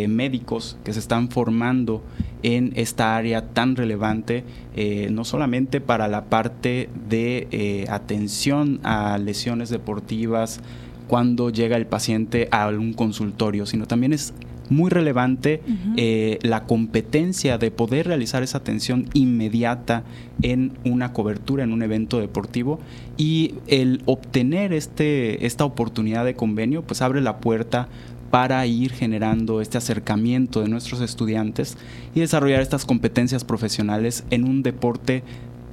médicos 0.07 0.77
que 0.83 0.93
se 0.93 0.99
están 0.99 1.29
formando 1.29 2.01
en 2.45 2.73
esta 2.75 3.15
área 3.17 3.53
tan 3.53 3.75
relevante, 3.75 4.43
eh, 4.75 5.09
no 5.11 5.25
solamente 5.25 5.81
para 5.81 6.07
la 6.07 6.25
parte 6.25 6.89
de 7.09 7.47
eh, 7.49 7.85
atención 7.89 8.79
a 8.83 9.17
lesiones 9.17 9.69
deportivas 9.69 10.61
cuando 11.07 11.49
llega 11.49 11.77
el 11.77 11.85
paciente 11.85 12.47
a 12.51 12.67
un 12.67 12.93
consultorio, 12.93 13.65
sino 13.65 13.85
también 13.85 14.13
es 14.13 14.33
muy 14.69 14.89
relevante 14.89 15.61
eh, 15.95 16.39
la 16.41 16.63
competencia 16.63 17.57
de 17.57 17.71
poder 17.71 18.07
realizar 18.07 18.43
esa 18.43 18.57
atención 18.57 19.07
inmediata 19.13 20.03
en 20.41 20.73
una 20.83 21.13
cobertura, 21.13 21.63
en 21.63 21.71
un 21.71 21.83
evento 21.83 22.19
deportivo 22.19 22.79
y 23.17 23.55
el 23.67 24.01
obtener 24.05 24.73
este, 24.73 25.45
esta 25.45 25.65
oportunidad 25.65 26.25
de 26.25 26.35
convenio 26.35 26.81
pues 26.81 27.01
abre 27.01 27.21
la 27.21 27.37
puerta 27.37 27.87
para 28.31 28.65
ir 28.65 28.91
generando 28.91 29.61
este 29.61 29.77
acercamiento 29.77 30.61
de 30.61 30.67
nuestros 30.67 30.99
estudiantes 31.01 31.77
y 32.13 32.19
desarrollar 32.19 32.61
estas 32.61 32.85
competencias 32.85 33.45
profesionales 33.45 34.25
en 34.29 34.43
un 34.43 34.63
deporte 34.63 35.23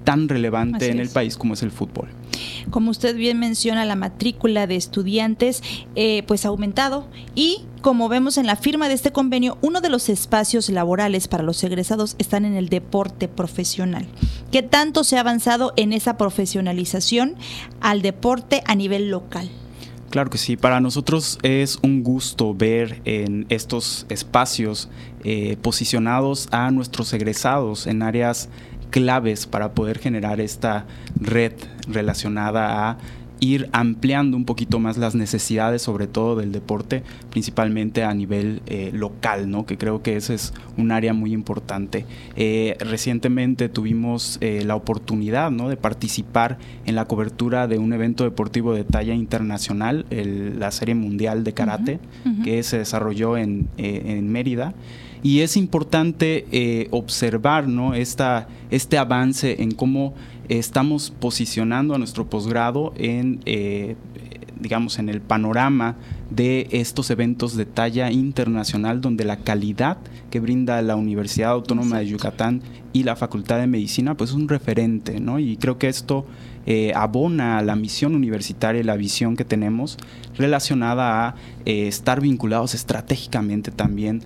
tan 0.05 0.29
relevante 0.29 0.91
en 0.91 1.01
el 1.01 1.09
país 1.09 1.37
como 1.37 1.55
es 1.55 1.63
el 1.63 1.71
fútbol. 1.71 2.09
Como 2.71 2.91
usted 2.91 3.17
bien 3.17 3.39
menciona, 3.39 3.85
la 3.85 3.97
matrícula 3.97 4.67
de 4.67 4.77
estudiantes 4.77 5.63
eh, 5.95 6.23
pues 6.27 6.45
ha 6.45 6.49
aumentado 6.49 7.07
y 7.35 7.65
como 7.81 8.09
vemos 8.09 8.39
en 8.39 8.47
la 8.47 8.57
firma 8.57 8.89
de 8.89 8.95
este 8.95 9.11
convenio, 9.11 9.59
uno 9.61 9.81
de 9.81 9.91
los 9.91 10.09
espacios 10.09 10.69
laborales 10.69 11.27
para 11.27 11.43
los 11.43 11.63
egresados 11.65 12.15
están 12.19 12.45
en 12.45 12.55
el 12.55 12.69
deporte 12.69 13.27
profesional. 13.27 14.07
¿Qué 14.53 14.63
tanto 14.63 15.03
se 15.03 15.17
ha 15.17 15.21
avanzado 15.21 15.73
en 15.77 15.93
esa 15.93 16.17
profesionalización 16.17 17.35
al 17.81 18.01
deporte 18.01 18.63
a 18.67 18.77
nivel 18.77 19.11
local? 19.11 19.51
Claro 20.11 20.29
que 20.29 20.37
sí, 20.37 20.59
para 20.59 20.79
nosotros 20.81 21.39
es 21.43 21.79
un 21.83 22.03
gusto 22.03 22.55
ver 22.55 23.01
en 23.07 23.47
estos 23.49 24.05
espacios 24.11 24.91
eh, 25.25 25.57
posicionados 25.63 26.49
a 26.51 26.71
nuestros 26.71 27.15
egresados 27.15 27.87
en 27.87 28.03
áreas 28.03 28.51
claves 28.93 29.47
para 29.49 29.73
poder 29.73 29.99
generar 29.99 30.41
esta 30.41 30.87
red 31.21 31.55
relacionada 31.89 32.91
a 32.91 32.99
ir 33.43 33.69
ampliando 33.73 34.37
un 34.37 34.45
poquito 34.45 34.79
más 34.79 34.99
las 34.99 35.17
necesidades, 35.17 35.83
sobre 35.83 36.07
todo 36.07 36.37
del 36.37 36.53
deporte, 36.53 37.03
principalmente 37.29 38.05
a 38.05 38.15
nivel 38.15 38.63
eh, 38.67 38.93
local, 38.95 39.51
¿no? 39.51 39.67
que 39.67 39.77
creo 39.77 40.01
que 40.01 40.17
ese 40.17 40.35
es 40.35 40.55
un 40.77 40.93
área 40.93 41.13
muy 41.13 41.33
importante. 41.33 42.07
Eh, 42.37 42.77
recientemente 42.79 43.69
tuvimos 43.69 44.39
eh, 44.41 44.63
la 44.65 44.77
oportunidad 44.77 45.51
¿no? 45.51 45.69
de 45.69 45.77
participar 45.77 46.59
en 46.87 46.95
la 46.95 47.07
cobertura 47.07 47.67
de 47.67 47.79
un 47.79 47.93
evento 47.93 48.23
deportivo 48.23 48.75
de 48.75 48.85
talla 48.85 49.13
internacional, 49.15 50.07
la 50.09 50.71
Serie 50.71 50.95
Mundial 50.95 51.43
de 51.43 51.53
Karate, 51.53 51.99
que 52.45 52.63
se 52.63 52.79
desarrolló 52.79 53.37
en, 53.37 53.69
en 53.77 54.31
Mérida. 54.31 54.73
Y 55.23 55.41
es 55.41 55.57
importante 55.57 56.89
observar 56.91 57.69
¿no? 57.69 57.95
Esta, 57.95 58.49
este 58.71 58.99
avance 58.99 59.63
en 59.63 59.71
cómo 59.73 60.15
estamos 60.49 61.11
posicionando 61.11 61.95
a 61.95 61.99
nuestro 61.99 62.29
posgrado 62.29 62.93
en, 62.97 63.41
eh, 63.47 63.97
digamos, 64.63 64.99
en 64.99 65.09
el 65.09 65.21
panorama 65.21 65.97
de 66.31 66.69
estos 66.71 67.11
eventos 67.11 67.57
de 67.57 67.67
talla 67.67 68.11
internacional 68.11 69.01
donde 69.01 69.25
la 69.25 69.39
calidad 69.39 69.99
que 70.31 70.41
brinda 70.41 70.81
la 70.83 70.97
Universidad 70.97 71.51
Autónoma 71.51 71.99
de 71.99 72.07
Yucatán 72.07 72.63
y 72.93 73.03
la 73.03 73.17
Facultad 73.17 73.59
de 73.59 73.67
Medicina 73.67 74.17
pues 74.17 74.31
es 74.31 74.37
un 74.37 74.49
referente, 74.49 75.21
¿no? 75.21 75.39
Y 75.39 75.57
creo 75.57 75.79
que 75.79 75.89
esto 75.89 76.27
eh, 76.65 76.93
abona 76.95 77.59
a 77.59 77.63
la 77.63 77.77
misión 77.77 78.15
universitaria 78.15 78.81
y 78.81 78.85
la 78.85 78.97
visión 78.97 79.37
que 79.37 79.45
tenemos 79.45 79.99
relacionada 80.37 81.27
a 81.27 81.35
eh, 81.67 81.89
estar 81.89 82.21
vinculados 82.21 82.75
estratégicamente 82.75 83.71
también 83.71 84.23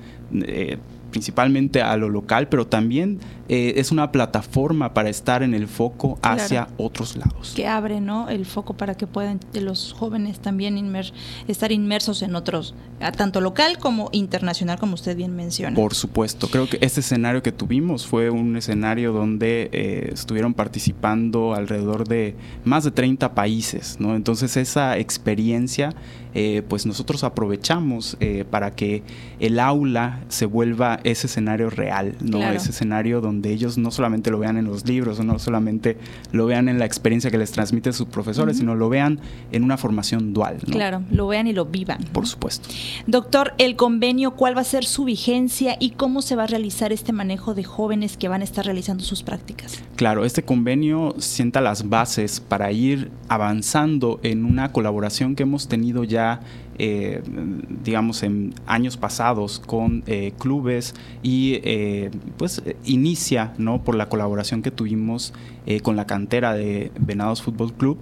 principalmente 1.11 1.83
a 1.83 1.97
lo 1.97 2.09
local, 2.09 2.49
pero 2.49 2.67
también 2.67 3.21
eh, 3.49 3.75
es 3.77 3.93
una 3.93 4.11
plataforma 4.11 4.93
para 4.93 5.09
estar 5.09 5.43
en 5.43 5.55
el 5.55 5.69
foco 5.69 6.19
hacia 6.23 6.69
otros 6.77 7.17
lados. 7.17 7.53
Que 7.55 7.69
abre 7.69 8.01
¿no? 8.01 8.29
el 8.29 8.45
foco 8.45 8.75
para 8.75 8.97
que 8.97 9.07
puedan 9.07 9.41
los 9.55 9.93
jóvenes 9.93 10.41
también 10.41 10.77
estar 11.47 11.73
inmersos 11.73 12.23
en 12.23 12.35
otros, 12.35 12.75
tanto 13.17 13.41
local 13.41 13.79
como 13.79 14.09
internacional, 14.13 14.79
como 14.79 14.95
usted 14.95 15.17
bien 15.17 15.35
menciona. 15.37 15.77
Por 15.77 15.95
supuesto, 15.95 16.49
creo 16.49 16.69
que 16.69 16.79
este 16.81 17.01
escenario 17.01 17.43
que 17.43 17.53
tuvimos 17.53 18.07
fue 18.07 18.31
un 18.31 18.57
escenario 18.57 19.13
donde 19.13 19.69
eh, 19.73 20.11
estuvieron 20.13 20.55
participando 20.55 21.55
alrededor 21.55 22.07
de 22.09 22.35
más 22.65 22.85
de 22.85 22.91
30 22.91 23.35
países, 23.35 23.97
¿no? 24.01 24.17
Entonces 24.17 24.57
esa 24.57 24.99
experiencia 24.99 25.95
eh, 26.39 26.63
pues 26.69 26.85
nosotros 26.85 27.25
aprovechamos 27.25 28.19
eh, 28.21 28.45
para 28.51 28.75
que 28.75 29.03
el 29.41 29.59
aula 29.59 30.23
se 30.29 30.45
vuelva 30.45 30.96
ese 31.05 31.27
escenario 31.27 31.71
real, 31.71 32.15
¿no? 32.21 32.43
Ese 32.43 32.71
escenario 32.71 33.21
donde 33.21 33.53
ellos 33.53 33.79
no 33.79 33.91
solamente 33.91 34.31
lo 34.31 34.39
vean 34.39 34.57
en 34.57 34.67
los 34.67 34.87
libros, 34.87 35.21
o 35.21 35.25
no 35.25 35.39
solamente 35.39 35.99
lo 36.33 36.47
vean 36.47 36.69
en 36.69 36.79
la 36.79 36.85
experiencia 36.85 37.31
que 37.31 37.39
les 37.39 37.53
transmiten 37.53 37.93
sus 37.93 38.07
profesores, 38.07 38.59
sino 38.59 38.75
lo 38.75 38.89
vean 38.89 39.21
en 39.53 39.65
una 39.65 39.77
formación 39.77 40.33
dual. 40.33 40.59
Claro, 40.71 41.03
lo 41.11 41.27
vean 41.29 41.47
y 41.47 41.53
lo 41.53 41.67
vivan. 41.67 41.99
Por 42.13 42.27
supuesto. 42.27 42.69
Doctor, 43.07 43.55
el 43.59 43.77
convenio, 43.77 44.33
¿cuál 44.33 44.57
va 44.57 44.61
a 44.61 44.65
ser 44.65 44.85
su 44.85 45.05
vigencia 45.05 45.77
y 45.79 45.91
cómo 45.91 46.23
se 46.23 46.37
va 46.37 46.45
a 46.45 46.47
realizar 46.47 46.93
este 46.93 47.13
manejo 47.13 47.55
de 47.55 47.65
jóvenes 47.65 48.17
que 48.17 48.29
van 48.29 48.41
a 48.41 48.45
estar 48.45 48.65
realizando 48.65 49.05
sus 49.05 49.23
prácticas? 49.23 49.83
Claro, 49.97 50.25
este 50.25 50.43
convenio 50.43 51.15
sienta 51.19 51.61
las 51.61 51.89
bases 51.89 52.41
para 52.41 52.73
ir 52.73 53.11
avanzando 53.29 54.21
en 54.23 54.45
una 54.45 54.73
colaboración 54.73 55.35
que 55.35 55.43
hemos 55.43 55.69
tenido 55.69 56.05
ya 56.05 56.41
eh, 56.79 57.23
digamos, 57.85 58.23
en 58.23 58.55
años 58.67 58.97
pasados 58.97 59.61
con 59.65 60.03
eh, 60.07 60.33
clubes 60.39 60.95
y 61.23 61.61
eh, 61.65 62.11
pues 62.37 62.63
inicia, 62.85 63.55
¿no? 63.59 63.83
Por 63.83 63.95
la 63.95 64.09
colaboración 64.09 64.63
que 64.63 64.71
tuvimos 64.71 65.33
con 65.83 65.97
la 65.97 66.07
cantera 66.07 66.55
de 66.55 66.93
Venados 67.01 67.43
Fútbol 67.43 67.73
Club 67.73 67.99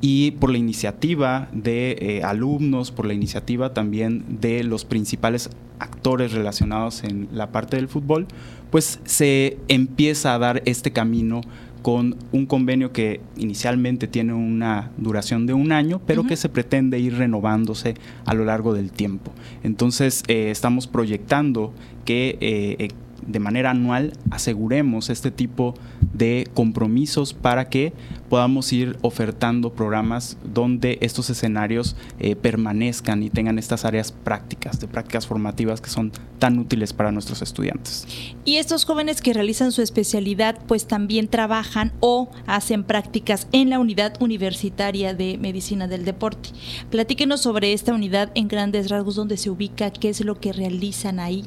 y 0.00 0.30
por 0.30 0.50
la 0.50 0.56
iniciativa 0.56 1.50
de 1.52 2.22
alumnos, 2.24 2.90
por 2.90 3.04
la 3.04 3.12
iniciativa 3.12 3.74
también 3.74 4.40
de 4.40 4.64
los 4.64 4.86
principales 4.86 5.50
actores 5.78 6.32
relacionados 6.32 7.04
en 7.04 7.28
la 7.30 7.52
parte 7.52 7.76
del 7.76 7.88
fútbol, 7.88 8.26
pues 8.70 8.98
se 9.04 9.58
empieza 9.68 10.34
a 10.34 10.38
dar 10.38 10.62
este 10.64 10.90
camino 10.90 11.42
con 11.82 12.16
un 12.30 12.46
convenio 12.46 12.92
que 12.92 13.20
inicialmente 13.36 14.06
tiene 14.06 14.32
una 14.32 14.92
duración 14.96 15.46
de 15.46 15.52
un 15.52 15.72
año, 15.72 16.00
pero 16.06 16.24
que 16.24 16.36
se 16.36 16.48
pretende 16.48 16.98
ir 16.98 17.16
renovándose 17.16 17.94
a 18.24 18.34
lo 18.34 18.44
largo 18.44 18.72
del 18.72 18.92
tiempo. 18.92 19.32
Entonces, 19.64 20.22
eh, 20.28 20.50
estamos 20.50 20.86
proyectando 20.86 21.72
que 22.04 22.38
eh, 22.40 22.88
de 23.26 23.38
manera 23.38 23.70
anual 23.70 24.12
aseguremos 24.30 25.10
este 25.10 25.30
tipo 25.30 25.74
de 26.12 26.48
compromisos 26.54 27.32
para 27.32 27.68
que 27.68 27.92
podamos 28.28 28.72
ir 28.72 28.96
ofertando 29.02 29.72
programas 29.72 30.36
donde 30.44 30.98
estos 31.00 31.30
escenarios 31.30 31.96
eh, 32.18 32.36
permanezcan 32.36 33.22
y 33.22 33.30
tengan 33.30 33.58
estas 33.58 33.84
áreas 33.84 34.12
prácticas, 34.12 34.80
de 34.80 34.88
prácticas 34.88 35.26
formativas 35.26 35.80
que 35.80 35.90
son 35.90 36.12
tan 36.38 36.58
útiles 36.58 36.92
para 36.92 37.12
nuestros 37.12 37.42
estudiantes. 37.42 38.06
Y 38.44 38.56
estos 38.56 38.84
jóvenes 38.84 39.20
que 39.20 39.32
realizan 39.32 39.72
su 39.72 39.82
especialidad 39.82 40.58
pues 40.66 40.86
también 40.86 41.28
trabajan 41.28 41.92
o 42.00 42.28
hacen 42.46 42.84
prácticas 42.84 43.46
en 43.52 43.70
la 43.70 43.78
unidad 43.78 44.14
universitaria 44.20 45.14
de 45.14 45.38
medicina 45.38 45.86
del 45.86 46.04
deporte. 46.04 46.50
Platíquenos 46.90 47.42
sobre 47.42 47.72
esta 47.72 47.94
unidad 47.94 48.30
en 48.34 48.48
grandes 48.48 48.90
rasgos, 48.90 49.16
dónde 49.16 49.36
se 49.36 49.50
ubica, 49.50 49.90
qué 49.90 50.08
es 50.08 50.24
lo 50.24 50.40
que 50.40 50.52
realizan 50.52 51.20
ahí 51.20 51.44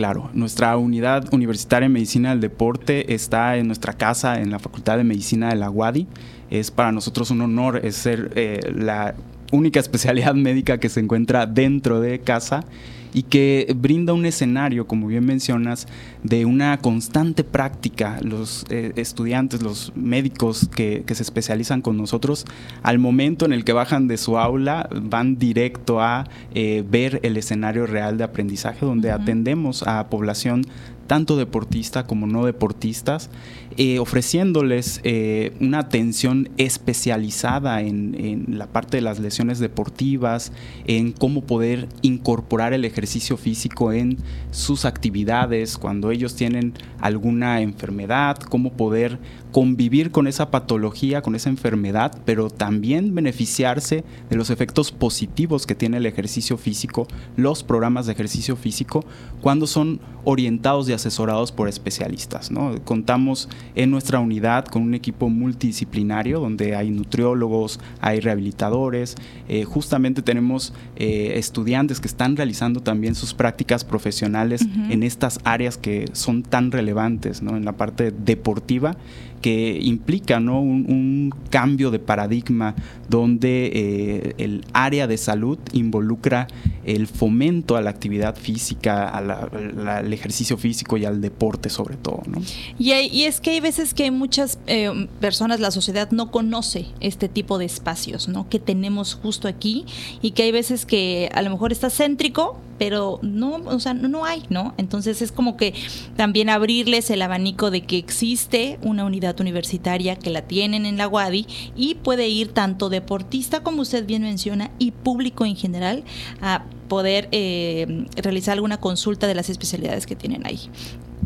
Claro, 0.00 0.30
nuestra 0.32 0.78
unidad 0.78 1.28
universitaria 1.30 1.86
de 1.86 1.92
medicina 1.92 2.30
del 2.30 2.40
deporte 2.40 3.12
está 3.12 3.58
en 3.58 3.66
nuestra 3.66 3.92
casa 3.92 4.40
en 4.40 4.50
la 4.50 4.58
Facultad 4.58 4.96
de 4.96 5.04
Medicina 5.04 5.50
de 5.50 5.56
la 5.56 5.68
UADI. 5.68 6.06
Es 6.48 6.70
para 6.70 6.90
nosotros 6.90 7.30
un 7.30 7.42
honor 7.42 7.82
ser 7.92 8.32
eh, 8.34 8.60
la 8.74 9.14
única 9.52 9.78
especialidad 9.86 10.34
médica 10.34 10.78
que 10.78 10.88
se 10.88 11.00
encuentra 11.00 11.44
dentro 11.44 12.00
de 12.00 12.18
casa 12.20 12.64
y 13.12 13.24
que 13.24 13.72
brinda 13.76 14.12
un 14.12 14.26
escenario, 14.26 14.86
como 14.86 15.06
bien 15.06 15.24
mencionas, 15.24 15.86
de 16.22 16.44
una 16.44 16.78
constante 16.78 17.44
práctica. 17.44 18.18
Los 18.22 18.64
eh, 18.70 18.92
estudiantes, 18.96 19.62
los 19.62 19.92
médicos 19.94 20.68
que, 20.74 21.04
se 21.10 21.22
especializan 21.22 21.82
con 21.82 21.96
nosotros, 21.96 22.46
al 22.82 22.98
momento 22.98 23.44
en 23.44 23.52
el 23.52 23.64
que 23.64 23.72
bajan 23.72 24.08
de 24.08 24.16
su 24.16 24.38
aula, 24.38 24.88
van 25.02 25.38
directo 25.38 26.00
a 26.00 26.28
eh, 26.54 26.84
ver 26.88 27.20
el 27.22 27.36
escenario 27.36 27.86
real 27.86 28.16
de 28.16 28.24
aprendizaje, 28.24 28.86
donde 28.86 29.10
atendemos 29.10 29.82
a 29.82 30.08
población 30.08 30.64
tanto 31.10 31.36
deportista 31.36 32.06
como 32.06 32.28
no 32.28 32.44
deportistas, 32.44 33.30
eh, 33.76 34.00
ofreciéndoles 34.00 35.00
eh, 35.04 35.52
una 35.60 35.78
atención 35.78 36.48
especializada 36.56 37.80
en, 37.82 38.46
la 38.48 38.66
parte 38.66 38.96
de 38.96 39.00
las 39.00 39.20
lesiones 39.20 39.58
deportivas, 39.58 40.52
en 40.86 41.12
cómo 41.12 41.42
poder 41.42 41.88
incorporar 42.02 42.72
el 42.72 42.84
ejercicio 42.84 43.36
físico 43.36 43.92
en 43.92 44.18
sus 44.50 44.84
actividades 44.84 45.78
cuando 45.78 46.10
ellos 46.10 46.34
tienen 46.34 46.74
alguna 47.00 47.60
enfermedad, 47.60 48.38
cómo 48.38 48.72
poder 48.72 49.18
convivir 49.52 50.10
con 50.10 50.26
esa 50.26 50.50
patología, 50.50 51.22
con 51.22 51.34
esa 51.34 51.48
enfermedad, 51.48 52.20
pero 52.24 52.50
también 52.50 53.14
beneficiarse 53.14 54.04
de 54.28 54.36
los 54.36 54.50
efectos 54.50 54.92
positivos 54.92 55.66
que 55.66 55.74
tiene 55.74 55.98
el 55.98 56.06
ejercicio 56.06 56.56
físico, 56.56 57.06
los 57.36 57.62
programas 57.62 58.06
de 58.06 58.12
ejercicio 58.12 58.56
físico, 58.56 59.04
cuando 59.40 59.66
son 59.66 60.00
orientados 60.24 60.88
y 60.88 60.92
asesorados 60.92 61.52
por 61.52 61.68
especialistas. 61.68 62.50
¿no? 62.50 62.74
Contamos 62.84 63.48
en 63.74 63.90
nuestra 63.90 64.20
unidad 64.20 64.64
con 64.66 64.82
un 64.82 64.94
equipo 64.94 65.28
multidisciplinario 65.28 66.40
donde 66.40 66.76
hay 66.76 66.90
nutriólogos, 66.90 67.80
hay 68.00 68.20
rehabilitadores, 68.20 69.16
eh, 69.48 69.64
justamente 69.64 70.22
tenemos 70.22 70.72
eh, 70.96 71.32
estudiantes 71.36 72.00
que 72.00 72.08
están 72.08 72.36
realizando 72.36 72.80
también 72.80 73.14
sus 73.14 73.34
prácticas 73.34 73.84
profesionales 73.84 74.66
en 74.90 75.02
estas 75.02 75.40
áreas 75.44 75.76
que 75.76 76.06
son 76.12 76.42
tan 76.42 76.70
relevantes, 76.70 77.42
¿no? 77.42 77.56
en 77.56 77.64
la 77.64 77.72
parte 77.72 78.10
deportiva 78.10 78.96
que 79.40 79.78
implica 79.82 80.40
¿no? 80.40 80.60
un, 80.60 81.34
cambio 81.50 81.90
de 81.90 81.98
paradigma 81.98 82.76
donde 83.08 83.70
eh, 83.74 84.34
el 84.38 84.64
área 84.72 85.06
de 85.06 85.16
salud 85.16 85.58
involucra 85.72 86.46
el 86.84 87.08
fomento 87.08 87.76
a 87.76 87.80
la 87.80 87.90
actividad 87.90 88.36
física, 88.36 89.08
al 89.08 90.12
ejercicio 90.12 90.56
físico, 90.56 90.96
y 90.96 91.04
al 91.04 91.20
deporte 91.20 91.70
sobre 91.70 91.96
todo. 91.96 92.22
¿no? 92.26 92.40
Y, 92.78 92.92
y 92.92 93.24
es 93.24 93.40
que 93.40 93.50
hay 93.50 93.60
veces 93.60 93.94
que 93.94 94.10
muchas 94.10 94.58
eh, 94.66 95.08
personas, 95.20 95.60
la 95.60 95.70
sociedad 95.70 96.10
no 96.10 96.30
conoce 96.30 96.86
este 97.00 97.28
tipo 97.28 97.58
de 97.58 97.64
espacios 97.64 98.28
¿no? 98.28 98.48
que 98.48 98.58
tenemos 98.58 99.14
justo 99.14 99.48
aquí 99.48 99.86
y 100.22 100.32
que 100.32 100.44
hay 100.44 100.52
veces 100.52 100.86
que 100.86 101.30
a 101.34 101.42
lo 101.42 101.50
mejor 101.50 101.72
está 101.72 101.90
céntrico, 101.90 102.58
pero 102.80 103.18
no, 103.20 103.56
o 103.56 103.78
sea, 103.78 103.92
no, 103.92 104.24
hay, 104.24 104.44
¿no? 104.48 104.72
Entonces 104.78 105.20
es 105.20 105.32
como 105.32 105.58
que 105.58 105.74
también 106.16 106.48
abrirles 106.48 107.10
el 107.10 107.20
abanico 107.20 107.70
de 107.70 107.82
que 107.82 107.98
existe 107.98 108.78
una 108.80 109.04
unidad 109.04 109.38
universitaria 109.38 110.16
que 110.16 110.30
la 110.30 110.40
tienen 110.40 110.86
en 110.86 110.96
la 110.96 111.06
UADI 111.06 111.46
y 111.76 111.96
puede 111.96 112.30
ir 112.30 112.54
tanto 112.54 112.88
deportista 112.88 113.62
como 113.62 113.82
usted 113.82 114.06
bien 114.06 114.22
menciona 114.22 114.70
y 114.78 114.92
público 114.92 115.44
en 115.44 115.56
general 115.56 116.04
a 116.40 116.64
poder 116.90 117.28
eh, 117.30 118.04
realizar 118.16 118.54
alguna 118.54 118.78
consulta 118.78 119.28
de 119.28 119.34
las 119.34 119.48
especialidades 119.48 120.06
que 120.06 120.16
tienen 120.16 120.44
ahí. 120.44 120.68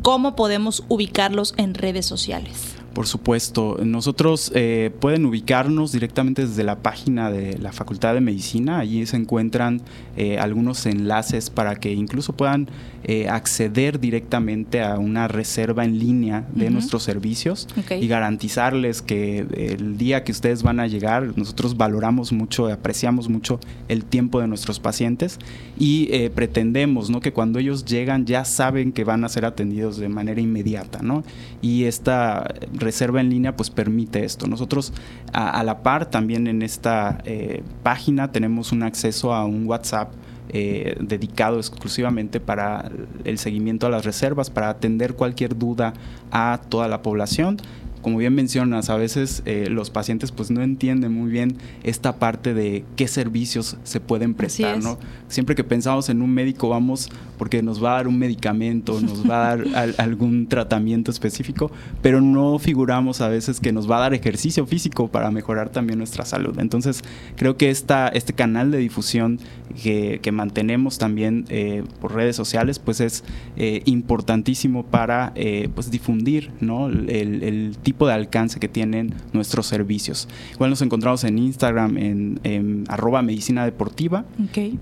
¿Cómo 0.02 0.36
podemos 0.36 0.84
ubicarlos 0.88 1.54
en 1.56 1.72
redes 1.72 2.04
sociales? 2.04 2.76
Por 2.94 3.08
supuesto, 3.08 3.78
nosotros 3.82 4.52
eh, 4.54 4.92
pueden 5.00 5.26
ubicarnos 5.26 5.90
directamente 5.90 6.46
desde 6.46 6.62
la 6.62 6.76
página 6.76 7.28
de 7.28 7.58
la 7.58 7.72
Facultad 7.72 8.14
de 8.14 8.20
Medicina, 8.20 8.78
allí 8.78 9.04
se 9.04 9.16
encuentran 9.16 9.82
eh, 10.16 10.38
algunos 10.38 10.86
enlaces 10.86 11.50
para 11.50 11.74
que 11.74 11.92
incluso 11.92 12.34
puedan 12.34 12.68
eh, 13.02 13.28
acceder 13.28 13.98
directamente 13.98 14.80
a 14.80 15.00
una 15.00 15.26
reserva 15.26 15.84
en 15.84 15.98
línea 15.98 16.46
de 16.54 16.70
nuestros 16.70 17.02
servicios 17.02 17.66
y 18.00 18.06
garantizarles 18.06 19.02
que 19.02 19.40
el 19.50 19.98
día 19.98 20.22
que 20.22 20.30
ustedes 20.30 20.62
van 20.62 20.78
a 20.78 20.86
llegar, 20.86 21.36
nosotros 21.36 21.76
valoramos 21.76 22.32
mucho, 22.32 22.68
apreciamos 22.68 23.28
mucho 23.28 23.58
el 23.88 24.04
tiempo 24.04 24.38
de 24.40 24.46
nuestros 24.46 24.78
pacientes 24.78 25.40
y 25.76 26.28
pretendemos 26.30 27.10
¿no? 27.10 27.20
que 27.20 27.32
cuando 27.32 27.58
ellos 27.58 27.84
llegan 27.84 28.26
ya 28.26 28.44
saben 28.44 28.92
que 28.92 29.04
van 29.04 29.24
a 29.24 29.28
ser 29.28 29.44
atendidos 29.44 29.96
de 29.96 30.08
manera 30.08 30.40
inmediata. 30.40 31.00
¿no? 31.02 31.24
Y 31.62 31.84
esta 31.84 32.54
reserva 32.72 33.20
en 33.20 33.30
línea 33.30 33.56
pues 33.56 33.70
permite 33.70 34.24
esto. 34.24 34.46
Nosotros 34.46 34.92
a, 35.32 35.62
la 35.64 35.82
par 35.82 36.10
también 36.10 36.46
en 36.46 36.62
esta 36.62 37.18
eh, 37.24 37.62
página 37.82 38.32
tenemos 38.32 38.72
un 38.72 38.82
acceso 38.82 39.34
a 39.34 39.44
un 39.44 39.66
WhatsApp 39.66 40.12
eh, 40.50 40.96
dedicado 41.00 41.58
exclusivamente 41.58 42.38
para 42.38 42.90
el 43.24 43.38
seguimiento 43.38 43.86
a 43.86 43.90
las 43.90 44.04
reservas, 44.04 44.50
para 44.50 44.68
atender 44.68 45.14
cualquier 45.14 45.56
duda 45.56 45.94
a 46.30 46.60
toda 46.68 46.86
la 46.86 47.02
población 47.02 47.56
como 48.04 48.18
bien 48.18 48.34
mencionas, 48.34 48.90
a 48.90 48.96
veces 48.96 49.42
eh, 49.46 49.68
los 49.70 49.88
pacientes 49.88 50.30
pues 50.30 50.50
no 50.50 50.60
entienden 50.62 51.10
muy 51.10 51.30
bien 51.30 51.56
esta 51.84 52.16
parte 52.16 52.52
de 52.52 52.84
qué 52.96 53.08
servicios 53.08 53.78
se 53.82 53.98
pueden 53.98 54.34
prestar, 54.34 54.82
¿no? 54.82 54.98
Siempre 55.28 55.54
que 55.54 55.64
pensamos 55.64 56.10
en 56.10 56.20
un 56.20 56.30
médico 56.30 56.68
vamos 56.68 57.08
porque 57.38 57.62
nos 57.62 57.82
va 57.82 57.94
a 57.94 57.96
dar 57.96 58.06
un 58.06 58.18
medicamento, 58.18 59.00
nos 59.00 59.28
va 59.28 59.52
a 59.52 59.56
dar 59.56 59.94
algún 59.98 60.48
tratamiento 60.48 61.10
específico, 61.10 61.72
pero 62.02 62.20
no 62.20 62.58
figuramos 62.58 63.22
a 63.22 63.28
veces 63.28 63.58
que 63.58 63.72
nos 63.72 63.90
va 63.90 63.96
a 63.96 64.00
dar 64.00 64.14
ejercicio 64.14 64.66
físico 64.66 65.08
para 65.08 65.30
mejorar 65.30 65.70
también 65.70 65.98
nuestra 65.98 66.26
salud. 66.26 66.58
Entonces, 66.58 67.02
creo 67.36 67.56
que 67.56 67.70
esta, 67.70 68.08
este 68.08 68.34
canal 68.34 68.70
de 68.70 68.78
difusión 68.78 69.40
que, 69.82 70.20
mantenemos 70.30 70.98
también 70.98 71.44
eh, 71.48 71.84
por 72.00 72.14
redes 72.14 72.36
sociales, 72.36 72.78
pues 72.78 73.00
es 73.00 73.24
eh, 73.56 73.82
importantísimo 73.86 74.84
para 74.84 75.32
pues 75.74 75.90
difundir 75.90 76.50
¿no? 76.60 76.88
el, 76.88 77.08
el 77.08 77.78
tipo 77.82 77.93
de 78.00 78.12
alcance 78.12 78.60
que 78.60 78.68
tienen 78.68 79.14
nuestros 79.32 79.66
servicios. 79.66 80.28
Igual 80.52 80.70
nos 80.70 80.82
encontramos 80.82 81.24
en 81.24 81.38
Instagram 81.38 81.96
en, 81.96 82.84
arroba 82.88 83.22
medicina 83.22 83.64
deportiva 83.64 84.24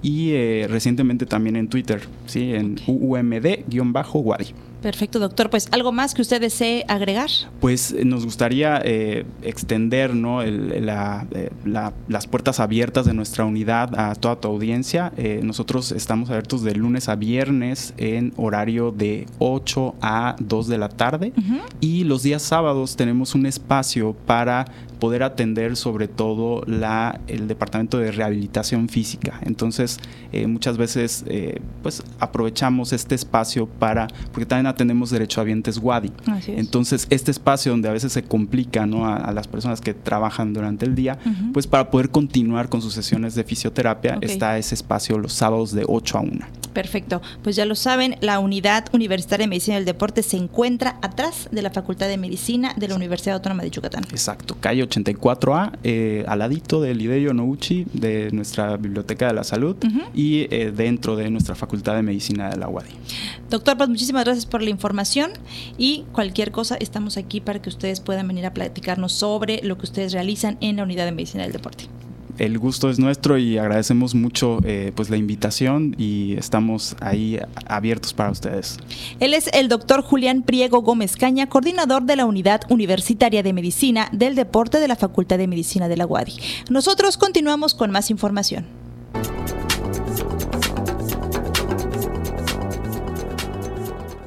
y 0.03 0.31
eh, 0.33 0.67
recientemente 0.69 1.27
también 1.27 1.57
en 1.57 1.69
Twitter, 1.69 2.01
¿sí? 2.27 2.55
en 2.55 2.77
UUMD-Wadi. 2.87 4.55
Perfecto, 4.83 5.21
doctor. 5.21 5.49
Pues 5.49 5.69
algo 5.71 5.93
más 5.93 6.13
que 6.13 6.23
usted 6.23 6.41
desee 6.41 6.85
agregar. 6.89 7.31
Pues 7.61 7.93
eh, 7.93 8.05
nos 8.05 8.25
gustaría 8.25 8.81
eh, 8.85 9.25
extender 9.43 10.15
¿no? 10.15 10.43
eh, 10.43 10.81
las 11.65 12.27
puertas 12.27 12.59
abiertas 12.59 13.07
de 13.07 13.15
nuestra 13.15 13.45
unidad 13.45 13.99
a 13.99 14.15
toda 14.17 14.37
tu 14.37 14.49
audiencia. 14.49 15.13
nosotros 15.43 15.93
estamos 15.93 16.29
abiertos 16.31 16.63
de 16.65 16.75
lunes 16.75 17.09
a 17.09 17.15
viernes 17.15 17.95
en 17.97 18.33
horario 18.37 18.91
de 18.91 19.27
8 19.39 19.95
a 20.03 20.37
2 20.41 20.69
de 20.69 20.79
la 20.79 20.89
tarde 20.89 21.33
y 21.81 22.05
los 22.05 22.23
días 22.23 22.43
sábados 22.43 22.97
tenemos 22.97 23.35
un 23.35 23.47
espacio 23.47 24.15
para 24.27 24.67
poder 25.03 25.25
atender 25.25 25.77
sobre 25.77 26.07
todo 26.07 26.63
la, 26.65 27.21
el 27.27 27.49
departamento 27.49 27.99
de 27.99 28.13
rehabilitación 28.13 28.89
física. 28.89 29.41
Entonces, 29.43 29.99
muchas 30.47 30.77
veces 30.77 31.25
pues 31.83 32.05
aprovechamos 32.21 32.93
este 32.93 33.17
espacio 33.17 33.67
para, 33.67 34.07
porque 34.31 34.47
también 34.47 34.73
tenemos 34.77 35.11
derecho 35.11 35.41
a 35.41 35.45
vientes 35.45 35.79
WADI. 35.79 36.13
Entonces, 36.47 37.09
este 37.11 37.33
espacio 37.33 37.73
donde 37.73 37.89
a 37.89 37.93
veces 37.93 38.13
se 38.13 38.23
complica 38.23 38.87
¿no? 38.87 39.05
a, 39.05 39.33
las 39.33 39.49
personas 39.49 39.81
que 39.81 39.93
trabajan 39.93 40.53
durante 40.53 40.87
el 40.87 40.95
día, 40.95 41.19
pues 41.53 41.67
para 41.67 41.91
poder 41.91 42.11
continuar 42.11 42.69
con 42.69 42.81
sus 42.81 42.95
sesiones 42.95 43.35
de 43.35 43.43
fisioterapia, 43.43 44.19
está 44.21 44.57
ese 44.57 44.77
espacio 44.77 45.19
los 45.19 45.33
sábados 45.33 45.73
de 45.73 45.85
8 45.85 46.19
a 46.19 46.21
1. 46.21 46.63
Perfecto. 46.73 47.21
Pues 47.43 47.57
ya 47.57 47.67
lo 47.67 47.75
saben, 47.75 48.17
la 48.21 48.39
Unidad 48.39 48.87
Universitaria 48.93 49.45
de 49.45 49.49
Medicina 49.49 49.77
del 49.77 49.85
Deporte 49.85 50.23
se 50.23 50.37
encuentra 50.37 50.99
atrás 51.03 51.49
de 51.51 51.63
la 51.63 51.71
Facultad 51.71 52.09
de 52.09 52.17
Medicina 52.17 52.75
de 52.77 52.89
la 52.89 52.95
Universidad 52.95 53.37
Autónoma 53.37 53.63
de 53.63 53.71
Yucatán. 53.71 54.05
Exacto, 54.11 54.57
calle 54.59 54.83
84A, 54.93 55.79
eh, 55.83 56.25
al 56.29 56.41
ladito 56.41 56.81
del 56.81 57.01
Ideyo 57.01 57.33
Nouchi 57.33 57.87
de 57.93 58.31
nuestra 58.33 58.77
Biblioteca 58.77 59.29
de 59.29 59.35
la 59.35 59.45
Salud 59.45 59.77
y 60.15 60.47
eh, 60.55 60.73
dentro 60.75 61.17
de 61.17 61.31
nuestra 61.31 61.55
Facultad 61.55 61.95
de 61.95 62.03
Medicina 62.03 62.51
de 62.51 62.57
la 62.59 62.69
UADI. 62.69 62.91
Doctor, 63.51 63.77
pues 63.77 63.89
muchísimas 63.89 64.25
gracias 64.25 64.47
por 64.47 64.63
la 64.63 64.71
información 64.71 65.33
y 65.79 66.05
cualquier 66.13 66.53
cosa 66.53 66.77
estamos 66.77 67.17
aquí 67.17 67.41
para 67.41 67.63
que 67.63 67.69
ustedes 67.69 68.01
puedan 68.01 68.29
venir 68.29 68.47
a 68.47 68.55
platicarnos 68.55 69.13
sobre 69.13 69.61
lo 69.63 69.79
que 69.79 69.85
ustedes 69.85 70.13
realizan 70.13 70.59
en 70.61 70.77
la 70.77 70.83
Unidad 70.83 71.07
de 71.07 71.13
Medicina 71.13 71.45
del 71.45 71.53
Deporte 71.53 71.89
el 72.39 72.59
gusto 72.59 72.91
es 72.91 72.99
nuestro 72.99 73.39
y 73.39 73.59
agradecemos 73.59 74.15
mucho 74.15 74.59
eh, 74.65 74.93
pues 74.95 75.11
la 75.11 75.17
invitación 75.17 75.95
y 75.99 76.35
estamos 76.39 76.97
ahí 77.01 77.39
abiertos 77.67 78.13
para 78.15 78.31
ustedes. 78.31 78.79
Él 79.21 79.35
es 79.35 79.49
el 79.53 79.69
doctor 79.69 80.03
Julián 80.03 80.43
Priego 80.43 80.83
Gómez 80.83 81.17
Caña, 81.17 81.49
coordinador 81.49 82.05
de 82.05 82.17
la 82.17 82.27
Unidad 82.27 82.63
Universitaria 82.69 83.43
de 83.43 83.53
Medicina 83.53 84.09
del 84.13 84.35
Deporte 84.35 84.81
de 84.81 84.89
la 84.89 84.97
Facultad 84.97 85.39
de 85.39 85.47
Medicina 85.47 85.89
de 85.89 85.97
la 85.97 86.07
UADI. 86.07 86.35
Nosotros 86.71 87.17
continuamos 87.17 87.75
con 87.75 87.91
más 87.91 88.11
información. 88.11 88.82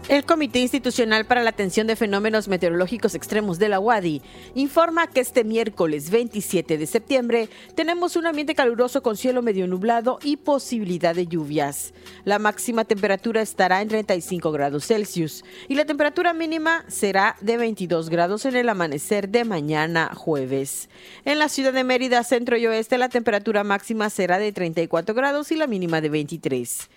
El 0.07 0.23
Comité 0.23 0.59
Institucional 0.59 1.25
para 1.25 1.41
la 1.41 1.49
Atención 1.49 1.87
de 1.87 1.95
Fenómenos 1.95 2.47
Meteorológicos 2.47 3.15
Extremos 3.15 3.57
de 3.57 3.69
la 3.69 3.79
UADI 3.79 4.21
informa 4.53 5.07
que 5.07 5.19
este 5.19 5.43
miércoles 5.43 6.11
27 6.11 6.77
de 6.77 6.85
septiembre 6.85 7.49
tenemos 7.73 8.15
un 8.15 8.27
ambiente 8.27 8.53
caluroso 8.53 9.01
con 9.01 9.17
cielo 9.17 9.41
medio 9.41 9.65
nublado 9.65 10.19
y 10.21 10.37
posibilidad 10.37 11.15
de 11.15 11.25
lluvias. 11.25 11.91
La 12.23 12.37
máxima 12.37 12.85
temperatura 12.85 13.41
estará 13.41 13.81
en 13.81 13.87
35 13.87 14.51
grados 14.51 14.85
Celsius 14.85 15.43
y 15.67 15.73
la 15.73 15.85
temperatura 15.85 16.33
mínima 16.35 16.85
será 16.87 17.35
de 17.41 17.57
22 17.57 18.11
grados 18.11 18.45
en 18.45 18.55
el 18.57 18.69
amanecer 18.69 19.29
de 19.29 19.43
mañana 19.43 20.11
jueves. 20.13 20.87
En 21.25 21.39
la 21.39 21.49
ciudad 21.49 21.73
de 21.73 21.83
Mérida, 21.83 22.23
centro 22.23 22.57
y 22.57 22.67
oeste, 22.67 22.99
la 22.99 23.09
temperatura 23.09 23.63
máxima 23.63 24.11
será 24.11 24.37
de 24.37 24.51
34 24.51 25.15
grados 25.15 25.51
y 25.51 25.55
la 25.55 25.65
mínima 25.65 25.99
de 25.99 26.09
23. 26.09 26.89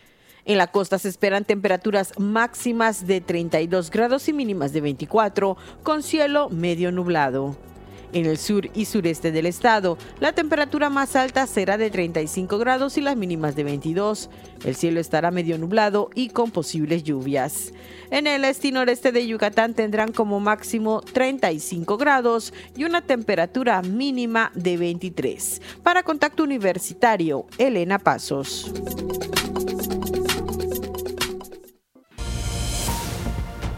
En 0.49 0.57
la 0.57 0.67
costa 0.67 0.99
se 0.99 1.11
esperan 1.11 1.45
temperaturas 1.45 2.19
máximas 2.19 3.07
de 3.07 3.21
32 3.21 3.91
grados 3.91 4.31
y 4.31 4.33
mínimas 4.33 4.73
de 4.73 4.81
24, 4.81 5.59
con 5.83 6.03
cielo 6.03 6.49
medio 6.49 6.91
nublado. 6.91 7.55
En 8.15 8.25
el 8.25 8.39
sur 8.39 8.71
y 8.73 8.87
sureste 8.87 9.31
del 9.31 9.45
estado, 9.45 9.99
la 10.21 10.33
temperatura 10.33 10.89
más 10.89 11.17
alta 11.17 11.47
será 11.47 11.77
de 11.77 11.91
35 11.91 12.57
grados 12.57 12.97
y 12.97 13.03
las 13.03 13.15
mínimas 13.15 13.57
de 13.57 13.65
22. 13.65 14.31
El 14.65 14.75
cielo 14.75 15.01
estará 15.01 15.31
medio 15.31 15.59
nublado 15.59 16.09
y 16.15 16.31
con 16.31 16.51
posibles 16.51 17.03
lluvias. 17.03 17.75
En 18.11 18.27
el 18.27 18.43
este 18.47 18.69
y 18.69 18.73
noreste 18.73 19.13
de 19.13 19.27
Yucatán 19.27 19.75
tendrán 19.75 20.13
como 20.13 20.41
máximo 20.41 21.03
35 21.13 21.99
grados 21.99 22.55
y 22.75 22.85
una 22.85 23.03
temperatura 23.03 23.83
mínima 23.83 24.51
de 24.55 24.79
23. 24.79 25.61
Para 25.83 26.03
Contacto 26.05 26.43
Universitario, 26.43 27.45
Elena 27.59 27.99
Pasos. 27.99 28.73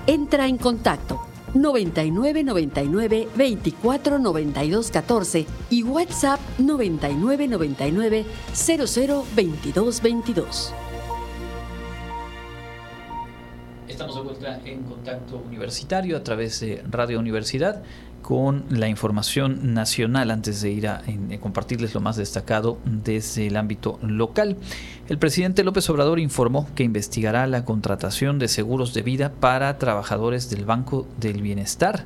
Entra 0.06 0.46
en 0.46 0.58
contacto 0.58 1.20
99 1.54 2.44
99 2.44 3.28
24 3.34 4.18
92 4.18 4.90
14 4.90 5.46
y 5.70 5.82
WhatsApp 5.82 6.40
99 6.58 7.48
99 7.48 8.24
00 8.52 9.24
22 9.34 10.02
22. 10.02 10.74
Estamos 13.88 14.14
de 14.14 14.22
vuelta 14.22 14.60
en 14.64 14.84
contacto 14.84 15.36
universitario 15.38 16.16
a 16.16 16.22
través 16.22 16.60
de 16.60 16.82
Radio 16.88 17.18
Universidad 17.18 17.82
con 18.22 18.64
la 18.70 18.88
información 18.88 19.74
nacional 19.74 20.30
antes 20.30 20.60
de 20.60 20.70
ir 20.70 20.88
a, 20.88 21.02
compartirles 21.40 21.94
lo 21.94 22.00
más 22.00 22.16
destacado 22.16 22.78
desde 22.84 23.46
el 23.46 23.56
ámbito 23.56 23.98
local. 24.02 24.56
El 25.08 25.18
presidente 25.18 25.64
López 25.64 25.88
Obrador 25.90 26.20
informó 26.20 26.68
que 26.74 26.84
investigará 26.84 27.46
la 27.46 27.64
contratación 27.64 28.38
de 28.38 28.48
seguros 28.48 28.94
de 28.94 29.02
vida 29.02 29.32
para 29.32 29.78
trabajadores 29.78 30.50
del 30.50 30.64
Banco 30.64 31.06
del 31.18 31.42
Bienestar 31.42 32.04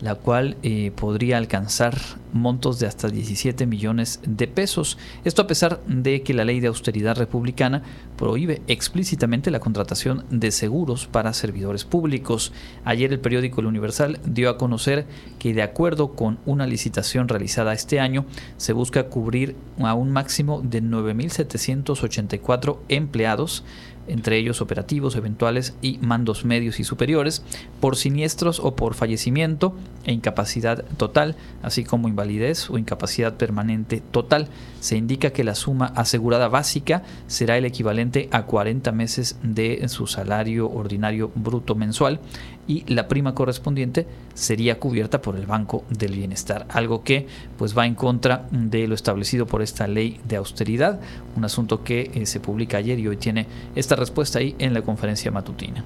la 0.00 0.14
cual 0.14 0.56
eh, 0.62 0.92
podría 0.94 1.38
alcanzar 1.38 1.96
montos 2.32 2.78
de 2.78 2.86
hasta 2.86 3.08
17 3.08 3.66
millones 3.66 4.20
de 4.26 4.46
pesos. 4.46 4.98
Esto 5.24 5.42
a 5.42 5.46
pesar 5.46 5.80
de 5.86 6.22
que 6.22 6.34
la 6.34 6.44
ley 6.44 6.60
de 6.60 6.68
austeridad 6.68 7.16
republicana 7.16 7.82
prohíbe 8.16 8.60
explícitamente 8.66 9.50
la 9.50 9.60
contratación 9.60 10.24
de 10.30 10.50
seguros 10.50 11.06
para 11.06 11.32
servidores 11.32 11.84
públicos. 11.84 12.52
Ayer 12.84 13.12
el 13.12 13.20
periódico 13.20 13.60
El 13.60 13.66
Universal 13.66 14.20
dio 14.26 14.50
a 14.50 14.58
conocer 14.58 15.06
que 15.38 15.54
de 15.54 15.62
acuerdo 15.62 16.12
con 16.12 16.38
una 16.44 16.66
licitación 16.66 17.28
realizada 17.28 17.72
este 17.72 18.00
año, 18.00 18.26
se 18.58 18.72
busca 18.74 19.04
cubrir 19.04 19.56
a 19.78 19.94
un 19.94 20.10
máximo 20.10 20.60
de 20.62 20.82
9.784 20.82 22.78
empleados 22.88 23.64
entre 24.08 24.38
ellos 24.38 24.60
operativos 24.60 25.16
eventuales 25.16 25.74
y 25.82 25.98
mandos 25.98 26.44
medios 26.44 26.80
y 26.80 26.84
superiores, 26.84 27.42
por 27.80 27.96
siniestros 27.96 28.60
o 28.60 28.76
por 28.76 28.94
fallecimiento 28.94 29.74
e 30.04 30.12
incapacidad 30.12 30.84
total, 30.96 31.36
así 31.62 31.84
como 31.84 32.08
invalidez 32.08 32.70
o 32.70 32.78
incapacidad 32.78 33.34
permanente 33.34 34.02
total. 34.10 34.48
Se 34.80 34.96
indica 34.96 35.30
que 35.30 35.44
la 35.44 35.54
suma 35.54 35.86
asegurada 35.96 36.48
básica 36.48 37.02
será 37.26 37.56
el 37.56 37.64
equivalente 37.64 38.28
a 38.30 38.44
40 38.44 38.92
meses 38.92 39.38
de 39.42 39.88
su 39.88 40.06
salario 40.06 40.70
ordinario 40.70 41.30
bruto 41.34 41.74
mensual 41.74 42.20
y 42.68 42.84
la 42.92 43.08
prima 43.08 43.34
correspondiente 43.34 44.06
sería 44.34 44.78
cubierta 44.78 45.22
por 45.22 45.36
el 45.36 45.46
Banco 45.46 45.84
del 45.90 46.14
Bienestar, 46.14 46.66
algo 46.70 47.02
que 47.02 47.26
pues 47.56 47.76
va 47.76 47.86
en 47.86 47.94
contra 47.94 48.46
de 48.50 48.86
lo 48.86 48.94
establecido 48.94 49.46
por 49.46 49.62
esta 49.62 49.86
ley 49.86 50.20
de 50.26 50.36
austeridad, 50.36 51.00
un 51.36 51.44
asunto 51.44 51.84
que 51.84 52.10
eh, 52.14 52.26
se 52.26 52.40
publica 52.40 52.78
ayer 52.78 52.98
y 52.98 53.08
hoy 53.08 53.16
tiene 53.16 53.46
esta 53.74 53.96
respuesta 53.96 54.38
ahí 54.38 54.54
en 54.58 54.74
la 54.74 54.82
conferencia 54.82 55.30
matutina. 55.30 55.84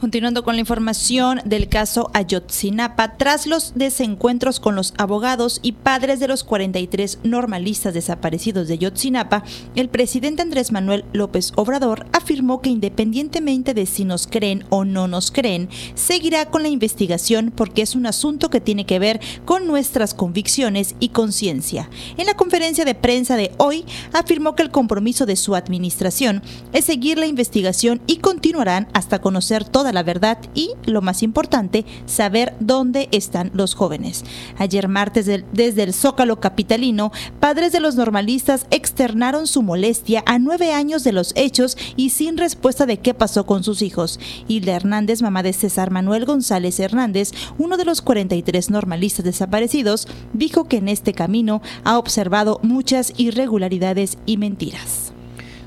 Continuando 0.00 0.44
con 0.44 0.54
la 0.54 0.60
información 0.60 1.42
del 1.44 1.68
caso 1.68 2.10
Ayotzinapa, 2.14 3.18
tras 3.18 3.46
los 3.46 3.74
desencuentros 3.74 4.58
con 4.58 4.74
los 4.74 4.94
abogados 4.96 5.60
y 5.62 5.72
padres 5.72 6.20
de 6.20 6.26
los 6.26 6.42
43 6.42 7.18
normalistas 7.22 7.92
desaparecidos 7.92 8.66
de 8.66 8.74
Ayotzinapa, 8.74 9.44
el 9.74 9.90
presidente 9.90 10.40
Andrés 10.40 10.72
Manuel 10.72 11.04
López 11.12 11.52
Obrador 11.54 12.06
afirmó 12.14 12.62
que 12.62 12.70
independientemente 12.70 13.74
de 13.74 13.84
si 13.84 14.06
nos 14.06 14.26
creen 14.26 14.64
o 14.70 14.86
no 14.86 15.06
nos 15.06 15.30
creen, 15.30 15.68
seguirá 15.94 16.46
con 16.46 16.62
la 16.62 16.70
investigación 16.70 17.52
porque 17.54 17.82
es 17.82 17.94
un 17.94 18.06
asunto 18.06 18.48
que 18.48 18.62
tiene 18.62 18.86
que 18.86 18.98
ver 18.98 19.20
con 19.44 19.66
nuestras 19.66 20.14
convicciones 20.14 20.94
y 20.98 21.10
conciencia. 21.10 21.90
En 22.16 22.24
la 22.24 22.38
conferencia 22.38 22.86
de 22.86 22.94
prensa 22.94 23.36
de 23.36 23.52
hoy, 23.58 23.84
afirmó 24.14 24.54
que 24.54 24.62
el 24.62 24.70
compromiso 24.70 25.26
de 25.26 25.36
su 25.36 25.54
administración 25.54 26.42
es 26.72 26.86
seguir 26.86 27.18
la 27.18 27.26
investigación 27.26 28.00
y 28.06 28.16
continuarán 28.16 28.88
hasta 28.94 29.20
conocer 29.20 29.66
toda 29.66 29.89
la 29.92 30.02
verdad 30.02 30.38
y, 30.54 30.70
lo 30.84 31.02
más 31.02 31.22
importante, 31.22 31.84
saber 32.06 32.54
dónde 32.60 33.08
están 33.12 33.50
los 33.54 33.74
jóvenes. 33.74 34.24
Ayer 34.58 34.88
martes, 34.88 35.26
desde 35.52 35.82
el 35.82 35.94
Zócalo 35.94 36.40
Capitalino, 36.40 37.12
padres 37.40 37.72
de 37.72 37.80
los 37.80 37.96
normalistas 37.96 38.66
externaron 38.70 39.46
su 39.46 39.62
molestia 39.62 40.22
a 40.26 40.38
nueve 40.38 40.72
años 40.72 41.04
de 41.04 41.12
los 41.12 41.32
hechos 41.36 41.76
y 41.96 42.10
sin 42.10 42.36
respuesta 42.36 42.86
de 42.86 42.98
qué 42.98 43.14
pasó 43.14 43.46
con 43.46 43.64
sus 43.64 43.82
hijos. 43.82 44.18
Hilda 44.48 44.74
Hernández, 44.74 45.22
mamá 45.22 45.42
de 45.42 45.52
César 45.52 45.90
Manuel 45.90 46.24
González 46.24 46.80
Hernández, 46.80 47.32
uno 47.58 47.76
de 47.76 47.84
los 47.84 48.02
43 48.02 48.70
normalistas 48.70 49.24
desaparecidos, 49.24 50.08
dijo 50.32 50.68
que 50.68 50.78
en 50.78 50.88
este 50.88 51.12
camino 51.12 51.62
ha 51.84 51.98
observado 51.98 52.60
muchas 52.62 53.12
irregularidades 53.16 54.18
y 54.26 54.36
mentiras. 54.36 55.09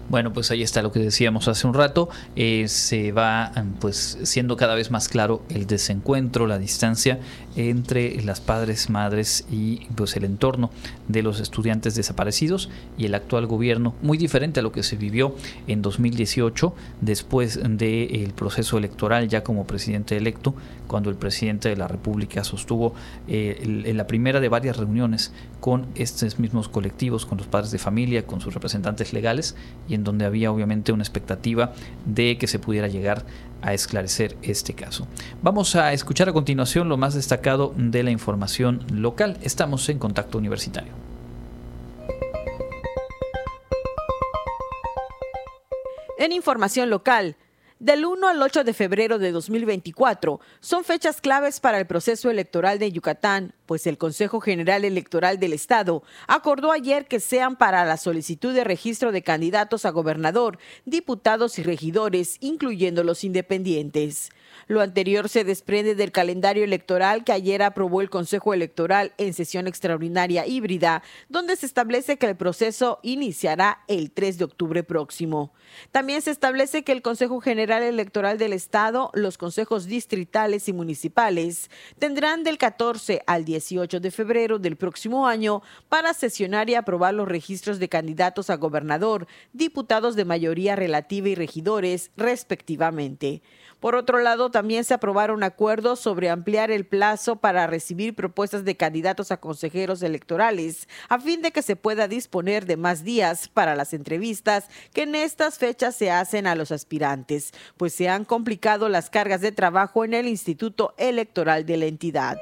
Bueno, 0.10 0.34
pues 0.34 0.52
ahí 0.52 0.62
está 0.62 0.82
lo 0.82 0.92
que 0.92 1.00
decíamos 1.00 1.48
hace 1.48 1.66
un 1.66 1.74
rato. 1.74 2.10
Eh, 2.36 2.68
se 2.68 3.12
va 3.12 3.52
pues 3.80 4.20
siendo 4.24 4.58
cada 4.58 4.76
vez 4.76 4.92
más 4.92 5.08
claro 5.08 5.42
el 5.50 5.66
desencuentro, 5.66 6.46
la 6.46 6.58
distancia 6.58 7.20
entre 7.56 8.22
las 8.24 8.42
padres, 8.42 8.90
madres 8.90 9.46
y 9.52 9.86
pues 9.96 10.16
el 10.16 10.26
entorno 10.26 10.72
de 11.08 11.24
los 11.24 11.40
estudiantes 11.40 11.96
desaparecidos 11.96 12.70
y 12.98 13.06
el 13.06 13.16
actual 13.16 13.48
gobierno, 13.48 13.96
muy 14.02 14.18
diferente 14.18 14.60
a 14.60 14.64
lo 14.64 14.72
que 14.72 14.84
se 14.84 14.96
vivió 14.96 15.36
en 15.68 15.82
2018 15.82 16.76
después 17.02 17.60
del 17.64 18.34
proceso 18.36 18.78
electoral 18.78 19.28
ya 19.30 19.44
como 19.44 19.66
presidente 19.66 20.18
electo, 20.18 20.54
cuando 20.88 21.10
el 21.10 21.16
presidente 21.16 21.70
de 21.70 21.78
la 21.78 21.88
República 21.88 22.44
sostuvo 22.44 22.94
eh, 23.28 23.92
la 23.94 24.06
primera 24.08 24.40
de 24.40 24.50
varias 24.50 24.78
reuniones 24.78 25.32
con 25.60 25.88
estos 25.96 26.40
mismos 26.40 26.70
colectivos, 26.70 27.26
con 27.26 27.38
los 27.38 27.48
padres 27.48 27.72
de 27.72 27.80
familia, 27.80 28.26
con 28.26 28.42
sus 28.42 28.54
representantes 28.54 29.14
legales 29.14 29.56
en 29.94 30.04
donde 30.04 30.26
había 30.26 30.52
obviamente 30.52 30.92
una 30.92 31.04
expectativa 31.04 31.74
de 32.06 32.38
que 32.38 32.48
se 32.48 32.60
pudiera 32.60 32.88
llegar 32.88 33.26
a 33.62 33.74
esclarecer 33.74 34.36
este 34.42 34.74
caso. 34.74 35.08
Vamos 35.42 35.76
a 35.76 35.94
escuchar 35.94 36.30
a 36.30 36.34
continuación 36.34 36.90
lo 36.90 36.98
más 36.98 37.14
destacado 37.14 37.74
de 37.78 38.04
la 38.04 38.12
información 38.12 38.86
local. 38.92 39.38
Estamos 39.42 39.88
en 39.90 40.00
contacto 40.00 40.38
universitario. 40.38 40.92
En 46.18 46.32
información 46.32 46.90
local, 46.90 47.36
del 47.84 48.06
1 48.06 48.30
al 48.30 48.42
8 48.42 48.64
de 48.64 48.74
febrero 48.74 49.20
de 49.20 49.34
2024 49.34 50.40
son 50.62 50.86
fechas 50.86 51.20
claves 51.20 51.60
para 51.60 51.78
el 51.78 51.86
proceso 51.86 52.30
electoral 52.30 52.80
de 52.80 52.92
Yucatán, 52.94 53.54
pues 53.66 53.88
el 53.88 53.98
Consejo 53.98 54.40
General 54.40 54.86
Electoral 54.86 55.40
del 55.40 55.54
Estado 55.54 56.04
acordó 56.28 56.72
ayer 56.72 57.08
que 57.08 57.20
sean 57.20 57.56
para 57.56 57.86
la 57.86 57.98
solicitud 57.98 58.54
de 58.54 58.64
registro 58.64 59.12
de 59.12 59.22
candidatos 59.22 59.86
a 59.86 59.92
gobernador, 59.92 60.60
diputados 60.86 61.60
y 61.60 61.64
regidores, 61.64 62.38
incluyendo 62.40 63.04
los 63.04 63.24
independientes. 63.24 64.30
Lo 64.68 64.82
anterior 64.82 65.30
se 65.30 65.44
desprende 65.44 65.96
del 65.96 66.12
calendario 66.12 66.64
electoral 66.64 67.24
que 67.24 67.32
ayer 67.32 67.64
aprobó 67.64 68.02
el 68.02 68.10
Consejo 68.10 68.54
Electoral 68.54 69.14
en 69.18 69.34
sesión 69.34 69.68
extraordinaria 69.68 70.46
híbrida, 70.48 71.04
donde 71.30 71.56
se 71.56 71.66
establece 71.66 72.18
que 72.18 72.28
el 72.28 72.36
proceso 72.36 73.00
iniciará 73.04 73.84
el 73.88 74.12
3 74.12 74.38
de 74.38 74.46
octubre 74.46 74.84
próximo. 74.84 75.54
También 75.92 76.22
se 76.22 76.32
establece 76.32 76.84
que 76.84 76.92
el 76.92 77.02
Consejo 77.02 77.42
General 77.42 77.84
Electoral 77.84 78.38
del 78.38 78.54
Estado, 78.54 79.12
los 79.14 79.38
consejos 79.38 79.86
distritales 79.86 80.70
y 80.70 80.74
municipales 80.74 81.70
tendrán 82.00 82.44
del 82.44 82.58
14 82.58 83.24
al 83.28 83.46
18 83.54 84.00
de 84.00 84.10
febrero 84.10 84.58
del 84.58 84.78
próximo 84.78 85.28
año 85.28 85.62
para 85.90 86.16
sesionar 86.16 86.72
y 86.72 86.76
aprobar 86.76 87.14
los 87.14 87.28
registros 87.28 87.78
de 87.78 87.88
candidatos 87.88 88.50
a 88.50 88.56
gobernador, 88.56 89.28
diputados 89.54 90.16
de 90.16 90.26
mayoría 90.26 90.76
relativa 90.76 91.30
y 91.30 91.36
regidores, 91.36 92.10
respectivamente. 92.18 93.44
Por 93.80 93.96
otro 93.96 94.20
lado, 94.22 94.50
también 94.50 94.86
se 94.86 94.94
aprobaron 94.94 95.44
acuerdos 95.44 96.00
sobre 96.00 96.30
ampliar 96.30 96.72
el 96.72 96.86
plazo 96.86 97.36
para 97.36 97.68
recibir 97.68 98.16
propuestas 98.16 98.64
de 98.64 98.78
candidatos 98.78 99.30
a 99.32 99.42
consejeros 99.42 100.02
electorales, 100.02 100.88
a 101.10 101.20
fin 101.20 101.42
de 101.42 101.52
que 101.52 101.62
se 101.62 101.76
pueda 101.76 102.08
disponer 102.08 102.66
de 102.66 102.78
más 102.78 103.04
días 103.04 103.50
para 103.50 103.76
las 103.76 103.94
entrevistas 103.94 104.70
que 104.94 105.04
en 105.04 105.16
estas 105.16 105.58
fechas 105.58 105.96
se 105.96 106.10
hacen 106.10 106.48
a 106.48 106.56
los 106.56 106.72
aspirantes, 106.72 107.52
pues 107.76 107.94
se 107.94 108.08
han 108.08 108.24
complicado 108.24 108.88
las 108.88 109.10
cargas 109.10 109.42
de 109.42 109.52
trabajo 109.52 110.06
en 110.06 110.14
el 110.14 110.30
Instituto 110.30 110.94
Electoral 110.98 111.66
de 111.66 111.78
la 111.78 111.86
entidad. 111.86 112.38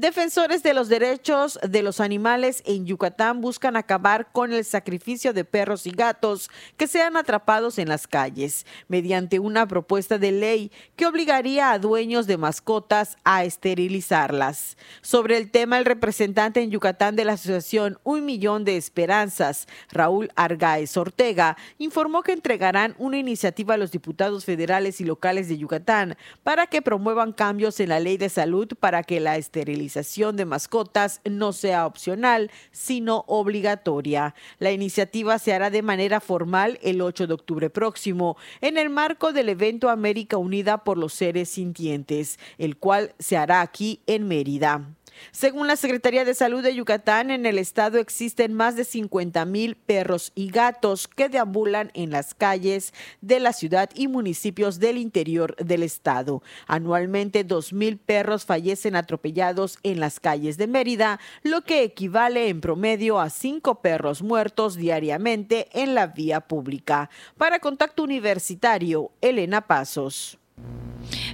Defensores 0.00 0.62
de 0.62 0.72
los 0.72 0.88
derechos 0.88 1.58
de 1.62 1.82
los 1.82 2.00
animales 2.00 2.62
en 2.64 2.86
Yucatán 2.86 3.42
buscan 3.42 3.76
acabar 3.76 4.32
con 4.32 4.54
el 4.54 4.64
sacrificio 4.64 5.34
de 5.34 5.44
perros 5.44 5.86
y 5.86 5.90
gatos 5.90 6.48
que 6.78 6.86
sean 6.86 7.18
atrapados 7.18 7.78
en 7.78 7.90
las 7.90 8.06
calles 8.06 8.64
mediante 8.88 9.38
una 9.38 9.68
propuesta 9.68 10.16
de 10.16 10.32
ley 10.32 10.72
que 10.96 11.04
obligaría 11.04 11.70
a 11.70 11.78
dueños 11.78 12.26
de 12.26 12.38
mascotas 12.38 13.18
a 13.24 13.44
esterilizarlas. 13.44 14.78
Sobre 15.02 15.36
el 15.36 15.50
tema, 15.50 15.76
el 15.76 15.84
representante 15.84 16.62
en 16.62 16.70
Yucatán 16.70 17.14
de 17.14 17.26
la 17.26 17.34
asociación 17.34 17.98
Un 18.02 18.24
Millón 18.24 18.64
de 18.64 18.78
Esperanzas, 18.78 19.68
Raúl 19.90 20.30
Argaez 20.34 20.96
Ortega, 20.96 21.58
informó 21.76 22.22
que 22.22 22.32
entregarán 22.32 22.94
una 22.96 23.18
iniciativa 23.18 23.74
a 23.74 23.76
los 23.76 23.90
diputados 23.90 24.46
federales 24.46 25.02
y 25.02 25.04
locales 25.04 25.50
de 25.50 25.58
Yucatán 25.58 26.16
para 26.42 26.68
que 26.68 26.80
promuevan 26.80 27.34
cambios 27.34 27.78
en 27.80 27.90
la 27.90 28.00
ley 28.00 28.16
de 28.16 28.30
salud 28.30 28.66
para 28.80 29.02
que 29.02 29.20
la 29.20 29.36
esterilización 29.36 29.89
de 29.94 30.44
mascotas 30.44 31.20
no 31.24 31.52
sea 31.52 31.86
opcional, 31.86 32.50
sino 32.70 33.24
obligatoria. 33.26 34.34
La 34.58 34.72
iniciativa 34.72 35.38
se 35.38 35.52
hará 35.52 35.70
de 35.70 35.82
manera 35.82 36.20
formal 36.20 36.78
el 36.82 37.00
8 37.00 37.26
de 37.26 37.34
octubre 37.34 37.70
próximo, 37.70 38.36
en 38.60 38.78
el 38.78 38.90
marco 38.90 39.32
del 39.32 39.48
evento 39.48 39.88
América 39.88 40.36
Unida 40.36 40.84
por 40.84 40.96
los 40.96 41.14
Seres 41.14 41.50
Sintientes, 41.50 42.38
el 42.58 42.76
cual 42.76 43.14
se 43.18 43.36
hará 43.36 43.60
aquí 43.60 44.00
en 44.06 44.28
Mérida. 44.28 44.94
Según 45.32 45.66
la 45.66 45.76
Secretaría 45.76 46.24
de 46.24 46.34
Salud 46.34 46.62
de 46.62 46.74
Yucatán, 46.74 47.30
en 47.30 47.46
el 47.46 47.58
estado 47.58 47.98
existen 47.98 48.54
más 48.54 48.76
de 48.76 48.84
50 48.84 49.44
mil 49.44 49.76
perros 49.76 50.32
y 50.34 50.50
gatos 50.50 51.08
que 51.08 51.28
deambulan 51.28 51.90
en 51.94 52.10
las 52.10 52.34
calles 52.34 52.92
de 53.20 53.40
la 53.40 53.52
ciudad 53.52 53.90
y 53.94 54.08
municipios 54.08 54.78
del 54.80 54.98
interior 54.98 55.56
del 55.56 55.82
estado. 55.82 56.42
Anualmente, 56.66 57.44
2 57.44 57.72
mil 57.72 57.98
perros 57.98 58.44
fallecen 58.44 58.96
atropellados 58.96 59.78
en 59.82 60.00
las 60.00 60.20
calles 60.20 60.56
de 60.56 60.66
Mérida, 60.66 61.20
lo 61.42 61.62
que 61.62 61.82
equivale 61.82 62.48
en 62.48 62.60
promedio 62.60 63.20
a 63.20 63.30
cinco 63.30 63.80
perros 63.82 64.22
muertos 64.22 64.76
diariamente 64.76 65.68
en 65.72 65.94
la 65.94 66.08
vía 66.08 66.40
pública. 66.40 67.10
Para 67.36 67.60
Contacto 67.60 68.02
Universitario, 68.02 69.12
Elena 69.20 69.66
Pasos. 69.66 70.39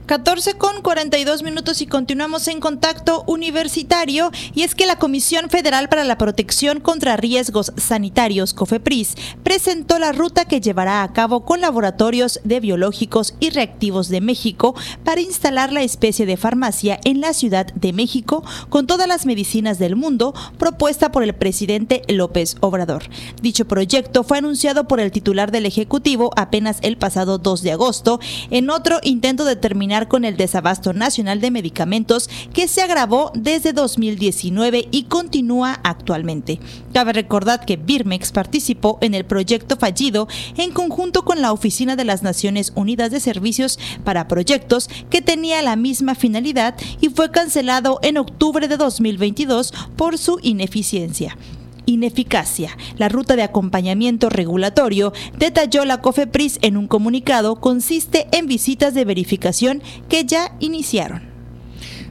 14 0.07 0.55
con 0.55 0.83
42 0.83 1.43
minutos 1.43 1.83
y 1.83 1.89
continuamos 1.89 2.47
en 2.47 2.61
contacto 2.61 3.25
universitario 3.27 4.31
y 4.55 4.63
es 4.63 4.77
que 4.77 4.87
la 4.87 5.01
Comisión 5.01 5.51
Federal 5.51 5.89
para 5.89 6.05
la 6.05 6.17
Protección 6.17 6.79
contra 6.79 7.17
Riesgos 7.17 7.73
Sanitarios, 7.77 8.55
COFEPRIS, 8.55 9.17
presentó 9.43 9.99
la 9.99 10.13
ruta 10.13 10.45
que 10.45 10.61
llevará 10.61 11.03
a 11.03 11.13
cabo 11.13 11.45
con 11.45 11.61
laboratorios 11.61 12.39
de 12.45 12.61
biológicos 12.61 13.35
y 13.41 13.51
reactivos 13.51 14.09
de 14.09 14.21
México 14.21 14.77
para 15.03 15.21
instalar 15.21 15.73
la 15.73 15.83
especie 15.83 16.25
de 16.25 16.37
farmacia 16.37 17.01
en 17.03 17.21
la 17.21 17.33
Ciudad 17.33 17.67
de 17.67 17.93
México 17.93 18.45
con 18.69 18.87
todas 18.87 19.09
las 19.09 19.27
medicinas 19.27 19.81
del 19.81 19.97
mundo 19.97 20.35
propuesta 20.57 21.11
por 21.11 21.25
el 21.25 21.35
presidente 21.35 22.03
López 22.07 22.57
Obrador. 22.61 23.03
Dicho 23.43 23.67
proyecto 23.67 24.23
fue 24.23 24.39
anunciado 24.39 24.87
por 24.87 25.01
el 25.01 25.11
titular 25.11 25.51
del 25.51 25.67
Ejecutivo 25.67 26.31
apenas 26.37 26.79
el 26.83 26.97
pasado 26.97 27.39
2 27.39 27.63
de 27.63 27.73
agosto 27.73 28.21
en 28.51 28.71
otro 28.71 29.01
intento 29.17 29.47
de 29.47 29.57
terminar 29.57 30.09
con 30.09 30.27
el 30.27 30.37
desabasto 30.37 30.93
nacional 30.93 31.41
de 31.41 31.51
medicamentos 31.51 32.29
que 32.53 32.69
se 32.69 32.83
agravó 32.83 33.33
desde 33.35 33.73
2019 33.73 34.89
y 34.91 35.05
continúa 35.05 35.81
actualmente. 35.85 36.61
Cabe 36.93 37.15
recordar 37.15 37.65
que 37.65 37.79
Birmex 37.79 38.31
participó 38.31 38.99
en 39.01 39.15
el 39.15 39.25
proyecto 39.25 39.79
fallido 39.79 40.29
en 40.59 40.71
conjunto 40.71 41.25
con 41.25 41.41
la 41.41 41.53
Oficina 41.53 41.97
de 41.97 42.05
las 42.05 42.23
Naciones 42.23 42.73
Unidas 42.75 43.11
de 43.11 43.21
Servicios 43.21 43.79
para 44.05 44.29
Proyectos 44.29 44.91
que 45.09 45.23
tenía 45.23 45.63
la 45.63 45.77
misma 45.77 46.15
finalidad 46.15 46.75
y 47.01 47.09
fue 47.09 47.31
cancelado 47.31 47.99
en 48.03 48.19
octubre 48.19 48.69
de 48.69 48.77
2022 48.77 49.73
por 49.97 50.19
su 50.19 50.41
ineficiencia 50.43 51.39
ineficacia. 51.87 52.77
La 52.99 53.09
ruta 53.09 53.37
de 53.37 53.43
acompañamiento 53.43 54.29
regulatorio, 54.29 55.13
detalló 55.39 55.85
la 55.85 56.01
COFEPRIS 56.01 56.59
en 56.63 56.77
un 56.77 56.89
comunicado, 56.89 57.57
consiste 57.57 58.27
en 58.33 58.47
visitas 58.47 58.95
de 58.95 59.05
verificación 59.05 59.83
que 60.09 60.25
ya 60.25 60.57
iniciaron. 60.61 61.36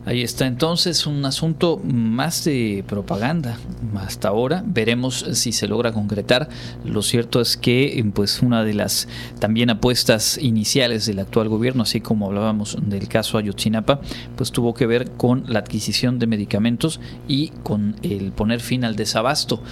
Ahí 0.06 0.22
está 0.22 0.46
entonces 0.46 1.08
un 1.08 1.26
asunto 1.26 1.82
más 1.84 2.44
de 2.44 2.84
propaganda 2.88 3.58
hasta 3.96 4.28
ahora. 4.28 4.64
Veremos 4.64 5.26
si 5.34 5.52
se 5.52 5.68
logra 5.68 5.94
concretar. 5.94 6.48
Lo 6.84 7.02
cierto 7.02 7.42
es 7.42 7.58
que 7.58 8.06
pues 8.14 8.44
una 8.44 8.64
de 8.64 8.76
las 8.76 9.08
también 9.40 9.72
apuestas 9.72 10.38
iniciales 10.38 11.08
del 11.08 11.20
actual 11.20 11.50
gobierno, 11.50 11.82
así 11.82 12.02
como 12.02 12.28
hablábamos 12.28 12.78
del 12.80 13.08
caso 13.08 13.40
Ayotzinapa, 13.40 14.00
pues 14.36 14.52
tuvo 14.52 14.76
que 14.76 14.86
ver 14.86 15.10
con 15.10 15.46
la 15.48 15.58
adquisición 15.58 16.20
de 16.20 16.28
medicamentos 16.28 17.00
y 17.28 17.50
con 17.64 17.96
el 18.04 18.32
poner 18.32 18.60
fin 18.60 18.86
al 18.86 18.96
desabasto. 18.96 19.64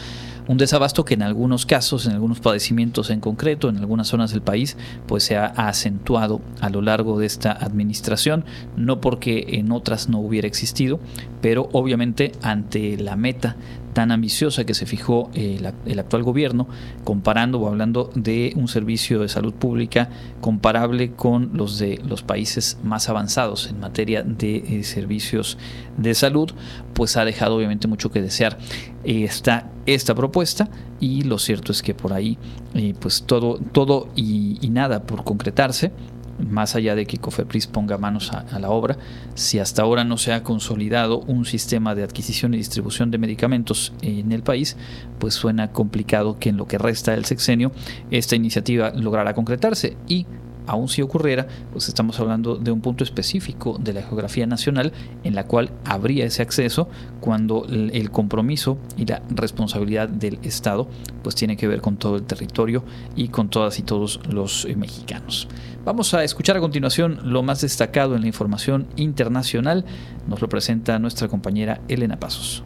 Un 0.48 0.58
desabasto 0.58 1.06
que 1.06 1.14
en 1.14 1.22
algunos 1.22 1.66
casos, 1.66 2.06
en 2.06 2.14
algunos 2.14 2.42
padecimientos 2.42 3.10
en 3.10 3.22
concreto, 3.22 3.70
en 3.70 3.78
algunas 3.78 4.08
zonas 4.08 4.32
del 4.32 4.42
país, 4.42 4.76
pues 5.08 5.24
se 5.24 5.38
ha 5.38 5.46
acentuado 5.46 6.42
a 6.60 6.70
lo 6.70 6.82
largo 6.82 7.18
de 7.18 7.26
esta 7.26 7.52
administración, 7.52 8.44
no 8.76 9.00
porque 9.00 9.46
en 9.52 9.72
otras 9.72 10.10
no 10.10 10.20
hubiera 10.20 10.48
existido, 10.48 11.00
pero 11.42 11.70
obviamente 11.72 12.34
ante 12.42 12.98
la 12.98 13.16
meta 13.16 13.56
tan 13.94 14.12
ambiciosa 14.12 14.66
que 14.66 14.74
se 14.74 14.86
fijó 14.86 15.30
el, 15.34 15.66
actual 16.00 16.24
gobierno, 16.24 16.68
comparando 17.04 17.60
o 17.60 17.68
hablando 17.68 18.10
de 18.16 18.54
un 18.56 18.68
servicio 18.68 19.20
de 19.20 19.30
salud 19.30 19.54
pública 19.54 20.10
comparable 20.42 21.12
con 21.12 21.52
los 21.54 21.80
de 21.80 22.02
los 22.08 22.24
países 22.24 22.78
más 22.84 23.10
avanzados 23.10 23.68
en 23.68 23.80
materia 23.80 24.24
de 24.24 24.58
eh, 24.58 24.84
servicios 24.84 25.58
de 25.98 26.14
salud, 26.14 26.52
pues 26.94 27.18
ha 27.18 27.26
dejado 27.26 27.56
obviamente 27.56 27.88
mucho 27.88 28.12
que 28.12 28.22
desear. 28.22 28.58
está 29.04 29.70
esta 29.86 30.16
propuesta 30.16 30.70
y 31.00 31.24
lo 31.24 31.38
cierto 31.38 31.72
es 31.72 31.82
que 31.82 31.94
por 31.94 32.14
ahí 32.14 32.38
eh, 32.74 32.94
pues 33.00 33.24
todo, 33.24 33.60
todo 33.72 34.08
y 34.16 34.58
nada 34.70 35.04
por 35.04 35.24
concretarse 35.24 35.92
más 36.40 36.76
allá 36.76 36.96
de 36.96 37.06
que 37.06 37.18
COFEPRIS 37.18 37.68
ponga 37.68 37.98
manos 37.98 38.32
a, 38.32 38.60
la 38.60 38.70
obra, 38.70 38.98
si 39.36 39.60
hasta 39.60 39.82
ahora 39.82 40.04
no 40.04 40.18
se 40.18 40.34
ha 40.34 40.44
consolidado 40.44 41.20
un 41.20 41.46
sistema 41.46 41.96
de 41.96 42.04
adquisición 42.04 42.54
y 42.54 42.58
distribución 42.58 43.12
de 43.12 43.18
medicamentos 43.18 43.94
en 44.02 44.32
el 44.32 44.44
país, 44.44 44.78
pues 45.20 45.34
suena 45.34 45.72
complicado 45.72 46.40
que 46.40 46.50
en 46.50 46.58
lo 46.58 46.68
que 46.68 46.78
resta 46.78 47.12
del 47.12 47.26
sexenio 47.26 47.72
esta 48.12 48.36
iniciativa 48.36 48.92
lograra 48.92 49.34
concretarse. 49.34 49.98
Y 50.08 50.26
aún 50.68 50.90
si 50.90 51.02
ocurriera, 51.02 51.48
pues 51.72 51.88
estamos 51.88 52.20
hablando 52.20 52.56
de 52.56 52.72
un 52.72 52.82
punto 52.82 53.04
específico 53.04 53.78
de 53.80 53.94
la 53.94 54.02
geografía 54.02 54.46
nacional 54.46 54.94
en 55.24 55.36
la 55.36 55.46
cual 55.46 55.72
habría 55.86 56.26
ese 56.26 56.42
acceso 56.42 56.88
cuando 57.20 57.66
el 57.70 58.12
compromiso 58.12 58.78
y 58.98 59.06
la 59.06 59.22
responsabilidad 59.30 60.10
del 60.10 60.40
Estado 60.44 60.88
pues 61.24 61.36
tiene 61.36 61.58
que 61.58 61.68
ver 61.68 61.82
con 61.82 61.98
todo 61.98 62.18
el 62.18 62.24
territorio 62.24 62.84
y 63.16 63.30
con 63.30 63.50
todas 63.50 63.80
y 63.80 63.84
todos 63.84 64.20
los 64.30 64.66
eh, 64.66 64.76
mexicanos. 64.76 65.48
Vamos 65.86 66.14
a 66.14 66.24
escuchar 66.24 66.58
a 66.58 66.62
continuación 66.62 67.20
lo 67.24 67.44
más 67.44 67.62
destacado 67.62 68.16
en 68.16 68.22
la 68.22 68.28
información 68.28 68.88
internacional. 68.96 69.86
Nos 70.28 70.42
lo 70.42 70.50
presenta 70.50 70.98
nuestra 71.00 71.28
compañera 71.28 71.82
Elena 71.88 72.20
Pasos. 72.20 72.64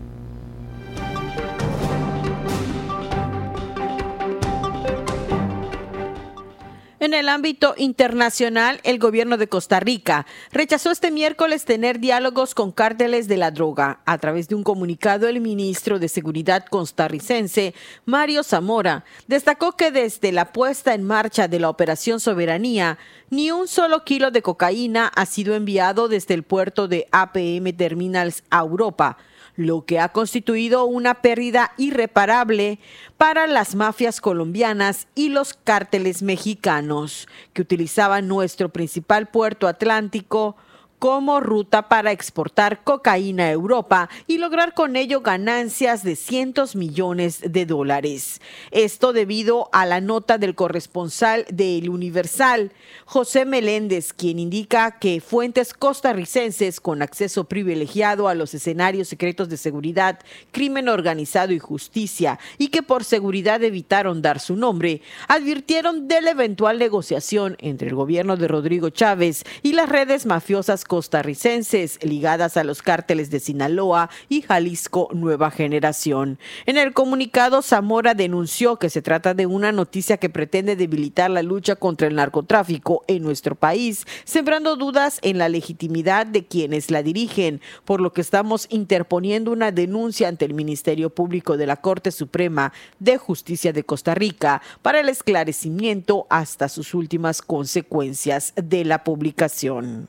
En 7.07 7.13
el 7.13 7.29
ámbito 7.29 7.73
internacional, 7.77 8.81
el 8.83 8.99
gobierno 8.99 9.37
de 9.37 9.47
Costa 9.47 9.79
Rica 9.79 10.25
rechazó 10.51 10.91
este 10.91 11.09
miércoles 11.09 11.63
tener 11.63 12.01
diálogos 12.01 12.53
con 12.53 12.73
cárteles 12.73 13.29
de 13.29 13.37
la 13.37 13.49
droga. 13.49 14.01
A 14.05 14.17
través 14.17 14.49
de 14.49 14.55
un 14.55 14.63
comunicado, 14.63 15.29
el 15.29 15.39
ministro 15.39 15.99
de 15.99 16.09
Seguridad 16.09 16.65
costarricense, 16.65 17.73
Mario 18.03 18.43
Zamora, 18.43 19.05
destacó 19.25 19.77
que 19.77 19.89
desde 19.89 20.33
la 20.33 20.51
puesta 20.51 20.93
en 20.93 21.05
marcha 21.05 21.47
de 21.47 21.61
la 21.61 21.69
Operación 21.69 22.19
Soberanía, 22.19 22.97
ni 23.29 23.51
un 23.51 23.69
solo 23.69 24.03
kilo 24.03 24.29
de 24.29 24.41
cocaína 24.41 25.07
ha 25.07 25.25
sido 25.25 25.55
enviado 25.55 26.09
desde 26.09 26.33
el 26.33 26.43
puerto 26.43 26.89
de 26.89 27.07
APM 27.13 27.71
Terminals 27.71 28.43
a 28.49 28.59
Europa 28.59 29.17
lo 29.57 29.85
que 29.85 29.99
ha 29.99 30.09
constituido 30.09 30.85
una 30.85 31.15
pérdida 31.15 31.73
irreparable 31.77 32.79
para 33.17 33.47
las 33.47 33.75
mafias 33.75 34.21
colombianas 34.21 35.07
y 35.15 35.29
los 35.29 35.53
cárteles 35.53 36.21
mexicanos, 36.21 37.27
que 37.51 37.63
utilizaban 37.63 38.27
nuestro 38.27 38.69
principal 38.69 39.27
puerto 39.27 39.67
atlántico 39.67 40.55
como 40.99 41.39
ruta 41.39 41.89
para 41.89 42.11
exportar 42.11 42.83
cocaína 42.83 43.45
a 43.45 43.51
Europa 43.51 44.09
y 44.25 44.39
lograr 44.39 44.73
con 44.73 44.95
ello 44.95 45.21
ganancias 45.21 46.03
de 46.03 46.15
cientos 46.15 46.75
millones 46.75 47.41
de 47.45 47.65
dólares. 47.65 48.41
Esto 48.71 49.13
debido 49.13 49.69
a 49.73 49.85
la 49.85 50.01
nota 50.01 50.37
del 50.37 50.55
corresponsal 50.55 51.45
del 51.51 51.89
Universal, 51.89 52.71
José 53.05 53.45
Meléndez, 53.45 54.11
quien 54.11 54.39
indica 54.39 54.99
que 54.99 55.21
fuentes 55.21 55.73
costarricenses 55.73 56.81
con 56.81 57.01
acceso 57.01 57.43
privilegiado 57.43 58.27
a 58.27 58.35
los 58.35 58.53
escenarios 58.53 59.07
secretos 59.07 59.49
de 59.49 59.57
seguridad, 59.57 60.19
crimen 60.51 60.89
organizado 60.89 61.53
y 61.53 61.59
justicia, 61.59 62.39
y 62.57 62.69
que 62.69 62.81
por 62.81 63.03
seguridad 63.03 63.63
evitaron 63.63 64.21
dar 64.21 64.39
su 64.39 64.55
nombre, 64.55 65.01
advirtieron 65.27 66.07
de 66.07 66.21
la 66.21 66.31
eventual 66.31 66.79
negociación 66.79 67.55
entre 67.59 67.89
el 67.89 67.95
gobierno 67.95 68.35
de 68.35 68.47
Rodrigo 68.47 68.89
Chávez 68.89 69.43
y 69.61 69.73
las 69.73 69.89
redes 69.89 70.25
mafiosas 70.25 70.85
costarricenses 70.87 71.99
ligadas 72.01 72.57
a 72.57 72.63
los 72.63 72.81
cárteles 72.81 73.29
de 73.29 73.39
Sinaloa 73.39 74.09
y 74.29 74.41
Jalisco 74.41 75.09
Nueva 75.13 75.51
Generación. 75.51 76.39
En 76.65 76.77
el 76.77 76.93
comunicado, 76.93 77.61
Zamora 77.61 78.13
denunció 78.13 78.77
que 78.77 78.89
se 78.89 79.01
trata 79.01 79.33
de 79.33 79.45
una 79.45 79.71
noticia 79.71 80.17
que 80.17 80.29
pretende 80.29 80.75
debilitar 80.75 81.29
la 81.29 81.43
lucha 81.43 81.75
contra 81.75 82.07
el 82.07 82.15
narcotráfico 82.15 83.03
en 83.07 83.23
nuestro 83.23 83.55
país, 83.55 84.05
sembrando 84.23 84.75
dudas 84.75 85.19
en 85.21 85.37
la 85.37 85.49
legitimidad 85.49 86.25
de 86.25 86.45
quienes 86.45 86.89
la 86.89 87.03
dirigen, 87.03 87.61
por 87.85 88.01
lo 88.01 88.13
que 88.13 88.21
estamos 88.21 88.67
interponiendo 88.69 89.51
una 89.51 89.71
denuncia 89.71 90.27
ante 90.27 90.45
el 90.45 90.53
Ministerio 90.53 91.09
Público 91.09 91.57
de 91.57 91.67
la 91.67 91.77
Corte 91.77 92.11
Suprema 92.11 92.73
de 92.99 93.17
Justicia 93.17 93.73
de 93.73 93.83
Costa 93.83 94.15
Rica 94.15 94.61
para 94.81 94.99
el 94.99 95.09
esclarecimiento 95.09 96.25
hasta 96.29 96.69
sus 96.69 96.93
últimas 96.93 97.41
consecuencias 97.41 98.53
de 98.55 98.85
la 98.85 99.03
publicación. 99.03 100.07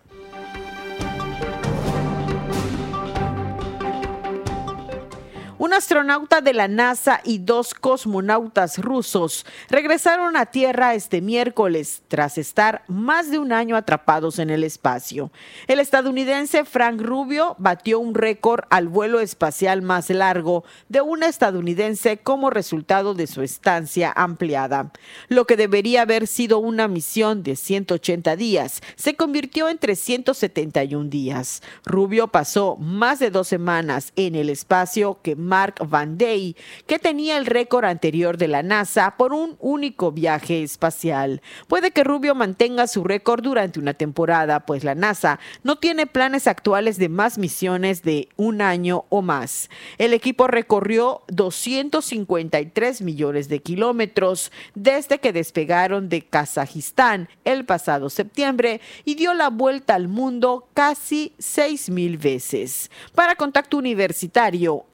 Una 5.69 5.77
astronauta 5.77 6.41
de 6.41 6.55
la 6.55 6.67
NASA 6.67 7.21
y 7.25 7.41
dos 7.41 7.75
cosmonautas 7.75 8.79
rusos 8.79 9.45
regresaron 9.69 10.35
a 10.35 10.47
Tierra 10.47 10.95
este 10.95 11.21
miércoles 11.21 12.01
tras 12.09 12.39
estar 12.39 12.85
más 12.89 13.31
de 13.31 13.39
un 13.39 13.53
año 13.53 13.77
atrapados 13.77 14.39
en 14.39 14.49
el 14.49 14.65
espacio. 14.65 15.31
El 15.67 15.79
estadounidense 15.79 16.65
Frank 16.65 17.03
Rubio 17.03 17.55
batió 17.59 18.01
un 18.01 18.15
récord 18.15 18.65
al 18.71 18.89
vuelo 18.89 19.21
espacial 19.21 19.83
más 19.83 20.09
largo 20.09 20.65
de 20.89 21.03
una 21.03 21.27
estadounidense 21.27 22.17
como 22.17 22.49
resultado 22.49 23.13
de 23.13 23.27
su 23.27 23.43
estancia 23.43 24.11
ampliada. 24.17 24.91
Lo 25.29 25.47
que 25.47 25.59
debería 25.59 26.01
haber 26.01 26.29
sido 26.29 26.61
una 26.61 26.89
misión 26.89 27.43
de 27.43 27.57
180 27.57 28.37
días 28.37 28.81
se 28.97 29.17
convirtió 29.17 29.69
en 29.69 29.77
371 29.77 31.11
días. 31.11 31.63
Rubio 31.85 32.29
pasó 32.29 32.77
más 32.77 33.19
de 33.19 33.31
dos 33.31 33.49
semanas 33.49 34.15
en 34.17 34.35
el 34.35 34.49
espacio 34.49 35.19
que 35.23 35.37
Mark 35.59 35.75
Van 35.89 36.17
Day, 36.19 36.55
que 36.87 37.01
tenía 37.01 37.37
el 37.37 37.45
récord 37.45 37.85
anterior 37.85 38.37
de 38.37 38.47
la 38.47 38.63
NASA 38.63 39.17
por 39.17 39.33
un 39.33 39.57
único 39.59 40.13
viaje 40.13 40.63
espacial. 40.63 41.43
Puede 41.67 41.91
que 41.91 42.05
Rubio 42.05 42.37
mantenga 42.37 42.87
su 42.87 43.03
récord 43.03 43.43
durante 43.43 43.81
una 43.81 43.95
temporada, 43.95 44.61
pues 44.61 44.85
la 44.85 44.95
NASA 44.95 45.41
no 45.65 45.75
tiene 45.75 46.07
planes 46.07 46.47
actuales 46.47 46.97
de 46.97 47.09
más 47.09 47.39
misiones 47.39 48.03
de 48.03 48.29
un 48.37 48.63
año 48.63 49.07
o 49.09 49.21
más. 49.21 49.69
El 49.99 50.13
equipo 50.13 50.47
recorrió 50.47 51.23
253 51.27 53.03
millones 53.03 53.49
de 53.49 53.59
kilómetros 53.59 54.53
desde 54.77 55.19
que 55.19 55.33
despegaron 55.33 56.09
de 56.09 56.23
Kazajistán 56.23 57.29
el 57.45 57.65
pasado 57.65 58.11
septiembre 58.11 58.81
y 59.05 59.17
dio 59.17 59.35
la 59.35 59.51
vuelta 59.51 59.97
al 59.97 60.07
mundo 60.07 60.69
casi 60.73 61.33
seis 61.41 61.91
mil 61.91 62.17
veces. 62.17 62.93
Para 63.17 63.35
Contacto 63.35 63.77
Universitario, 63.77 64.85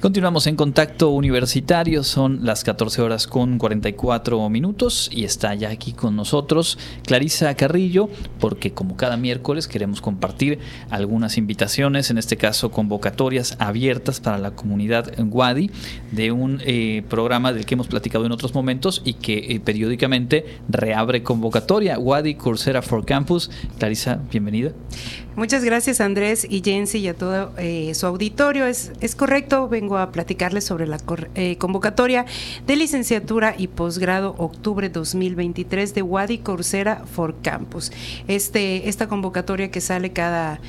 Continuamos 0.00 0.46
en 0.46 0.54
contacto 0.54 1.10
universitario, 1.10 2.04
son 2.04 2.44
las 2.44 2.62
14 2.62 3.02
horas 3.02 3.26
con 3.26 3.58
44 3.58 4.48
minutos 4.48 5.10
y 5.12 5.24
está 5.24 5.56
ya 5.56 5.70
aquí 5.70 5.92
con 5.92 6.14
nosotros 6.14 6.78
Clarisa 7.04 7.52
Carrillo, 7.56 8.08
porque 8.38 8.72
como 8.72 8.96
cada 8.96 9.16
miércoles 9.16 9.66
queremos 9.66 10.00
compartir 10.00 10.60
algunas 10.88 11.36
invitaciones, 11.36 12.10
en 12.10 12.18
este 12.18 12.36
caso 12.36 12.70
convocatorias 12.70 13.56
abiertas 13.58 14.20
para 14.20 14.38
la 14.38 14.52
comunidad 14.52 15.12
Wadi 15.18 15.72
de 16.12 16.30
un 16.30 16.60
eh, 16.64 17.02
programa 17.08 17.52
del 17.52 17.66
que 17.66 17.74
hemos 17.74 17.88
platicado 17.88 18.24
en 18.24 18.30
otros 18.30 18.54
momentos 18.54 19.02
y 19.04 19.14
que 19.14 19.46
eh, 19.48 19.58
periódicamente 19.58 20.60
reabre 20.68 21.24
convocatoria, 21.24 21.98
Wadi 21.98 22.36
Coursera 22.36 22.82
for 22.82 23.04
Campus. 23.04 23.50
Clarisa, 23.78 24.20
bienvenida. 24.30 24.70
Muchas 25.38 25.62
gracias 25.62 26.00
Andrés 26.00 26.48
y 26.50 26.62
Jensi 26.64 26.98
y 26.98 27.06
a 27.06 27.14
todo 27.14 27.52
eh, 27.58 27.94
su 27.94 28.06
auditorio. 28.06 28.66
Es, 28.66 28.90
es 29.00 29.14
correcto, 29.14 29.68
vengo 29.68 29.96
a 29.96 30.10
platicarles 30.10 30.64
sobre 30.64 30.88
la 30.88 30.98
eh, 31.36 31.56
convocatoria 31.58 32.26
de 32.66 32.74
licenciatura 32.74 33.54
y 33.56 33.68
posgrado 33.68 34.34
octubre 34.36 34.88
2023 34.88 35.94
de 35.94 36.02
Wadi 36.02 36.38
Coursera 36.38 37.04
for 37.06 37.36
Campus. 37.40 37.92
Este, 38.26 38.88
esta 38.88 39.06
convocatoria 39.06 39.70
que 39.70 39.80
sale 39.80 40.12
cada 40.12 40.60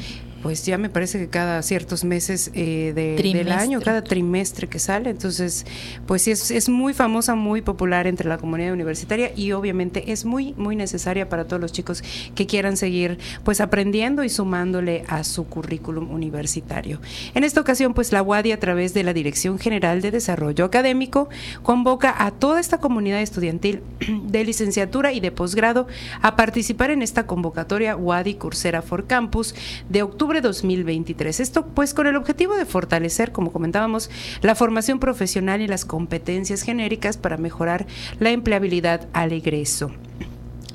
pues 0.42 0.66
ya 0.66 0.78
me 0.78 0.90
parece 0.90 1.20
que 1.20 1.28
cada 1.28 1.62
ciertos 1.62 2.04
meses 2.04 2.52
eh, 2.54 2.94
del 2.96 3.52
año, 3.52 3.82
cada 3.82 4.04
trimestre 4.04 4.68
que 4.68 4.80
sale. 4.80 5.10
Entonces, 5.10 5.66
pues 6.06 6.22
sí, 6.22 6.32
es, 6.32 6.52
es, 6.52 6.70
muy 6.70 6.94
famosa, 6.94 7.36
muy 7.36 7.62
popular 7.62 8.08
entre 8.08 8.30
la 8.30 8.38
comunidad 8.38 8.74
universitaria 8.74 9.32
y 9.36 9.52
obviamente 9.52 10.12
es 10.12 10.26
muy, 10.26 10.54
muy 10.54 10.76
necesaria 10.76 11.28
para 11.28 11.46
todos 11.46 11.62
los 11.62 11.72
chicos 11.72 12.04
que 12.36 12.46
quieran 12.46 12.78
seguir 12.78 13.18
pues 13.44 13.60
aprendiendo 13.60 14.24
y 14.24 14.30
sumándole 14.30 15.04
a 15.08 15.24
su 15.24 15.46
currículum 15.46 16.12
universitario. 16.12 17.02
En 17.34 17.44
esta 17.44 17.60
ocasión, 17.60 17.94
pues 17.94 18.12
la 18.12 18.24
UADI 18.24 18.54
a 18.54 18.60
través 18.60 18.94
de 18.94 19.04
la 19.04 19.14
Dirección 19.14 19.60
General 19.60 20.02
de 20.02 20.12
Desarrollo 20.12 20.66
Académico 20.66 21.30
convoca 21.64 22.16
a 22.26 22.32
toda 22.32 22.60
esta 22.60 22.80
comunidad 22.80 23.22
estudiantil 23.22 23.82
de 24.24 24.44
licenciatura 24.46 25.12
y 25.12 25.20
de 25.20 25.32
posgrado 25.32 25.88
a 26.22 26.36
participar 26.36 26.92
en 26.92 27.02
esta 27.02 27.26
convocatoria 27.26 27.98
UADI 27.98 28.36
Coursera 28.36 28.82
for 28.82 29.06
Campus 29.06 29.54
de 29.90 30.02
octubre 30.02 30.29
2023. 30.40 31.40
Esto 31.40 31.66
pues 31.66 31.94
con 31.94 32.08
el 32.08 32.16
objetivo 32.16 32.56
de 32.56 32.66
fortalecer, 32.66 33.32
como 33.32 33.52
comentábamos, 33.52 34.10
la 34.42 34.56
formación 34.56 35.00
profesional 35.00 35.62
y 35.62 35.68
las 35.68 35.84
competencias 35.84 36.62
genéricas 36.62 37.18
para 37.18 37.38
mejorar 37.38 37.88
la 38.20 38.30
empleabilidad 38.30 39.08
al 39.14 39.34
egreso. 39.34 39.92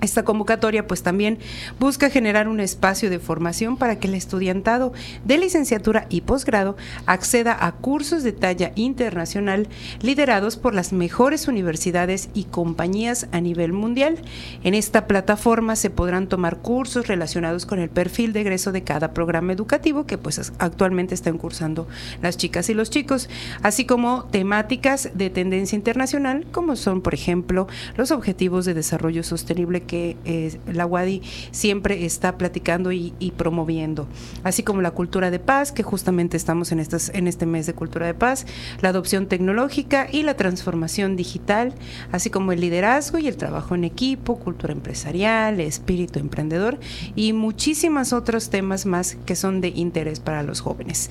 Esta 0.00 0.24
convocatoria 0.24 0.86
pues 0.86 1.02
también 1.02 1.38
busca 1.78 2.10
generar 2.10 2.48
un 2.48 2.60
espacio 2.60 3.10
de 3.10 3.18
formación 3.18 3.76
para 3.76 3.98
que 3.98 4.08
el 4.08 4.14
estudiantado 4.14 4.92
de 5.24 5.38
licenciatura 5.38 6.06
y 6.10 6.22
posgrado 6.22 6.76
acceda 7.06 7.56
a 7.58 7.72
cursos 7.72 8.22
de 8.22 8.32
talla 8.32 8.72
internacional 8.74 9.68
liderados 10.02 10.56
por 10.56 10.74
las 10.74 10.92
mejores 10.92 11.48
universidades 11.48 12.28
y 12.34 12.44
compañías 12.44 13.28
a 13.32 13.40
nivel 13.40 13.72
mundial. 13.72 14.18
En 14.62 14.74
esta 14.74 15.06
plataforma 15.06 15.76
se 15.76 15.90
podrán 15.90 16.28
tomar 16.28 16.58
cursos 16.58 17.06
relacionados 17.06 17.64
con 17.64 17.78
el 17.78 17.88
perfil 17.88 18.32
de 18.32 18.40
egreso 18.40 18.72
de 18.72 18.82
cada 18.82 19.14
programa 19.14 19.52
educativo 19.52 20.06
que 20.06 20.18
pues 20.18 20.52
actualmente 20.58 21.14
están 21.14 21.38
cursando 21.38 21.86
las 22.20 22.36
chicas 22.36 22.68
y 22.68 22.74
los 22.74 22.90
chicos, 22.90 23.28
así 23.62 23.84
como 23.86 24.24
temáticas 24.24 25.10
de 25.14 25.30
tendencia 25.30 25.76
internacional 25.76 26.46
como 26.52 26.76
son 26.76 27.00
por 27.00 27.14
ejemplo 27.14 27.68
los 27.96 28.10
objetivos 28.10 28.64
de 28.64 28.74
desarrollo 28.74 29.22
sostenible 29.22 29.82
que 29.84 30.16
eh, 30.24 30.58
la 30.72 30.86
UADI 30.86 31.22
siempre 31.50 32.04
está 32.04 32.36
platicando 32.36 32.92
y, 32.92 33.12
promoviendo, 33.36 34.06
así 34.42 34.62
como 34.62 34.82
la 34.82 34.92
cultura 34.92 35.30
de 35.30 35.38
paz, 35.38 35.72
que 35.72 35.82
justamente 35.82 36.36
estamos 36.36 36.72
en, 36.72 36.80
estas, 36.80 37.10
en 37.14 37.26
este 37.26 37.46
mes 37.46 37.66
de 37.66 37.74
cultura 37.74 38.06
de 38.06 38.14
paz, 38.14 38.46
la 38.80 38.90
adopción 38.90 39.26
tecnológica 39.26 40.08
y 40.10 40.22
la 40.22 40.34
transformación 40.36 41.16
digital, 41.16 41.74
así 42.12 42.30
como 42.30 42.52
el 42.52 42.60
liderazgo 42.60 43.18
y 43.18 43.28
el 43.28 43.36
trabajo 43.36 43.74
en 43.74 43.84
equipo, 43.84 44.38
cultura 44.38 44.72
empresarial, 44.72 45.60
espíritu 45.60 46.18
emprendedor 46.18 46.78
y 47.14 47.32
muchísimos 47.32 48.12
otros 48.12 48.50
temas 48.50 48.86
más 48.86 49.16
que 49.26 49.36
son 49.36 49.60
de 49.60 49.68
interés 49.68 50.20
para 50.20 50.42
los 50.42 50.60
jóvenes. 50.60 51.10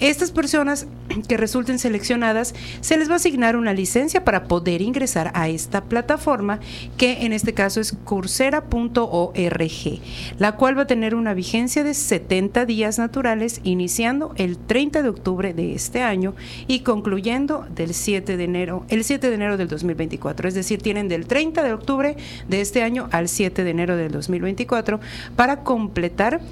Estas 0.00 0.30
personas 0.30 0.86
que 1.28 1.36
resulten 1.36 1.78
seleccionadas, 1.78 2.54
se 2.80 2.96
les 2.96 3.08
va 3.08 3.14
a 3.14 3.16
asignar 3.16 3.56
una 3.56 3.72
licencia 3.72 4.24
para 4.24 4.44
poder 4.44 4.82
ingresar 4.82 5.30
a 5.34 5.48
esta 5.48 5.84
plataforma, 5.84 6.60
que 6.96 7.24
en 7.24 7.32
este 7.32 7.54
caso 7.54 7.80
es 7.80 7.92
coursera.org, 8.12 10.00
la 10.38 10.52
cual 10.56 10.76
va 10.76 10.82
a 10.82 10.86
tener 10.86 11.14
una 11.14 11.32
vigencia 11.32 11.82
de 11.82 11.94
70 11.94 12.66
días 12.66 12.98
naturales, 12.98 13.62
iniciando 13.64 14.34
el 14.36 14.58
30 14.58 15.02
de 15.02 15.08
octubre 15.08 15.54
de 15.54 15.72
este 15.72 16.02
año 16.02 16.34
y 16.66 16.80
concluyendo 16.80 17.64
del 17.74 17.94
7 17.94 18.36
de 18.36 18.44
enero, 18.44 18.84
el 18.90 19.04
7 19.04 19.30
de 19.30 19.34
enero 19.34 19.56
del 19.56 19.68
2024. 19.68 20.46
Es 20.46 20.54
decir, 20.54 20.82
tienen 20.82 21.08
del 21.08 21.24
30 21.26 21.62
de 21.62 21.72
octubre 21.72 22.16
de 22.50 22.60
este 22.60 22.82
año 22.82 23.08
al 23.12 23.30
7 23.30 23.64
de 23.64 23.70
enero 23.70 23.96
del 23.96 24.12
2024 24.12 25.00
para 25.34 25.62
completar 25.62 26.42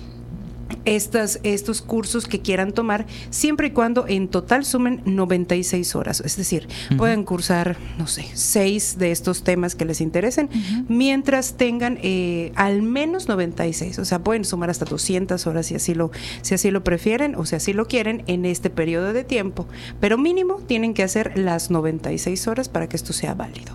estas, 0.85 1.41
estos 1.43 1.83
cursos 1.83 2.27
que 2.27 2.41
quieran 2.41 2.73
tomar, 2.73 3.07
siempre 3.31 3.69
y 3.69 3.71
cuando 3.71 4.07
en 4.09 4.29
total 4.29 4.65
sumen 4.65 5.03
96 5.05 5.95
horas. 5.95 6.21
Es 6.21 6.37
decir, 6.37 6.69
pueden 6.97 7.25
cursar, 7.25 7.77
no 7.99 8.07
sé, 8.07 8.27
seis 8.35 8.99
de 8.99 9.11
estos 9.11 9.43
temas 9.43 9.75
que 9.75 9.85
les 9.85 10.01
interesen, 10.01 10.49
mientras 10.89 11.55
tengan 11.55 11.99
eh, 12.03 12.53
al 12.57 12.83
menos 12.83 13.29
96. 13.29 13.99
O 13.99 14.05
sea, 14.05 14.21
pueden 14.21 14.45
sumar 14.45 14.71
hasta 14.71 14.85
200 14.85 15.47
horas 15.47 15.67
si 15.67 15.75
así, 15.75 15.95
lo, 15.95 16.11
si 16.43 16.55
así 16.55 16.71
lo 16.71 16.85
prefieren 16.85 17.35
o 17.35 17.45
si 17.47 17.57
así 17.57 17.73
lo 17.73 17.87
quieren 17.87 18.23
en 18.27 18.45
este 18.45 18.71
periodo 18.71 19.13
de 19.13 19.25
tiempo. 19.25 19.67
Pero 20.01 20.19
mínimo 20.19 20.57
tienen 20.67 20.95
que 20.95 21.03
hacer 21.03 21.39
las 21.39 21.71
96 21.71 22.47
horas 22.49 22.69
para 22.69 22.89
que 22.89 22.97
esto 22.97 23.13
sea 23.13 23.35
válido. 23.35 23.73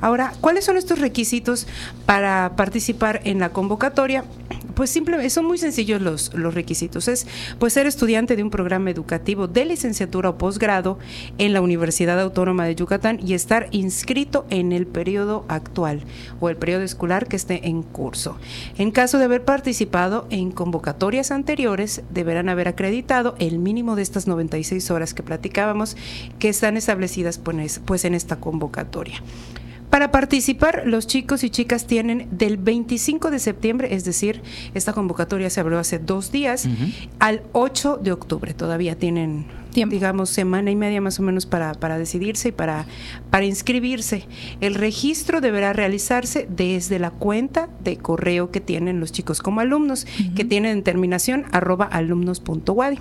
Ahora, 0.00 0.32
¿cuáles 0.40 0.64
son 0.64 0.76
estos 0.76 0.98
requisitos 0.98 1.66
para 2.04 2.54
participar 2.56 3.20
en 3.24 3.38
la 3.38 3.50
convocatoria? 3.50 4.24
Pues 4.74 4.90
simplemente 4.90 5.30
son 5.30 5.46
muy 5.46 5.56
sencillos 5.56 6.02
los, 6.02 6.25
los 6.34 6.54
requisitos. 6.54 7.08
Es 7.08 7.26
pues 7.58 7.72
ser 7.72 7.86
estudiante 7.86 8.36
de 8.36 8.42
un 8.42 8.50
programa 8.50 8.90
educativo 8.90 9.46
de 9.48 9.64
licenciatura 9.64 10.30
o 10.30 10.38
posgrado 10.38 10.98
en 11.38 11.52
la 11.52 11.60
Universidad 11.60 12.20
Autónoma 12.20 12.64
de 12.64 12.74
Yucatán 12.74 13.18
y 13.24 13.34
estar 13.34 13.68
inscrito 13.70 14.46
en 14.50 14.72
el 14.72 14.86
periodo 14.86 15.44
actual 15.48 16.02
o 16.40 16.48
el 16.48 16.56
periodo 16.56 16.82
escolar 16.82 17.26
que 17.26 17.36
esté 17.36 17.68
en 17.68 17.82
curso. 17.82 18.36
En 18.78 18.90
caso 18.90 19.18
de 19.18 19.24
haber 19.24 19.44
participado 19.44 20.26
en 20.30 20.50
convocatorias 20.50 21.30
anteriores, 21.30 22.02
deberán 22.10 22.48
haber 22.48 22.68
acreditado 22.68 23.34
el 23.38 23.58
mínimo 23.58 23.96
de 23.96 24.02
estas 24.02 24.26
96 24.26 24.90
horas 24.90 25.14
que 25.14 25.22
platicábamos 25.22 25.96
que 26.38 26.48
están 26.48 26.76
establecidas 26.76 27.38
pues, 27.38 28.04
en 28.04 28.14
esta 28.14 28.36
convocatoria. 28.36 29.22
Para 29.90 30.10
participar, 30.10 30.82
los 30.86 31.06
chicos 31.06 31.44
y 31.44 31.50
chicas 31.50 31.86
tienen 31.86 32.28
del 32.30 32.56
25 32.56 33.30
de 33.30 33.38
septiembre, 33.38 33.94
es 33.94 34.04
decir, 34.04 34.42
esta 34.74 34.92
convocatoria 34.92 35.50
se 35.50 35.60
abrió 35.60 35.78
hace 35.78 35.98
dos 35.98 36.32
días, 36.32 36.68
al 37.18 37.42
8 37.52 37.98
de 38.02 38.12
octubre. 38.12 38.54
Todavía 38.54 38.98
tienen 38.98 39.46
digamos, 39.84 40.30
semana 40.30 40.70
y 40.70 40.76
media 40.76 41.02
más 41.02 41.18
o 41.20 41.22
menos 41.22 41.44
para, 41.44 41.74
para 41.74 41.98
decidirse 41.98 42.48
y 42.48 42.52
para, 42.52 42.86
para 43.30 43.44
inscribirse. 43.44 44.24
El 44.62 44.74
registro 44.74 45.42
deberá 45.42 45.74
realizarse 45.74 46.48
desde 46.48 46.98
la 46.98 47.10
cuenta 47.10 47.68
de 47.84 47.98
correo 47.98 48.50
que 48.50 48.60
tienen 48.60 49.00
los 49.00 49.12
chicos 49.12 49.42
como 49.42 49.60
alumnos, 49.60 50.06
que 50.34 50.44
tienen 50.44 50.82
terminación 50.82 51.44
arroba 51.52 51.84
alumnos.wadi. 51.84 52.98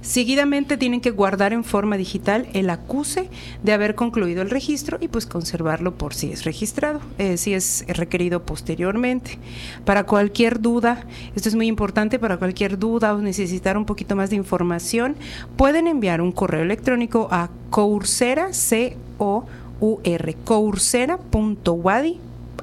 Seguidamente 0.00 0.76
tienen 0.76 1.00
que 1.00 1.10
guardar 1.10 1.52
en 1.52 1.64
forma 1.64 1.96
digital 1.96 2.48
el 2.52 2.70
acuse 2.70 3.28
de 3.62 3.72
haber 3.72 3.94
concluido 3.94 4.42
el 4.42 4.50
registro 4.50 4.98
y 5.00 5.08
pues 5.08 5.26
conservarlo 5.26 5.94
por 5.94 6.14
si 6.14 6.32
es 6.32 6.44
registrado, 6.44 7.00
eh, 7.18 7.36
si 7.36 7.54
es 7.54 7.84
requerido 7.88 8.42
posteriormente. 8.44 9.38
Para 9.84 10.04
cualquier 10.04 10.60
duda, 10.60 11.06
esto 11.34 11.48
es 11.48 11.54
muy 11.54 11.66
importante, 11.66 12.18
para 12.18 12.36
cualquier 12.36 12.78
duda 12.78 13.14
o 13.14 13.18
necesitar 13.18 13.76
un 13.76 13.84
poquito 13.84 14.16
más 14.16 14.30
de 14.30 14.36
información, 14.36 15.16
pueden 15.56 15.86
enviar 15.86 16.20
un 16.20 16.32
correo 16.32 16.62
electrónico 16.62 17.28
a 17.30 17.50
coursera, 17.70 18.52
c 18.52 18.96
o 19.18 19.44
u 19.80 19.98
r 20.04 20.36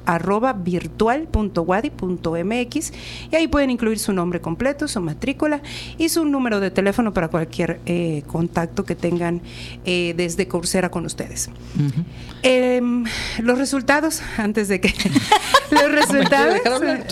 arroba 0.06 0.52
virtual.wadi.mx 0.52 2.92
y 3.30 3.36
ahí 3.36 3.48
pueden 3.48 3.70
incluir 3.70 3.98
su 3.98 4.12
nombre 4.12 4.40
completo, 4.40 4.88
su 4.88 5.00
matrícula 5.00 5.60
y 5.98 6.08
su 6.08 6.24
número 6.24 6.60
de 6.60 6.70
teléfono 6.70 7.12
para 7.12 7.28
cualquier 7.28 7.80
eh, 7.86 8.22
contacto 8.26 8.84
que 8.84 8.94
tengan 8.94 9.40
eh, 9.84 10.14
desde 10.16 10.48
Coursera 10.48 10.90
con 10.90 11.06
ustedes. 11.06 11.50
Em, 12.42 13.04
los 13.38 13.58
resultados, 13.58 14.22
antes 14.36 14.68
de 14.68 14.80
que... 14.80 14.88
los 15.70 15.92
resultados... 15.92 16.56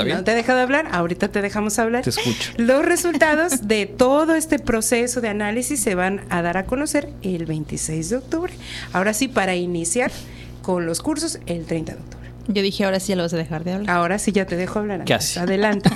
¿No 0.06 0.24
te 0.24 0.32
he 0.32 0.34
dejado 0.34 0.60
hablar? 0.60 0.88
Ahorita 0.92 1.28
te 1.28 1.42
dejamos 1.42 1.78
hablar. 1.78 2.04
Te 2.04 2.10
escucho. 2.10 2.52
Los 2.56 2.84
resultados 2.84 3.62
de 3.68 3.86
todo 3.86 4.34
este 4.34 4.58
proceso 4.58 5.20
de 5.20 5.28
análisis 5.28 5.80
se 5.80 5.94
van 5.94 6.22
a 6.30 6.42
dar 6.42 6.56
a 6.56 6.64
conocer 6.64 7.12
el 7.22 7.46
26 7.46 8.10
de 8.10 8.16
octubre. 8.16 8.52
Ahora 8.92 9.14
sí, 9.14 9.28
para 9.28 9.56
iniciar 9.56 10.10
con 10.62 10.86
los 10.86 11.00
cursos 11.00 11.38
el 11.46 11.64
30 11.64 11.92
de 11.92 11.98
octubre. 11.98 12.17
Yo 12.50 12.62
dije, 12.62 12.84
ahora 12.84 12.98
sí 12.98 13.10
ya 13.10 13.16
lo 13.16 13.24
vas 13.24 13.34
a 13.34 13.36
dejar 13.36 13.62
de 13.62 13.74
hablar. 13.74 13.94
Ahora 13.94 14.18
sí 14.18 14.32
ya 14.32 14.46
te 14.46 14.56
dejo 14.56 14.78
hablar. 14.78 15.04
Casi. 15.04 15.38
Adelante. 15.38 15.90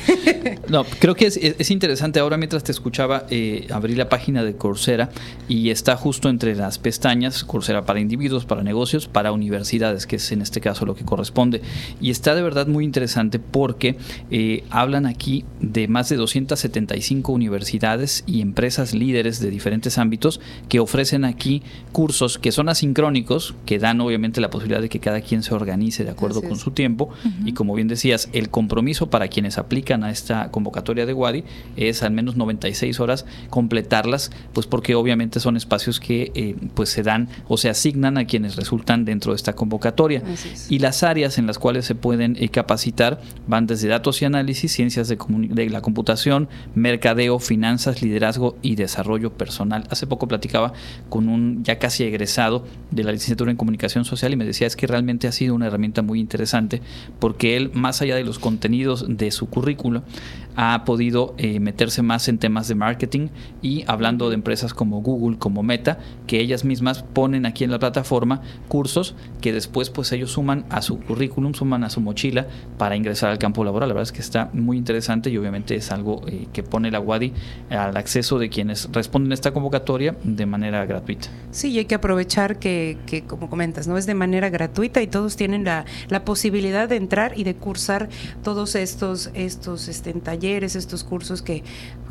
no, 0.68 0.84
creo 0.84 1.14
que 1.14 1.26
es, 1.26 1.70
interesante. 1.70 2.18
Ahora 2.18 2.38
mientras 2.38 2.64
te 2.64 2.72
escuchaba, 2.72 3.26
eh, 3.28 3.66
abrí 3.70 3.94
la 3.94 4.08
página 4.08 4.42
de 4.42 4.56
Coursera 4.56 5.10
y 5.48 5.68
está 5.68 5.96
justo 5.96 6.30
entre 6.30 6.54
las 6.56 6.78
pestañas, 6.78 7.44
Coursera 7.44 7.84
para 7.84 8.00
individuos, 8.00 8.46
para 8.46 8.62
negocios, 8.62 9.06
para 9.06 9.32
universidades, 9.32 10.06
que 10.06 10.16
es 10.16 10.32
en 10.32 10.40
este 10.40 10.62
caso 10.62 10.86
lo 10.86 10.94
que 10.94 11.04
corresponde. 11.04 11.60
Y 12.00 12.10
está 12.10 12.34
de 12.34 12.40
verdad 12.40 12.66
muy 12.66 12.84
interesante 12.84 13.38
porque 13.38 13.96
eh, 14.30 14.64
hablan 14.70 15.04
aquí 15.04 15.44
de 15.60 15.88
más 15.88 16.08
de 16.08 16.16
275 16.16 17.32
universidades 17.32 18.24
y 18.26 18.40
empresas 18.40 18.94
líderes 18.94 19.40
de 19.40 19.50
diferentes 19.50 19.98
ámbitos 19.98 20.40
que 20.70 20.80
ofrecen 20.80 21.26
aquí 21.26 21.62
cursos 21.92 22.38
que 22.38 22.50
son 22.50 22.70
asincrónicos, 22.70 23.54
que 23.66 23.78
dan 23.78 24.00
obviamente 24.00 24.40
la 24.40 24.48
posibilidad 24.48 24.80
de 24.80 24.88
que 24.88 24.98
cada 24.98 25.20
quien 25.20 25.42
se 25.42 25.54
organice 25.54 25.81
de 25.82 26.10
acuerdo 26.10 26.42
con 26.42 26.56
su 26.56 26.70
tiempo. 26.70 27.10
Y 27.44 27.52
como 27.52 27.74
bien 27.74 27.88
decías, 27.88 28.28
el 28.32 28.50
compromiso 28.50 29.10
para 29.10 29.28
quienes 29.28 29.58
aplican 29.58 30.04
a 30.04 30.10
esta 30.10 30.50
convocatoria 30.50 31.06
de 31.06 31.12
Wadi 31.12 31.44
es 31.76 32.02
al 32.02 32.12
menos 32.12 32.36
96 32.36 33.00
horas 33.00 33.26
completarlas, 33.50 34.30
pues 34.52 34.66
porque 34.66 34.94
obviamente 34.94 35.40
son 35.40 35.56
espacios 35.56 36.00
que 36.00 36.30
eh, 36.34 36.56
pues 36.74 36.88
se 36.88 37.02
dan 37.02 37.28
o 37.48 37.56
se 37.56 37.68
asignan 37.68 38.16
a 38.16 38.26
quienes 38.26 38.56
resultan 38.56 39.04
dentro 39.04 39.32
de 39.32 39.36
esta 39.36 39.54
convocatoria. 39.54 40.22
Y 40.68 40.78
las 40.78 41.02
áreas 41.02 41.38
en 41.38 41.46
las 41.46 41.58
cuales 41.58 41.84
se 41.84 41.94
pueden 41.94 42.36
eh, 42.38 42.48
capacitar 42.48 43.20
van 43.46 43.66
desde 43.66 43.88
datos 43.88 44.22
y 44.22 44.24
análisis, 44.24 44.72
ciencias 44.72 45.08
de, 45.08 45.18
de 45.18 45.70
la 45.70 45.80
computación, 45.80 46.48
mercadeo, 46.74 47.38
finanzas, 47.38 48.02
liderazgo 48.02 48.56
y 48.62 48.76
desarrollo 48.76 49.32
personal. 49.32 49.84
Hace 49.90 50.06
poco 50.06 50.28
platicaba 50.28 50.72
con 51.08 51.28
un 51.28 51.64
ya 51.64 51.78
casi 51.78 52.04
egresado 52.04 52.64
de 52.90 53.04
la 53.04 53.12
licenciatura 53.12 53.50
en 53.50 53.56
comunicación 53.56 54.04
social 54.04 54.32
y 54.32 54.36
me 54.36 54.44
decía 54.44 54.66
es 54.66 54.76
que 54.76 54.86
realmente 54.86 55.26
ha 55.26 55.32
sido 55.32 55.54
una 55.54 55.70
herramienta 55.72 56.02
muy 56.02 56.20
interesante 56.20 56.80
porque 57.18 57.56
él, 57.56 57.70
más 57.74 58.02
allá 58.02 58.16
de 58.16 58.24
los 58.24 58.38
contenidos 58.38 59.06
de 59.08 59.30
su 59.30 59.48
currículo, 59.48 60.02
ha 60.56 60.84
podido 60.84 61.34
eh, 61.38 61.60
meterse 61.60 62.02
más 62.02 62.28
en 62.28 62.38
temas 62.38 62.68
de 62.68 62.74
marketing 62.74 63.28
y 63.62 63.84
hablando 63.86 64.28
de 64.28 64.34
empresas 64.34 64.74
como 64.74 65.00
Google, 65.00 65.38
como 65.38 65.62
Meta, 65.62 65.98
que 66.26 66.40
ellas 66.40 66.64
mismas 66.64 67.02
ponen 67.02 67.46
aquí 67.46 67.64
en 67.64 67.70
la 67.70 67.78
plataforma 67.78 68.42
cursos 68.68 69.14
que 69.40 69.52
después 69.52 69.90
pues 69.90 70.12
ellos 70.12 70.32
suman 70.32 70.64
a 70.70 70.82
su 70.82 70.98
currículum, 71.00 71.54
suman 71.54 71.84
a 71.84 71.90
su 71.90 72.00
mochila 72.00 72.46
para 72.78 72.96
ingresar 72.96 73.30
al 73.30 73.38
campo 73.38 73.64
laboral. 73.64 73.88
La 73.88 73.94
verdad 73.94 74.08
es 74.08 74.12
que 74.12 74.20
está 74.20 74.50
muy 74.52 74.76
interesante 74.76 75.30
y 75.30 75.36
obviamente 75.36 75.74
es 75.74 75.90
algo 75.90 76.22
eh, 76.28 76.46
que 76.52 76.62
pone 76.62 76.90
la 76.90 77.00
WADI 77.00 77.32
al 77.70 77.96
acceso 77.96 78.38
de 78.38 78.48
quienes 78.48 78.88
responden 78.92 79.32
a 79.32 79.34
esta 79.34 79.52
convocatoria 79.52 80.16
de 80.22 80.46
manera 80.46 80.84
gratuita. 80.84 81.28
Sí, 81.50 81.70
y 81.70 81.78
hay 81.78 81.84
que 81.86 81.94
aprovechar 81.94 82.58
que, 82.58 82.98
que 83.06 83.22
como 83.22 83.48
comentas, 83.48 83.88
no 83.88 83.96
es 83.96 84.06
de 84.06 84.14
manera 84.14 84.50
gratuita 84.50 85.02
y 85.02 85.06
todos 85.06 85.36
tienen 85.36 85.51
la, 85.58 85.84
la 86.08 86.24
posibilidad 86.24 86.88
de 86.88 86.96
entrar 86.96 87.38
y 87.38 87.44
de 87.44 87.54
cursar 87.54 88.08
todos 88.42 88.74
estos, 88.74 89.30
estos 89.34 89.88
este, 89.88 90.12
talleres, 90.14 90.76
estos 90.76 91.04
cursos 91.04 91.42
que, 91.42 91.62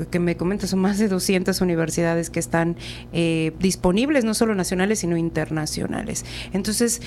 que 0.10 0.20
me 0.20 0.38
comentas, 0.38 0.70
son 0.72 0.80
más 0.80 0.98
de 0.98 1.08
200 1.08 1.62
universidades 1.62 2.30
que 2.30 2.40
están 2.40 2.76
eh, 3.14 3.54
disponibles, 3.60 4.24
no 4.24 4.34
solo 4.34 4.56
nacionales, 4.56 5.00
sino 5.00 5.18
internacionales. 5.18 6.26
Entonces, 6.54 7.02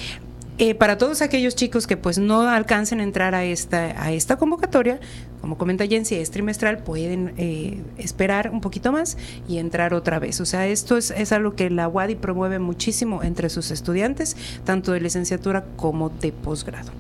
eh, 0.59 0.75
para 0.75 0.99
todos 0.99 1.23
aquellos 1.23 1.55
chicos 1.57 1.87
que 1.87 1.97
pues 1.97 2.19
no 2.19 2.49
alcancen 2.49 3.01
a 3.01 3.03
entrar 3.03 3.35
a 3.35 3.45
esta, 3.45 4.03
a 4.03 4.13
esta 4.13 4.37
convocatoria, 4.37 5.01
como 5.41 5.59
comenta 5.59 5.87
Jensi, 5.87 6.15
es 6.15 6.31
trimestral, 6.31 6.79
pueden 6.79 7.35
eh, 7.37 7.83
esperar 7.99 8.51
un 8.51 8.63
poquito 8.63 8.93
más 8.93 9.19
y 9.47 9.59
entrar 9.59 9.93
otra 9.93 10.19
vez. 10.19 10.41
O 10.41 10.47
sea, 10.47 10.67
esto 10.67 10.97
es, 10.97 11.11
es 11.11 11.33
algo 11.33 11.55
que 11.55 11.69
la 11.69 11.87
UADI 11.87 12.15
promueve 12.15 12.59
muchísimo 12.59 13.23
entre 13.23 13.51
sus 13.51 13.71
estudiantes, 13.71 14.37
tanto 14.65 14.93
de 14.93 15.01
licenciatura 15.01 15.65
como 15.77 16.09
de 16.09 16.33
posgrado. 16.33 16.93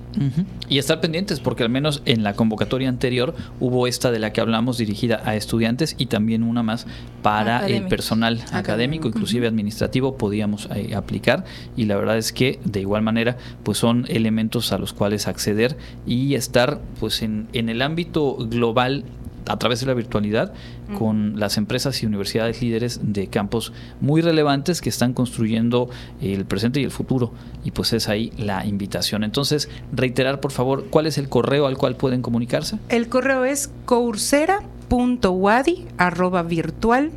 Y 0.69 0.79
estar 0.79 1.01
pendientes, 1.01 1.41
porque 1.41 1.63
al 1.63 1.71
menos 1.71 2.03
en 2.05 2.23
la 2.23 2.35
convocatoria 2.35 2.89
anterior 2.89 3.35
hubo 3.61 3.87
esta 3.87 4.11
de 4.11 4.19
la 4.19 4.33
que 4.33 4.41
hablamos 4.41 4.79
dirigida 4.79 5.21
a 5.25 5.35
estudiantes 5.35 5.97
y 5.99 6.07
también 6.07 6.43
una 6.43 6.63
más 6.63 6.87
para 7.23 7.67
el 7.67 7.87
personal 7.89 8.45
académico, 8.53 9.09
inclusive 9.09 9.47
administrativo, 9.47 10.17
podíamos 10.17 10.69
eh, 10.75 10.95
aplicar. 10.95 11.45
Y 11.77 11.87
la 11.87 11.97
verdad 11.97 12.19
es 12.19 12.33
que 12.33 12.61
de 12.65 12.81
igual 12.81 13.03
manera, 13.03 13.37
pues 13.63 13.79
son 13.79 14.07
elementos 14.09 14.73
a 14.73 14.79
los 14.79 14.93
cuales 14.93 15.29
acceder 15.29 15.77
y 16.07 16.35
estar 16.35 16.81
pues 17.01 17.23
en, 17.23 17.49
en 17.53 17.69
el 17.69 17.83
ámbito 17.83 18.37
global 18.37 19.05
a 19.47 19.59
través 19.59 19.81
de 19.81 19.87
la 19.87 19.95
virtualidad 19.95 20.53
con 20.99 21.39
las 21.39 21.57
empresas 21.57 22.03
y 22.03 22.07
universidades 22.07 22.61
líderes 22.63 23.01
de 23.03 23.27
campos 23.29 23.73
muy 24.01 24.21
relevantes 24.21 24.81
que 24.81 24.89
están 24.89 25.13
construyendo 25.13 25.89
el 26.21 26.45
presente 26.45 26.81
y 26.81 26.85
el 26.85 26.91
futuro. 26.91 27.33
Y 27.65 27.71
pues 27.71 27.93
es 27.93 28.09
ahí 28.09 28.33
la 28.37 28.65
invitación. 28.67 29.25
Entonces, 29.25 29.69
reiterar 29.93 30.41
por 30.41 30.53
favor, 30.53 30.87
¿cuál 30.91 31.07
es 31.07 31.19
el 31.19 31.29
correo 31.29 31.67
al 31.67 31.77
cual 31.79 31.97
pueden 31.97 32.23
comunicarse? 32.23 32.79
El 32.89 33.09
correo 33.09 33.45
es 33.45 33.71
coursera 33.87 34.63
wadi 34.91 35.87
arroba 35.99 36.43
virtual 36.43 37.13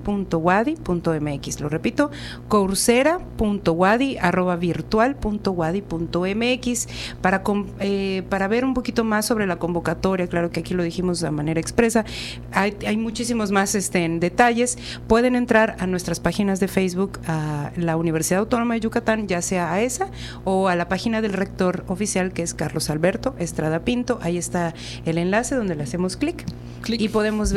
mx. 1.21 1.61
Lo 1.61 1.69
repito 1.69 2.11
coursera.wadi 2.47 4.17
arroba 4.17 4.55
virtual 4.55 5.15
mx. 5.15 6.87
Para 7.21 7.43
eh, 7.79 8.23
para 8.29 8.47
ver 8.47 8.65
un 8.65 8.73
poquito 8.73 9.03
más 9.03 9.25
sobre 9.25 9.47
la 9.47 9.57
convocatoria 9.57 10.27
claro 10.27 10.49
que 10.49 10.59
aquí 10.61 10.73
lo 10.73 10.83
dijimos 10.83 11.19
de 11.19 11.31
manera 11.31 11.59
expresa 11.59 12.05
hay, 12.51 12.75
hay 12.85 12.97
muchísimos 12.97 13.51
más 13.51 13.75
este, 13.75 14.03
en 14.03 14.19
detalles. 14.19 14.77
Pueden 15.07 15.35
entrar 15.35 15.75
a 15.79 15.87
nuestras 15.87 16.19
páginas 16.19 16.59
de 16.59 16.67
Facebook 16.67 17.19
a 17.27 17.71
la 17.75 17.97
Universidad 17.97 18.39
Autónoma 18.39 18.75
de 18.75 18.81
Yucatán 18.81 19.27
ya 19.27 19.41
sea 19.41 19.73
a 19.73 19.81
esa 19.81 20.09
o 20.43 20.67
a 20.67 20.75
la 20.75 20.87
página 20.87 21.21
del 21.21 21.33
rector 21.33 21.83
oficial 21.87 22.31
que 22.33 22.43
es 22.43 22.53
Carlos 22.53 22.89
Alberto 22.89 23.35
Estrada 23.39 23.79
Pinto. 23.79 24.19
Ahí 24.21 24.37
está 24.37 24.73
el 25.05 25.17
enlace 25.17 25.55
donde 25.55 25.75
le 25.75 25.83
hacemos 25.83 26.17
clic. 26.17 26.45
Y 26.87 27.09
podemos 27.09 27.51
ver 27.51 27.56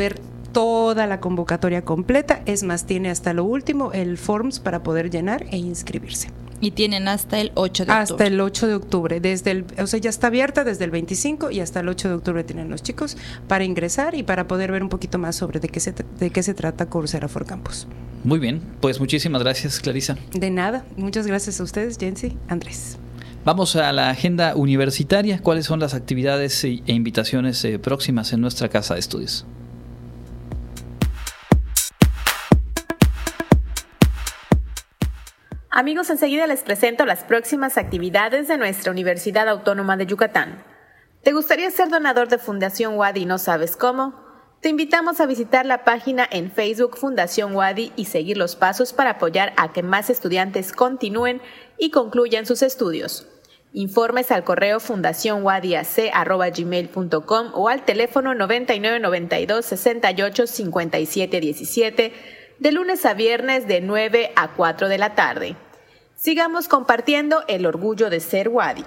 toda 0.53 1.07
la 1.07 1.21
convocatoria 1.21 1.83
completa. 1.83 2.43
Es 2.47 2.63
más, 2.63 2.87
tiene 2.87 3.11
hasta 3.11 3.33
lo 3.33 3.45
último 3.45 3.93
el 3.93 4.19
forms 4.19 4.61
para 4.61 4.83
poder 4.83 5.11
llenar 5.11 5.47
e 5.51 5.59
inscribirse. 5.59 6.29
Y 6.63 6.73
tienen 6.73 7.09
hasta 7.09 7.41
el 7.41 7.53
8 7.55 7.87
de 7.87 7.93
octubre. 7.93 8.03
Hasta 8.03 8.27
el 8.27 8.41
8 8.41 8.67
de 8.67 8.75
octubre. 8.75 9.21
Desde 9.21 9.51
el, 9.51 9.65
o 9.79 9.87
sea, 9.87 9.99
ya 9.99 10.11
está 10.11 10.27
abierta 10.27 10.63
desde 10.63 10.85
el 10.85 10.91
25 10.91 11.51
y 11.51 11.61
hasta 11.61 11.81
el 11.81 11.89
8 11.89 12.09
de 12.09 12.15
octubre 12.15 12.45
tienen 12.45 12.69
los 12.69 12.83
chicos 12.83 13.17
para 13.49 13.65
ingresar 13.65 14.15
y 14.15 14.23
para 14.23 14.47
poder 14.47 14.71
ver 14.71 14.83
un 14.83 14.91
poquito 14.91 15.19
más 15.19 15.37
sobre 15.37 15.59
de 15.59 15.69
qué 15.69 15.81
se, 15.81 15.93
de 15.93 16.31
qué 16.31 16.43
se 16.43 16.53
trata 16.53 16.87
Coursera 16.87 17.29
for 17.29 17.47
Campus. 17.47 17.87
Muy 18.25 18.39
bien, 18.39 18.61
pues 18.81 19.01
muchísimas 19.01 19.43
gracias, 19.43 19.81
Clarisa. 19.81 20.19
De 20.33 20.51
nada, 20.51 20.85
muchas 20.99 21.27
gracias 21.27 21.61
a 21.61 21.63
ustedes, 21.63 21.97
Jensi, 21.97 22.37
Andrés. 22.49 22.99
Vamos 23.43 23.75
a 23.77 23.91
la 23.93 24.11
agenda 24.11 24.55
universitaria. 24.55 25.41
¿Cuáles 25.41 25.65
son 25.65 25.81
las 25.81 25.95
actividades 25.95 26.63
e 26.65 26.83
invitaciones 26.85 27.65
eh, 27.65 27.79
próximas 27.79 28.35
en 28.35 28.43
nuestra 28.43 28.69
casa 28.69 28.95
de 28.95 29.01
estudios? 29.01 29.47
Amigos, 35.73 36.11
enseguida 36.11 36.49
les 36.49 36.65
presento 36.65 37.07
las 37.07 37.23
próximas 37.23 37.79
actividades 37.79 38.49
de 38.49 38.59
nuestra 38.59 38.91
Universidad 38.91 39.49
Autónoma 39.49 39.97
de 39.97 40.05
Yucatán. 40.05 40.65
¿Te 41.23 41.33
gustaría 41.33 41.71
ser 41.71 41.91
donador 41.91 42.27
de 42.27 42.39
Fundación 42.39 42.97
Wadi 42.97 43.21
y 43.21 43.25
no 43.25 43.39
sabes 43.39 43.77
cómo? 43.77 44.15
Te 44.61 44.69
invitamos 44.69 45.21
a 45.21 45.27
visitar 45.27 45.65
la 45.67 45.85
página 45.85 46.27
en 46.29 46.51
Facebook 46.51 46.97
Fundación 46.97 47.55
Wadi 47.55 47.93
y 47.95 48.07
seguir 48.07 48.37
los 48.37 48.57
pasos 48.57 48.93
para 48.93 49.11
apoyar 49.11 49.53
a 49.57 49.73
que 49.73 49.85
más 49.85 50.11
estudiantes 50.11 50.73
continúen 50.73 51.41
y 51.79 51.93
concluyan 51.93 52.47
sus 52.47 52.63
estudios. 52.63 53.29
Informes 53.73 54.33
al 54.33 54.43
correo 54.43 54.81
fundacionwadiac.gmail.com 54.81 57.51
o 57.55 57.69
al 57.69 57.85
teléfono 57.85 58.35
9992 58.35 59.65
68 59.65 60.49
57 60.49 61.41
17 61.41 62.40
de 62.61 62.73
lunes 62.73 63.07
a 63.07 63.15
viernes 63.15 63.67
de 63.67 63.81
9 63.81 64.33
a 64.37 64.53
4 64.53 64.89
de 64.89 64.99
la 64.99 65.15
tarde. 65.15 65.57
Sigamos 66.15 66.69
compartiendo 66.69 67.43
el 67.49 67.65
orgullo 67.65 68.11
de 68.11 68.21
ser 68.21 68.51
Wadi. 68.51 68.85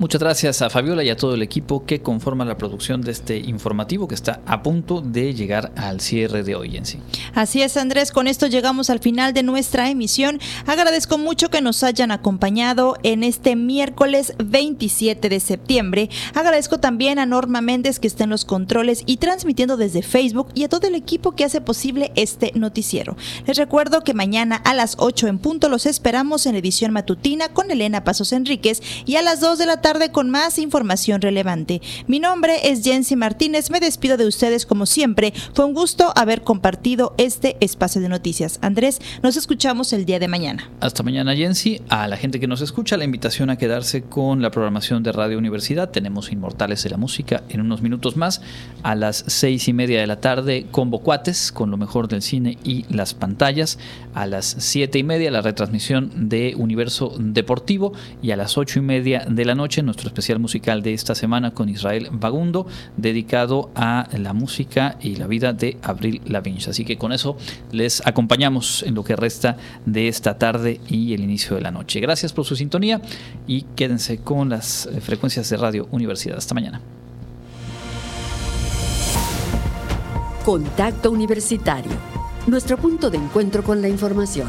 Muchas 0.00 0.20
gracias 0.20 0.62
a 0.62 0.70
Fabiola 0.70 1.02
y 1.02 1.10
a 1.10 1.16
todo 1.16 1.34
el 1.34 1.42
equipo 1.42 1.84
que 1.84 2.00
conforma 2.02 2.44
la 2.44 2.56
producción 2.56 3.02
de 3.02 3.10
este 3.10 3.36
informativo 3.38 4.06
que 4.06 4.14
está 4.14 4.40
a 4.46 4.62
punto 4.62 5.00
de 5.00 5.34
llegar 5.34 5.72
al 5.74 6.00
cierre 6.00 6.44
de 6.44 6.54
hoy 6.54 6.76
en 6.76 6.86
sí. 6.86 7.00
Así 7.34 7.62
es, 7.62 7.76
Andrés, 7.76 8.12
con 8.12 8.28
esto 8.28 8.46
llegamos 8.46 8.90
al 8.90 9.00
final 9.00 9.32
de 9.32 9.42
nuestra 9.42 9.90
emisión. 9.90 10.38
Agradezco 10.66 11.18
mucho 11.18 11.50
que 11.50 11.60
nos 11.62 11.82
hayan 11.82 12.12
acompañado 12.12 12.96
en 13.02 13.24
este 13.24 13.56
miércoles 13.56 14.34
27 14.38 15.28
de 15.28 15.40
septiembre. 15.40 16.10
Agradezco 16.32 16.78
también 16.78 17.18
a 17.18 17.26
Norma 17.26 17.60
Méndez 17.60 17.98
que 17.98 18.06
está 18.06 18.22
en 18.22 18.30
los 18.30 18.44
controles 18.44 19.02
y 19.04 19.16
transmitiendo 19.16 19.76
desde 19.76 20.02
Facebook 20.02 20.50
y 20.54 20.62
a 20.62 20.68
todo 20.68 20.86
el 20.86 20.94
equipo 20.94 21.32
que 21.32 21.44
hace 21.44 21.60
posible 21.60 22.12
este 22.14 22.52
noticiero. 22.54 23.16
Les 23.48 23.56
recuerdo 23.56 24.04
que 24.04 24.14
mañana 24.14 24.62
a 24.64 24.74
las 24.74 24.94
8 24.98 25.26
en 25.26 25.40
punto 25.40 25.68
los 25.68 25.86
esperamos 25.86 26.46
en 26.46 26.54
edición 26.54 26.92
matutina 26.92 27.48
con 27.48 27.72
Elena 27.72 28.04
Pasos 28.04 28.32
Enríquez 28.32 28.80
y 29.04 29.16
a 29.16 29.22
las 29.22 29.40
2 29.40 29.58
de 29.58 29.66
la 29.66 29.80
tarde 29.80 29.87
tarde 29.88 30.12
con 30.12 30.28
más 30.28 30.58
información 30.58 31.22
relevante. 31.22 31.80
Mi 32.06 32.20
nombre 32.20 32.56
es 32.64 32.84
Jensi 32.84 33.16
Martínez, 33.16 33.70
me 33.70 33.80
despido 33.80 34.18
de 34.18 34.26
ustedes 34.26 34.66
como 34.66 34.84
siempre. 34.84 35.32
Fue 35.54 35.64
un 35.64 35.72
gusto 35.72 36.12
haber 36.14 36.42
compartido 36.42 37.14
este 37.16 37.56
espacio 37.60 38.02
de 38.02 38.10
noticias. 38.10 38.58
Andrés, 38.60 39.00
nos 39.22 39.38
escuchamos 39.38 39.94
el 39.94 40.04
día 40.04 40.18
de 40.18 40.28
mañana. 40.28 40.70
Hasta 40.80 41.02
mañana, 41.02 41.34
Jensi. 41.34 41.80
A 41.88 42.06
la 42.06 42.18
gente 42.18 42.38
que 42.38 42.46
nos 42.46 42.60
escucha, 42.60 42.98
la 42.98 43.04
invitación 43.04 43.48
a 43.48 43.56
quedarse 43.56 44.02
con 44.02 44.42
la 44.42 44.50
programación 44.50 45.02
de 45.02 45.10
Radio 45.10 45.38
Universidad. 45.38 45.88
Tenemos 45.88 46.32
Inmortales 46.32 46.84
de 46.84 46.90
la 46.90 46.98
Música 46.98 47.42
en 47.48 47.62
unos 47.62 47.80
minutos 47.80 48.14
más. 48.14 48.42
A 48.82 48.94
las 48.94 49.24
seis 49.26 49.68
y 49.68 49.72
media 49.72 50.02
de 50.02 50.06
la 50.06 50.20
tarde, 50.20 50.66
Combo 50.70 50.98
Cuates, 50.98 51.50
con 51.50 51.70
lo 51.70 51.78
mejor 51.78 52.08
del 52.08 52.20
cine 52.20 52.58
y 52.62 52.84
las 52.94 53.14
pantallas. 53.14 53.78
A 54.12 54.26
las 54.26 54.54
siete 54.58 54.98
y 54.98 55.02
media, 55.02 55.30
la 55.30 55.40
retransmisión 55.40 56.28
de 56.28 56.52
Universo 56.58 57.14
Deportivo. 57.18 57.94
Y 58.20 58.32
a 58.32 58.36
las 58.36 58.58
ocho 58.58 58.80
y 58.80 58.82
media 58.82 59.24
de 59.26 59.46
la 59.46 59.54
noche, 59.54 59.77
nuestro 59.82 60.08
especial 60.08 60.38
musical 60.38 60.82
de 60.82 60.94
esta 60.94 61.14
semana 61.14 61.52
con 61.52 61.68
Israel 61.68 62.08
Bagundo, 62.12 62.66
dedicado 62.96 63.70
a 63.74 64.08
la 64.16 64.32
música 64.32 64.96
y 65.00 65.16
la 65.16 65.26
vida 65.26 65.52
de 65.52 65.76
Abril 65.82 66.20
Lavigne. 66.26 66.60
Así 66.68 66.84
que 66.84 66.98
con 66.98 67.12
eso 67.12 67.36
les 67.72 68.06
acompañamos 68.06 68.82
en 68.82 68.94
lo 68.94 69.04
que 69.04 69.16
resta 69.16 69.56
de 69.86 70.08
esta 70.08 70.38
tarde 70.38 70.80
y 70.88 71.14
el 71.14 71.22
inicio 71.22 71.56
de 71.56 71.62
la 71.62 71.70
noche. 71.70 72.00
Gracias 72.00 72.32
por 72.32 72.44
su 72.44 72.56
sintonía 72.56 73.00
y 73.46 73.62
quédense 73.76 74.18
con 74.18 74.48
las 74.48 74.86
eh, 74.86 75.00
frecuencias 75.00 75.48
de 75.50 75.56
Radio 75.56 75.88
Universidad. 75.90 76.38
Hasta 76.38 76.54
mañana. 76.54 76.80
Contacto 80.44 81.10
Universitario, 81.10 81.92
nuestro 82.46 82.78
punto 82.78 83.10
de 83.10 83.18
encuentro 83.18 83.62
con 83.62 83.82
la 83.82 83.88
información 83.88 84.48